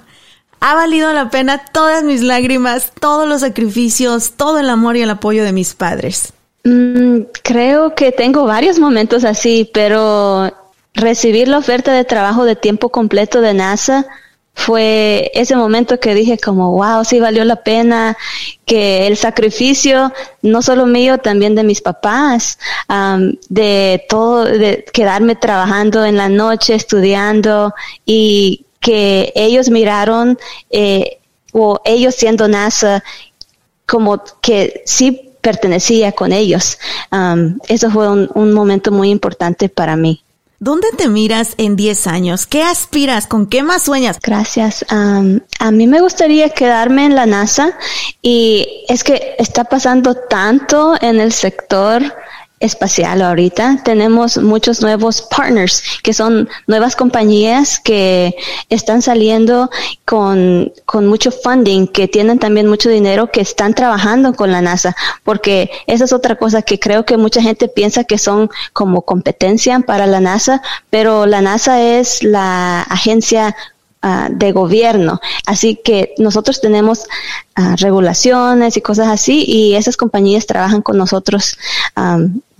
ha 0.60 0.76
valido 0.76 1.12
la 1.14 1.30
pena 1.30 1.66
todas 1.72 2.04
mis 2.04 2.22
lágrimas, 2.22 2.92
todos 3.00 3.28
los 3.28 3.42
sacrificios, 3.42 4.34
todo 4.38 4.60
el 4.60 4.70
amor 4.70 4.96
y 4.96 5.02
el 5.02 5.10
apoyo 5.10 5.44
de 5.44 5.52
mis 5.52 5.74
padres. 5.74 6.34
Mm, 6.64 7.24
creo 7.44 7.96
que 7.96 8.12
tengo 8.12 8.46
varios 8.46 8.80
momentos 8.80 9.26
así, 9.26 9.70
pero 9.74 10.52
recibir 10.94 11.48
la 11.48 11.58
oferta 11.58 11.92
de 11.92 12.06
trabajo 12.06 12.46
de 12.46 12.56
tiempo 12.56 12.90
completo 12.90 13.42
de 13.42 13.54
NASA 13.54 14.06
fue 14.56 15.32
ese 15.34 15.56
momento 15.56 16.00
que 16.00 16.14
dije 16.14 16.38
como, 16.38 16.72
wow, 16.72 17.04
sí 17.04 17.20
valió 17.20 17.44
la 17.44 17.58
pena, 17.58 18.16
que 18.66 19.08
el 19.08 19.18
sacrificio, 19.18 20.14
no 20.42 20.62
solo 20.62 20.86
mío, 20.86 21.18
también 21.18 21.56
de 21.56 21.64
mis 21.64 21.82
papás, 21.82 22.60
de 23.50 24.06
todo, 24.08 24.46
de 24.46 24.86
quedarme 24.94 25.36
trabajando 25.36 26.06
en 26.06 26.18
la 26.18 26.30
noche, 26.30 26.76
estudiando 26.76 27.74
y 28.06 28.66
que 28.80 29.34
ellos 29.36 29.70
miraron, 29.70 30.38
eh, 30.70 31.20
o 31.52 31.82
ellos 31.84 32.16
siendo 32.16 32.48
NASA, 32.48 33.04
como 33.86 34.24
que 34.42 34.84
sí 34.86 35.32
pertenecía 35.42 36.12
con 36.14 36.32
ellos. 36.32 36.78
eso 37.68 37.92
fue 37.92 38.10
un 38.10 38.54
momento 38.54 38.92
muy 38.92 39.10
importante 39.10 39.68
para 39.68 39.96
mí. 39.96 40.24
¿Dónde 40.64 40.88
te 40.96 41.10
miras 41.10 41.56
en 41.58 41.76
10 41.76 42.08
años? 42.08 42.48
¿Qué 42.48 42.64
aspiras? 42.64 43.28
¿Con 43.28 43.48
qué 43.48 43.64
más 43.64 43.84
sueñas? 43.84 44.18
Gracias. 44.24 44.86
a 44.88 45.72
mí 45.72 45.88
me 45.88 46.00
gustaría 46.00 46.52
quedarme 46.52 47.04
en 47.06 47.16
la 47.16 47.26
NASA 47.26 47.78
y 48.22 48.86
es 48.88 49.04
que 49.04 49.36
está 49.40 49.66
pasando 49.66 50.16
tanto 50.16 50.96
en 51.02 51.20
el 51.20 51.34
sector 51.34 52.02
espacial 52.64 53.22
ahorita. 53.22 53.82
Tenemos 53.84 54.38
muchos 54.38 54.82
nuevos 54.82 55.22
partners, 55.22 55.84
que 56.02 56.14
son 56.14 56.50
nuevas 56.66 56.96
compañías 56.96 57.80
que 57.80 58.36
están 58.70 59.02
saliendo 59.02 59.70
con, 60.06 60.72
con 60.86 61.08
mucho 61.08 61.32
funding, 61.32 61.88
que 61.88 62.08
tienen 62.08 62.40
también 62.40 62.68
mucho 62.68 62.90
dinero, 62.90 63.30
que 63.32 63.42
están 63.42 63.74
trabajando 63.74 64.34
con 64.34 64.52
la 64.52 64.62
NASA, 64.62 64.96
porque 65.24 65.70
esa 65.88 66.06
es 66.06 66.14
otra 66.14 66.36
cosa 66.38 66.62
que 66.62 66.80
creo 66.80 67.06
que 67.06 67.18
mucha 67.18 67.42
gente 67.42 67.68
piensa 67.68 68.06
que 68.06 68.18
son 68.18 68.50
como 68.72 69.02
competencia 69.02 69.80
para 69.82 70.08
la 70.08 70.22
NASA, 70.22 70.62
pero 70.90 71.26
la 71.26 71.42
NASA 71.42 71.82
es 71.82 72.24
la 72.24 72.82
agencia 72.84 73.56
ah, 74.02 74.30
de 74.32 74.52
gobierno. 74.54 75.20
Así 75.46 75.80
que 75.84 76.14
nosotros 76.18 76.62
tenemos 76.62 77.06
ah, 77.56 77.76
regulaciones 77.78 78.78
y 78.78 78.82
cosas 78.82 79.08
así 79.10 79.44
y 79.46 79.76
esas 79.76 79.98
compañías 79.98 80.46
trabajan 80.46 80.82
con 80.82 80.98
nosotros 80.98 81.58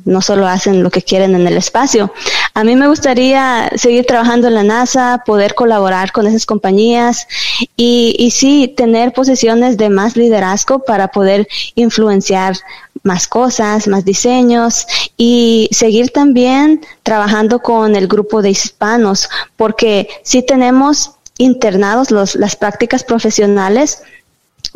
no 0.06 0.22
solo 0.22 0.48
hacen 0.48 0.84
lo 0.84 0.90
que 0.92 1.02
quieren 1.02 1.36
en 1.36 1.48
el 1.48 1.58
espacio. 1.58 2.14
A 2.54 2.64
mí 2.64 2.76
me 2.76 2.88
gustaría 2.88 3.72
seguir 3.76 4.06
trabajando 4.06 4.48
en 4.48 4.56
la 4.56 4.64
NASA, 4.64 5.24
poder 5.26 5.56
colaborar 5.56 6.12
con 6.12 6.28
esas 6.28 6.46
compañías 6.46 7.28
y, 7.76 8.16
y 8.20 8.32
sí 8.32 8.74
tener 8.76 9.14
posiciones 9.14 9.78
de 9.78 9.90
más 9.90 10.16
liderazgo 10.16 10.80
para 10.80 11.10
poder 11.10 11.48
influenciar 11.76 12.56
más 13.04 13.28
cosas, 13.28 13.88
más 13.88 14.06
diseños 14.06 14.86
y 15.18 15.70
seguir 15.72 16.12
también 16.12 16.82
trabajando 17.04 17.60
con 17.60 17.96
el 17.96 18.08
grupo 18.08 18.42
de 18.42 18.52
hispanos, 18.52 19.30
porque 19.58 20.08
si 20.24 20.42
tenemos 20.42 21.12
internados 21.38 22.12
los, 22.12 22.36
las 22.36 22.56
prácticas 22.56 23.04
profesionales 23.04 24.02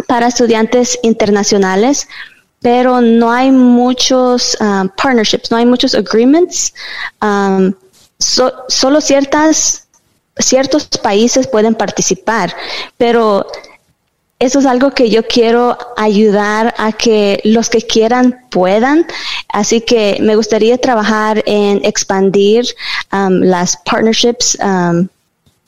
para 0.08 0.28
estudiantes 0.28 1.00
internacionales, 1.04 2.08
pero 2.62 3.01
no 3.01 3.32
hay 3.32 3.51
muchos 3.51 4.58
um, 4.60 4.89
partnerships, 4.89 5.51
no 5.51 5.58
hay 5.58 5.66
muchos 5.66 5.93
agreements. 5.93 6.74
Um, 7.22 7.74
solo 8.20 8.99
ciertas, 9.01 9.88
ciertos 10.38 10.88
países 10.88 11.47
pueden 11.47 11.76
participar, 11.76 12.55
pero 12.97 13.45
eso 14.39 14.60
es 14.60 14.66
algo 14.66 14.91
que 14.91 15.10
yo 15.10 15.28
quiero 15.28 15.78
ayudar 15.97 16.74
a 16.78 16.91
que 16.91 17.41
los 17.43 17.70
que 17.70 17.82
quieran 17.82 18.45
puedan. 18.49 19.05
Así 19.49 19.82
que 19.82 20.18
me 20.22 20.36
gustaría 20.36 20.78
trabajar 20.78 21.43
en 21.45 21.84
expandir 21.84 22.66
um, 23.12 23.41
las 23.41 23.78
partnerships 23.78 24.58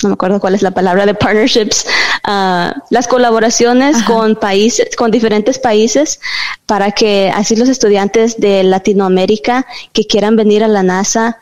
no 0.03 0.09
me 0.09 0.13
acuerdo 0.13 0.39
cuál 0.39 0.55
es 0.55 0.61
la 0.61 0.71
palabra 0.71 1.05
de 1.05 1.13
partnerships, 1.13 1.85
uh, 2.27 2.71
las 2.89 3.07
colaboraciones 3.07 4.01
con 4.03 4.35
países, 4.35 4.95
con 4.95 5.11
diferentes 5.11 5.59
países, 5.59 6.19
para 6.65 6.91
que 6.91 7.31
así 7.35 7.55
los 7.55 7.67
estudiantes 7.67 8.39
de 8.39 8.63
Latinoamérica 8.63 9.65
que 9.91 10.05
quieran 10.05 10.35
venir 10.35 10.63
a 10.63 10.67
la 10.67 10.83
NASA 10.83 11.41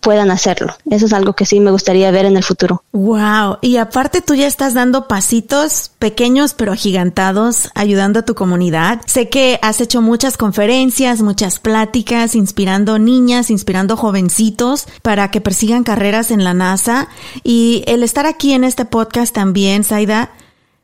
puedan 0.00 0.30
hacerlo. 0.30 0.74
Eso 0.90 1.06
es 1.06 1.12
algo 1.12 1.32
que 1.34 1.44
sí 1.44 1.60
me 1.60 1.70
gustaría 1.70 2.10
ver 2.10 2.24
en 2.26 2.36
el 2.36 2.44
futuro. 2.44 2.82
Wow. 2.92 3.58
Y 3.60 3.76
aparte 3.78 4.22
tú 4.22 4.34
ya 4.34 4.46
estás 4.46 4.74
dando 4.74 5.08
pasitos 5.08 5.90
pequeños 5.98 6.54
pero 6.54 6.72
agigantados 6.72 7.70
ayudando 7.74 8.20
a 8.20 8.24
tu 8.24 8.34
comunidad. 8.34 9.00
Sé 9.06 9.28
que 9.28 9.58
has 9.62 9.80
hecho 9.80 10.00
muchas 10.00 10.36
conferencias, 10.36 11.20
muchas 11.22 11.58
pláticas, 11.58 12.34
inspirando 12.34 12.98
niñas, 12.98 13.50
inspirando 13.50 13.96
jovencitos 13.96 14.86
para 15.02 15.30
que 15.30 15.40
persigan 15.40 15.84
carreras 15.84 16.30
en 16.30 16.44
la 16.44 16.54
NASA. 16.54 17.08
Y 17.42 17.82
el 17.86 18.02
estar 18.02 18.26
aquí 18.26 18.52
en 18.52 18.64
este 18.64 18.84
podcast 18.84 19.34
también, 19.34 19.84
Saida, 19.84 20.30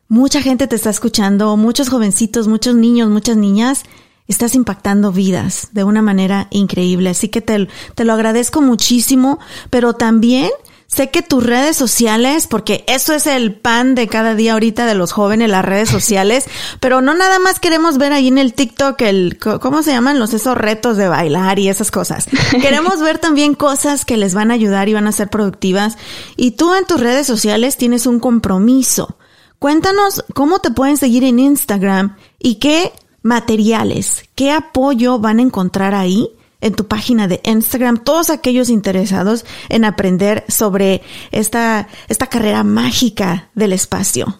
mucha 0.09 0.43
gente 0.43 0.67
te 0.67 0.77
está 0.77 0.91
escuchando, 0.91 1.57
muchos 1.57 1.89
jovencitos, 1.89 2.49
muchos 2.49 2.75
niños, 2.75 3.09
muchas 3.09 3.37
niñas 3.37 3.85
estás 4.29 4.55
impactando 4.55 5.13
vidas 5.13 5.69
de 5.73 5.85
una 5.85 6.03
manera 6.03 6.49
increíble. 6.51 7.11
Así 7.11 7.29
que 7.29 7.41
te, 7.41 7.69
te, 7.95 8.05
lo 8.05 8.13
agradezco 8.13 8.61
muchísimo, 8.63 9.39
pero 9.71 9.95
también 9.95 10.51
sé 10.87 11.11
que 11.11 11.23
tus 11.23 11.45
redes 11.45 11.77
sociales, 11.77 12.47
porque 12.47 12.85
eso 12.87 13.15
es 13.15 13.27
el 13.27 13.55
pan 13.55 13.95
de 13.95 14.07
cada 14.07 14.35
día 14.35 14.53
ahorita 14.53 14.87
de 14.87 14.95
los 14.95 15.13
jóvenes, 15.13 15.51
las 15.51 15.65
redes 15.65 15.89
sociales, 15.89 16.45
pero 16.81 17.01
no 17.01 17.15
nada 17.15 17.39
más 17.39 17.61
queremos 17.61 17.99
ver 17.99 18.13
ahí 18.13 18.29
en 18.29 18.39
el 18.39 18.55
TikTok 18.55 19.01
el, 19.03 19.39
¿cómo 19.61 19.83
se 19.83 19.93
llaman? 19.93 20.19
Los 20.19 20.33
esos 20.35 20.57
retos 20.57 20.97
de 20.97 21.09
bailar 21.09 21.59
y 21.59 21.69
esas 21.69 21.91
cosas. 21.91 22.27
Queremos 22.63 23.01
ver 23.01 23.19
también 23.19 23.55
cosas 23.55 24.05
que 24.05 24.17
les 24.17 24.35
van 24.35 24.51
a 24.51 24.55
ayudar 24.55 24.89
y 24.89 24.95
van 24.95 25.07
a 25.07 25.13
ser 25.13 25.29
productivas. 25.29 25.99
Y 26.37 26.53
tú 26.53 26.75
en 26.75 26.87
tus 26.87 27.01
redes 27.01 27.27
sociales 27.27 27.77
tienes 27.77 28.07
un 28.07 28.21
compromiso. 28.21 29.19
Cuéntanos 29.59 30.25
cómo 30.35 30.59
te 30.59 30.71
pueden 30.71 30.97
seguir 30.97 31.25
en 31.25 31.39
Instagram 31.39 32.17
y 32.39 32.57
qué 32.57 32.93
materiales, 33.25 34.29
qué 34.37 34.53
apoyo 34.53 35.19
van 35.19 35.39
a 35.41 35.43
encontrar 35.43 35.95
ahí 35.95 36.29
en 36.61 36.75
tu 36.75 36.87
página 36.87 37.27
de 37.27 37.41
Instagram, 37.43 38.05
todos 38.05 38.31
aquellos 38.31 38.69
interesados 38.69 39.45
en 39.69 39.85
aprender 39.85 40.45
sobre 40.49 41.03
esta, 41.33 41.89
esta 42.09 42.27
carrera 42.27 42.63
mágica 42.63 43.49
del 43.55 43.73
espacio. 43.73 44.39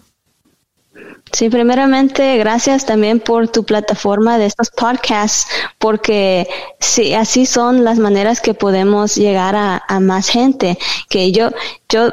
Sí, 1.31 1.49
primeramente, 1.49 2.37
gracias 2.37 2.85
también 2.85 3.19
por 3.19 3.47
tu 3.47 3.63
plataforma 3.63 4.37
de 4.37 4.45
estos 4.45 4.69
podcasts, 4.69 5.47
porque 5.79 6.47
sí, 6.79 7.13
así 7.13 7.45
son 7.45 7.83
las 7.83 7.97
maneras 7.97 8.39
que 8.39 8.53
podemos 8.53 9.15
llegar 9.15 9.55
a, 9.55 9.83
a 9.87 9.99
más 9.99 10.29
gente. 10.29 10.77
Que 11.09 11.31
yo, 11.31 11.49
yo 11.89 12.11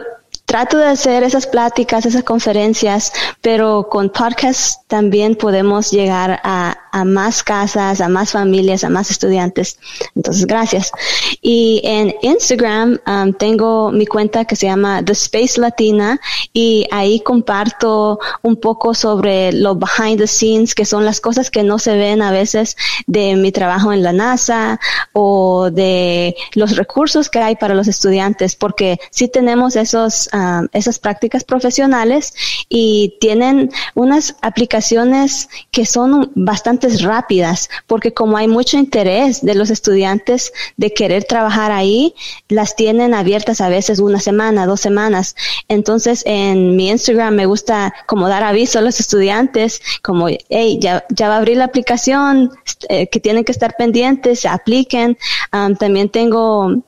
trato 0.52 0.76
de 0.76 0.84
hacer 0.86 1.22
esas 1.22 1.46
pláticas, 1.46 2.04
esas 2.04 2.24
conferencias, 2.24 3.10
pero 3.40 3.88
con 3.88 4.10
podcasts 4.10 4.80
también 4.86 5.34
podemos 5.34 5.90
llegar 5.90 6.40
a, 6.44 6.81
a 6.92 7.04
más 7.04 7.42
casas, 7.42 8.00
a 8.00 8.08
más 8.08 8.32
familias, 8.32 8.84
a 8.84 8.90
más 8.90 9.10
estudiantes. 9.10 9.78
Entonces, 10.14 10.46
gracias. 10.46 10.92
Y 11.40 11.80
en 11.84 12.14
Instagram 12.22 13.00
um, 13.06 13.32
tengo 13.32 13.90
mi 13.90 14.06
cuenta 14.06 14.44
que 14.44 14.56
se 14.56 14.66
llama 14.66 15.02
The 15.04 15.12
Space 15.12 15.60
Latina 15.60 16.20
y 16.52 16.86
ahí 16.90 17.20
comparto 17.20 18.18
un 18.42 18.56
poco 18.56 18.94
sobre 18.94 19.52
lo 19.52 19.74
behind 19.74 20.18
the 20.18 20.26
scenes, 20.26 20.74
que 20.74 20.84
son 20.84 21.04
las 21.04 21.20
cosas 21.20 21.50
que 21.50 21.62
no 21.62 21.78
se 21.78 21.96
ven 21.96 22.20
a 22.20 22.30
veces 22.30 22.76
de 23.06 23.36
mi 23.36 23.52
trabajo 23.52 23.92
en 23.92 24.02
la 24.02 24.12
NASA 24.12 24.78
o 25.12 25.70
de 25.70 26.36
los 26.54 26.76
recursos 26.76 27.30
que 27.30 27.38
hay 27.38 27.56
para 27.56 27.74
los 27.74 27.88
estudiantes, 27.88 28.54
porque 28.54 28.98
sí 29.10 29.28
tenemos 29.28 29.76
esos, 29.76 30.28
um, 30.34 30.68
esas 30.72 30.98
prácticas 30.98 31.44
profesionales 31.44 32.34
y 32.68 33.16
tienen 33.20 33.70
unas 33.94 34.36
aplicaciones 34.42 35.48
que 35.70 35.86
son 35.86 36.30
bastante 36.34 36.81
rápidas, 37.02 37.70
porque 37.86 38.12
como 38.12 38.36
hay 38.36 38.48
mucho 38.48 38.76
interés 38.76 39.42
de 39.42 39.54
los 39.54 39.70
estudiantes 39.70 40.52
de 40.76 40.92
querer 40.92 41.24
trabajar 41.24 41.72
ahí, 41.72 42.14
las 42.48 42.76
tienen 42.76 43.14
abiertas 43.14 43.60
a 43.60 43.68
veces 43.68 43.98
una 43.98 44.20
semana, 44.20 44.66
dos 44.66 44.80
semanas. 44.80 45.34
Entonces 45.68 46.22
en 46.26 46.76
mi 46.76 46.90
Instagram 46.90 47.34
me 47.34 47.46
gusta 47.46 47.94
como 48.06 48.28
dar 48.28 48.42
aviso 48.42 48.78
a 48.78 48.82
los 48.82 49.00
estudiantes, 49.00 49.80
como, 50.02 50.28
hey, 50.28 50.78
ya, 50.80 51.04
ya 51.10 51.28
va 51.28 51.34
a 51.34 51.38
abrir 51.38 51.56
la 51.56 51.64
aplicación, 51.64 52.50
eh, 52.88 53.06
que 53.06 53.20
tienen 53.20 53.44
que 53.44 53.52
estar 53.52 53.76
pendientes, 53.76 54.44
apliquen. 54.44 55.16
Um, 55.52 55.74
también 55.76 56.08
tengo 56.08 56.82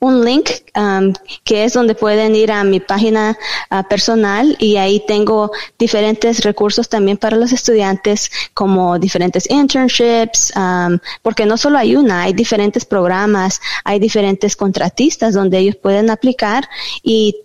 un 0.00 0.24
link 0.24 0.50
um, 0.76 1.12
que 1.42 1.64
es 1.64 1.72
donde 1.72 1.94
pueden 1.94 2.36
ir 2.36 2.52
a 2.52 2.62
mi 2.62 2.78
página 2.78 3.36
uh, 3.70 3.82
personal 3.88 4.56
y 4.60 4.76
ahí 4.76 5.02
tengo 5.06 5.50
diferentes 5.78 6.44
recursos 6.44 6.88
también 6.88 7.16
para 7.16 7.36
los 7.36 7.52
estudiantes 7.52 8.30
como 8.54 8.98
diferentes 8.98 9.50
internships 9.50 10.52
um, 10.54 10.98
porque 11.22 11.46
no 11.46 11.56
solo 11.56 11.78
hay 11.78 11.96
una 11.96 12.22
hay 12.22 12.32
diferentes 12.32 12.84
programas 12.84 13.60
hay 13.82 13.98
diferentes 13.98 14.54
contratistas 14.54 15.34
donde 15.34 15.58
ellos 15.58 15.76
pueden 15.76 16.10
aplicar 16.10 16.68
y 17.02 17.36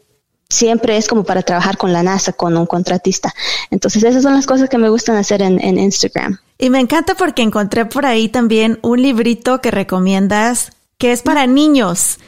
siempre 0.47 0.97
es 0.97 1.08
como 1.08 1.24
para 1.24 1.41
trabajar 1.41 1.78
con 1.78 1.91
la 1.91 2.04
NASA, 2.04 2.32
con 2.34 2.56
un 2.56 2.68
contratista. 2.68 3.34
Entonces 3.72 4.04
esas 4.04 4.22
son 4.22 4.36
las 4.36 4.45
cosas 4.45 4.70
que 4.70 4.78
me 4.78 4.88
gustan 4.88 5.16
hacer 5.16 5.41
en, 5.41 5.60
en 5.60 5.80
Instagram. 5.80 6.38
Y 6.60 6.70
me 6.70 6.80
encanta 6.80 7.16
porque 7.16 7.41
encontré 7.41 7.86
por 7.86 8.06
ahí 8.06 8.30
también 8.30 8.78
un 8.84 9.01
librito 9.01 9.62
que 9.62 9.72
recomiendas 9.72 10.72
que 10.99 11.12
es 11.12 11.24
para 11.24 11.47
niños. 11.47 12.20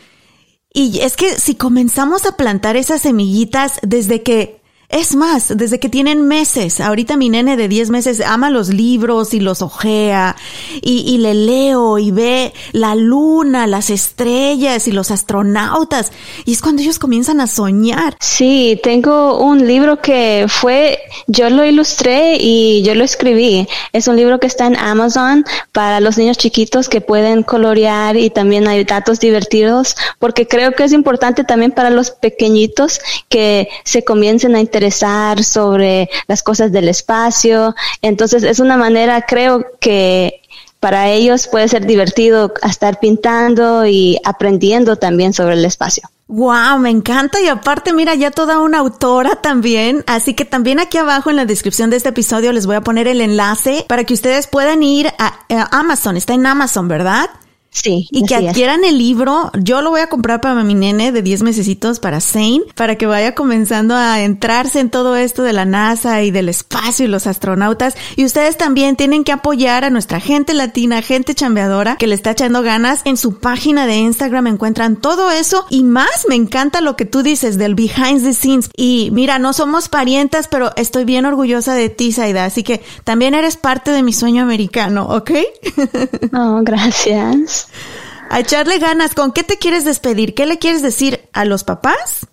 Y 0.78 1.00
es 1.00 1.16
que 1.16 1.40
si 1.40 1.56
comenzamos 1.56 2.26
a 2.26 2.36
plantar 2.36 2.76
esas 2.76 3.02
semillitas 3.02 3.80
desde 3.82 4.24
que 4.24 4.60
es 4.90 5.16
más, 5.16 5.56
desde 5.58 5.80
que 5.80 5.90
tienen 5.90 6.28
meses, 6.28 6.80
ahorita 6.80 7.18
mi 7.18 7.30
nene 7.30 7.58
de 7.58 7.68
10 7.68 7.90
meses 7.90 8.22
ama 8.22 8.50
los 8.50 8.70
libros 8.70 9.34
y 9.34 9.40
los 9.40 9.62
ojea 9.62 10.36
y, 10.82 11.18
le 11.18 11.34
leo 11.34 11.98
y 11.98 12.12
ve 12.12 12.54
la 12.72 12.94
luna, 12.96 13.68
las 13.68 13.90
estrellas 13.90 14.88
y 14.88 14.92
los 14.92 15.12
astronautas 15.12 16.12
y 16.46 16.54
es 16.54 16.62
cuando 16.62 16.82
ellos 16.82 17.00
comienzan 17.00 17.42
a 17.42 17.48
soñar. 17.48 18.16
Sí, 18.20 18.80
tengo 18.84 19.40
un 19.40 19.68
libro 19.68 20.02
que 20.02 20.46
fue, 20.48 21.00
yo 21.28 21.50
lo 21.50 21.66
ilustré 21.66 22.38
y 22.40 22.84
yo 22.84 22.96
lo 22.96 23.04
escribí. 23.04 23.68
Es 23.92 24.08
un 24.08 24.16
libro 24.16 24.40
que 24.40 24.48
está 24.48 24.68
en 24.68 24.78
Amazon 24.78 25.46
para 25.72 26.00
los 26.00 26.18
niños 26.18 26.38
chiquitos 26.38 26.90
que 26.90 27.02
pueden 27.02 27.44
colorear 27.44 28.18
y 28.18 28.30
también 28.30 28.68
hay 28.68 28.84
datos 28.84 29.20
divertidos 29.20 29.96
porque 30.20 30.48
creo 30.48 30.74
que 30.74 30.84
es 30.84 30.92
importante 30.92 31.44
también 31.44 31.72
para 31.72 31.90
los 31.90 32.12
pequeñitos 32.12 33.00
que 33.30 33.70
se 33.84 34.04
comiencen 34.04 34.56
a 34.56 34.60
interesar 34.76 35.42
sobre 35.42 36.10
las 36.28 36.44
cosas 36.44 36.72
del 36.72 36.90
espacio. 36.90 37.74
Entonces 38.02 38.44
es 38.44 38.60
una 38.60 38.76
manera, 38.76 39.22
creo 39.22 39.66
que 39.80 40.42
para 40.82 41.08
ellos 41.10 41.48
puede 41.48 41.70
ser 41.70 41.86
divertido 41.86 42.54
estar 42.62 43.00
pintando 43.00 43.86
y 43.86 44.20
aprendiendo 44.26 44.98
también 44.98 45.34
sobre 45.34 45.54
el 45.54 45.64
espacio. 45.64 46.10
Wow, 46.28 46.80
me 46.80 46.90
encanta 46.90 47.40
y 47.40 47.48
aparte 47.48 47.94
mira 47.94 48.16
ya 48.16 48.32
toda 48.32 48.60
una 48.60 48.80
autora 48.80 49.36
también, 49.38 50.04
así 50.08 50.34
que 50.34 50.44
también 50.44 50.80
aquí 50.80 50.98
abajo 50.98 51.30
en 51.30 51.36
la 51.36 51.46
descripción 51.46 51.90
de 51.92 51.98
este 51.98 52.10
episodio 52.10 52.52
les 52.52 52.66
voy 52.66 52.76
a 52.76 52.82
poner 52.82 53.08
el 53.08 53.22
enlace 53.22 53.86
para 53.88 54.04
que 54.04 54.16
ustedes 54.16 54.48
puedan 54.48 54.82
ir 54.84 55.08
a, 55.20 55.40
a 55.50 55.80
Amazon, 55.80 56.18
está 56.18 56.34
en 56.34 56.48
Amazon, 56.48 56.88
¿verdad? 56.88 57.30
Sí. 57.76 58.08
Y 58.10 58.24
que 58.24 58.36
adquieran 58.36 58.86
el 58.86 58.98
libro. 58.98 59.52
Yo 59.60 59.82
lo 59.82 59.90
voy 59.90 60.00
a 60.00 60.08
comprar 60.08 60.40
para 60.40 60.64
mi 60.64 60.74
nene 60.74 61.12
de 61.12 61.22
10 61.22 61.44
mesecitos 61.44 62.00
para 62.00 62.22
Zane, 62.22 62.62
para 62.74 62.96
que 62.96 63.06
vaya 63.06 63.36
comenzando 63.36 63.96
a 63.96 64.22
entrarse 64.22 64.80
en 64.80 64.90
todo 64.90 65.18
esto 65.18 65.44
de 65.44 65.52
la 65.52 65.66
NASA 65.66 66.24
y 66.24 66.32
del 66.32 66.48
espacio 66.48 67.06
y 67.06 67.10
los 67.10 67.28
astronautas. 67.28 67.96
Y 68.16 68.24
ustedes 68.24 68.58
también 68.58 68.96
tienen 68.96 69.26
que 69.26 69.34
apoyar 69.34 69.84
a 69.84 69.90
nuestra 69.90 70.22
gente 70.22 70.54
latina, 70.54 71.02
gente 71.02 71.36
chambeadora 71.36 71.98
que 71.98 72.08
le 72.08 72.16
está 72.16 72.32
echando 72.32 72.64
ganas. 72.64 73.02
En 73.04 73.18
su 73.18 73.40
página 73.40 73.86
de 73.86 73.98
Instagram 73.98 74.48
encuentran 74.48 74.96
todo 74.96 75.30
eso 75.30 75.66
y 75.70 75.84
más. 75.84 76.26
Me 76.30 76.36
encanta 76.36 76.80
lo 76.80 76.96
que 76.96 77.06
tú 77.06 77.24
dices 77.24 77.58
del 77.58 77.76
behind 77.76 78.24
the 78.24 78.34
scenes. 78.34 78.70
Y 78.78 79.10
mira, 79.12 79.38
no 79.38 79.52
somos 79.52 79.90
parientas, 79.90 80.48
pero 80.48 80.72
estoy 80.78 81.04
bien 81.04 81.26
orgullosa 81.26 81.74
de 81.74 81.90
ti, 81.90 82.14
Saida. 82.14 82.46
Así 82.46 82.64
que 82.64 82.82
también 83.04 83.34
eres 83.34 83.58
parte 83.58 83.92
de 83.92 84.02
mi 84.02 84.14
sueño 84.14 84.44
americano, 84.44 85.08
¿ok? 85.10 85.32
Oh, 86.38 86.62
gracias. 86.64 87.65
A 88.30 88.40
echarle 88.40 88.80
ganas. 88.80 89.14
¿Con 89.14 89.32
qué 89.32 89.44
te 89.44 89.58
quieres 89.58 89.86
despedir? 89.86 90.34
¿Qué 90.34 90.46
le 90.46 90.58
quieres 90.58 90.82
decir 90.82 91.30
a 91.34 91.46
los 91.46 91.64
papás 91.64 92.28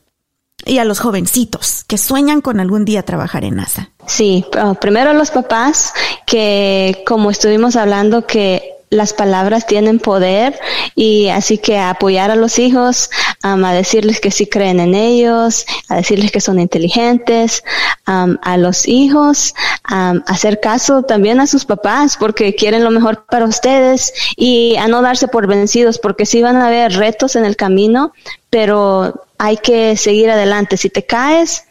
y 0.65 0.79
a 0.79 0.85
los 0.85 1.01
jovencitos 1.01 1.85
que 1.85 1.99
sueñan 1.99 2.41
con 2.41 2.61
algún 2.61 2.85
día 2.85 3.03
trabajar 3.03 3.45
en 3.45 3.57
NASA? 3.57 3.91
Sí, 4.07 4.45
primero 4.81 5.11
a 5.11 5.15
los 5.15 5.31
papás 5.31 5.93
que, 6.27 7.03
como 7.07 7.31
estuvimos 7.31 7.77
hablando, 7.77 8.27
que 8.27 8.73
las 8.93 9.15
palabras 9.15 9.67
tienen 9.67 9.99
poder 9.99 10.61
y 10.95 11.29
así 11.29 11.57
que 11.57 11.79
apoyar 11.79 12.31
a 12.31 12.37
los 12.37 12.59
hijos, 12.59 13.09
a 13.43 13.73
decirles 13.73 14.21
que 14.21 14.31
sí 14.31 14.47
creen 14.47 14.81
en 14.81 14.95
ellos, 14.95 15.65
a 15.89 15.97
decirles 15.97 16.31
que 16.31 16.43
son 16.43 16.61
inteligentes, 16.61 17.65
a 18.05 18.57
los 18.59 18.87
hijos, 18.87 19.55
a 19.85 20.11
hacer 20.27 20.61
caso 20.61 21.03
también 21.05 21.41
a 21.41 21.47
sus 21.47 21.65
papás 21.65 22.19
porque 22.21 22.55
quieren 22.55 22.85
lo 22.85 22.91
mejor 22.91 23.25
para 23.25 23.47
ustedes 23.47 24.13
y 24.37 24.77
a 24.77 24.89
no 24.89 25.01
darse 25.01 25.27
por 25.27 25.47
vencidos 25.47 25.99
porque 25.99 26.27
sí 26.27 26.43
van 26.43 26.57
a 26.57 26.67
haber 26.67 26.93
retos 26.93 27.35
en 27.35 27.47
el 27.47 27.57
camino, 27.57 28.13
pero 28.51 29.25
hay 29.39 29.57
que 29.57 29.97
seguir 29.97 30.31
adelante. 30.31 30.77
Si 30.77 30.91
te 30.91 31.07
caes, 31.07 31.65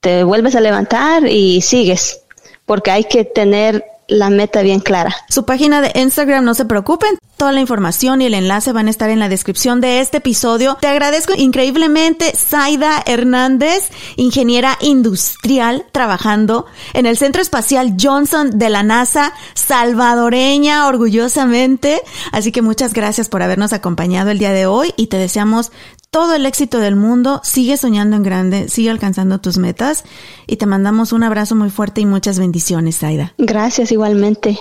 te 0.00 0.24
vuelves 0.24 0.54
a 0.54 0.60
levantar 0.60 1.26
y 1.26 1.62
sigues 1.62 2.20
porque 2.66 2.90
hay 2.90 3.04
que 3.04 3.24
tener 3.24 3.82
la 4.08 4.30
meta 4.30 4.62
bien 4.62 4.80
clara. 4.80 5.14
Su 5.28 5.44
página 5.44 5.80
de 5.80 5.92
Instagram, 6.00 6.44
no 6.44 6.54
se 6.54 6.64
preocupen. 6.64 7.18
Toda 7.36 7.52
la 7.52 7.60
información 7.60 8.22
y 8.22 8.26
el 8.26 8.32
enlace 8.32 8.72
van 8.72 8.86
a 8.86 8.90
estar 8.90 9.10
en 9.10 9.18
la 9.18 9.28
descripción 9.28 9.82
de 9.82 10.00
este 10.00 10.18
episodio. 10.18 10.78
Te 10.80 10.86
agradezco 10.86 11.34
increíblemente, 11.36 12.32
Zaida 12.34 13.02
Hernández, 13.04 13.90
ingeniera 14.16 14.78
industrial, 14.80 15.84
trabajando 15.92 16.64
en 16.94 17.04
el 17.04 17.18
Centro 17.18 17.42
Espacial 17.42 17.94
Johnson 18.00 18.58
de 18.58 18.70
la 18.70 18.82
NASA, 18.82 19.34
salvadoreña, 19.52 20.86
orgullosamente. 20.86 22.00
Así 22.32 22.52
que 22.52 22.62
muchas 22.62 22.94
gracias 22.94 23.28
por 23.28 23.42
habernos 23.42 23.74
acompañado 23.74 24.30
el 24.30 24.38
día 24.38 24.52
de 24.52 24.64
hoy 24.64 24.94
y 24.96 25.08
te 25.08 25.18
deseamos 25.18 25.72
todo 26.10 26.34
el 26.34 26.46
éxito 26.46 26.78
del 26.78 26.96
mundo, 26.96 27.42
sigue 27.44 27.76
soñando 27.76 28.16
en 28.16 28.22
grande, 28.22 28.70
sigue 28.70 28.88
alcanzando 28.88 29.42
tus 29.42 29.58
metas 29.58 30.04
y 30.46 30.56
te 30.56 30.64
mandamos 30.64 31.12
un 31.12 31.22
abrazo 31.22 31.54
muy 31.54 31.68
fuerte 31.68 32.00
y 32.00 32.06
muchas 32.06 32.38
bendiciones, 32.38 33.00
Zaida. 33.00 33.34
Gracias 33.36 33.92
igualmente. 33.92 34.58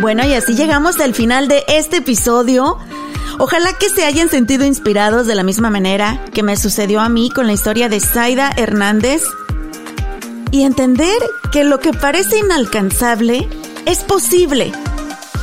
Bueno, 0.00 0.26
y 0.26 0.34
así 0.34 0.54
llegamos 0.54 1.00
al 1.00 1.14
final 1.14 1.48
de 1.48 1.64
este 1.68 1.98
episodio. 1.98 2.78
Ojalá 3.38 3.72
que 3.74 3.88
se 3.88 4.04
hayan 4.04 4.28
sentido 4.28 4.64
inspirados 4.64 5.26
de 5.26 5.34
la 5.34 5.42
misma 5.42 5.70
manera 5.70 6.24
que 6.32 6.42
me 6.42 6.56
sucedió 6.56 7.00
a 7.00 7.08
mí 7.08 7.30
con 7.30 7.46
la 7.46 7.52
historia 7.52 7.88
de 7.88 8.00
Zaida 8.00 8.50
Hernández 8.56 9.22
y 10.50 10.62
entender 10.62 11.18
que 11.52 11.64
lo 11.64 11.80
que 11.80 11.92
parece 11.92 12.38
inalcanzable 12.38 13.48
es 13.84 13.98
posible. 14.04 14.72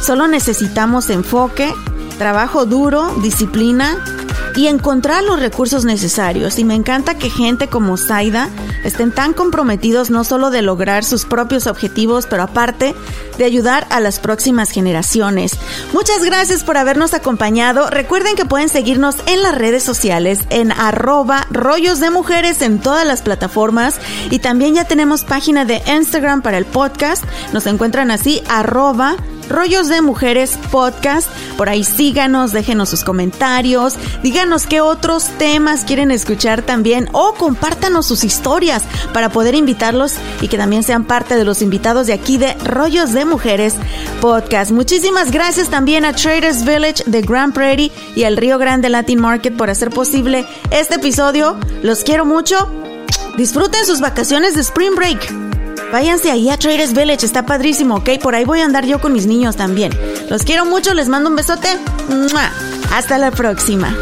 Solo 0.01 0.27
necesitamos 0.27 1.09
enfoque, 1.09 1.73
trabajo 2.17 2.65
duro, 2.65 3.13
disciplina 3.21 4.03
y 4.56 4.68
encontrar 4.68 5.24
los 5.24 5.39
recursos 5.39 5.86
necesarios. 5.86 6.60
Y 6.60 6.64
me 6.64 6.76
encanta 6.76 7.18
que 7.18 7.30
gente 7.30 7.68
como 7.68 7.97
Zaida 7.97 8.49
estén 8.84 9.12
tan 9.12 9.34
comprometidos 9.34 10.10
no 10.10 10.24
solo 10.24 10.49
de 10.49 10.62
lograr 10.62 11.04
sus 11.04 11.26
propios 11.26 11.68
objetivos, 11.68 12.28
pero 12.28 12.43
aparte 12.43 12.95
de 13.38 13.45
ayudar 13.45 13.88
a 13.89 13.99
las 13.99 14.20
próximas 14.20 14.70
generaciones. 14.70 15.54
Muchas 15.93 16.24
gracias 16.24 16.64
por 16.64 16.78
habernos 16.78 17.14
acompañado. 17.14 17.89
Recuerden 17.89 18.36
que 18.36 18.45
pueden 18.45 18.70
seguirnos 18.70 19.16
en 19.28 19.41
las 19.41 19.56
redes 19.56 19.84
sociales 19.84 20.39
en 20.49 20.72
arroba 20.72 21.47
rollos 21.49 21.99
de 21.99 22.10
mujeres 22.10 22.62
en 22.62 22.80
todas 22.80 23.06
las 23.06 23.22
plataformas 23.22 23.95
y 24.30 24.39
también 24.39 24.76
ya 24.76 24.86
tenemos 24.86 25.24
página 25.24 25.66
de 25.66 25.82
Instagram 25.88 26.41
para 26.41 26.58
el 26.58 26.66
podcast. 26.66 27.24
Nos 27.54 27.66
encuentran 27.68 28.12
así 28.12 28.41
arroba 28.47 29.16
Rollos 29.50 29.88
de 29.88 30.02
Mujeres 30.02 30.58
Podcast. 30.72 31.28
Por 31.58 31.70
ahí 31.70 31.84
síganos, 31.84 32.52
déjenos 32.52 32.89
sus 32.89 33.04
comentarios, 33.04 33.96
díganos 34.22 34.66
qué 34.66 34.82
otros 34.82 35.26
temas 35.38 35.84
quieren 35.86 36.12
escuchar 36.12 36.62
también 36.62 37.10
o 37.12 37.34
compártanos 37.34 38.06
sus 38.06 38.24
historias 38.24 38.84
para 39.14 39.30
poder 39.30 39.56
invitarlos 39.56 40.16
y 40.41 40.48
que 40.48 40.58
también 40.58 40.84
sean 40.84 41.06
parte 41.06 41.36
de 41.36 41.46
los 41.46 41.62
invitados 41.62 42.08
de 42.08 42.14
aquí 42.14 42.38
de 42.38 42.54
Rollos 42.64 43.14
de 43.14 43.26
Mujeres 43.26 43.76
Podcast. 44.22 44.72
Muchísimas 44.72 45.32
gracias 45.32 45.70
también 45.70 46.06
a 46.06 46.14
Traders 46.14 46.66
Village 46.66 47.04
de 47.06 47.22
Grand 47.22 47.54
Prairie 47.54 47.91
y 48.16 48.24
al 48.24 48.38
Río 48.38 48.58
Grande 48.58 48.89
Latin 48.89 49.20
Market 49.20 49.56
por 49.56 49.70
hacer 49.70 49.89
posible 49.89 50.46
este 50.72 50.96
episodio. 50.96 51.58
Los 51.82 52.04
quiero 52.04 52.26
mucho. 52.26 52.70
Disfruten 53.38 53.86
sus 53.86 54.00
vacaciones 54.00 54.56
de 54.56 54.62
Spring 54.62 54.96
Break. 54.96 55.43
Váyanse 55.94 56.32
ahí 56.32 56.50
a 56.50 56.58
Traders 56.58 56.94
Village, 56.94 57.24
está 57.24 57.46
padrísimo, 57.46 57.98
¿ok? 57.98 58.18
Por 58.20 58.34
ahí 58.34 58.46
voy 58.46 58.62
a 58.62 58.66
andar 58.66 58.84
yo 58.84 59.00
con 59.00 59.14
mis 59.14 59.28
niños 59.28 59.56
también. 59.56 59.91
Los 60.28 60.41
quiero 60.41 60.66
mucho, 60.66 60.91
les 60.96 61.08
mando 61.08 61.30
un 61.30 61.36
besote. 61.36 61.68
Hasta 62.91 63.20
la 63.20 63.30
próxima. 63.30 63.96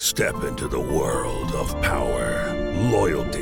Step 0.00 0.36
into 0.48 0.66
the 0.66 0.80
world 0.80 1.54
of 1.54 1.74
power, 1.82 2.54
loyalty, 2.90 3.41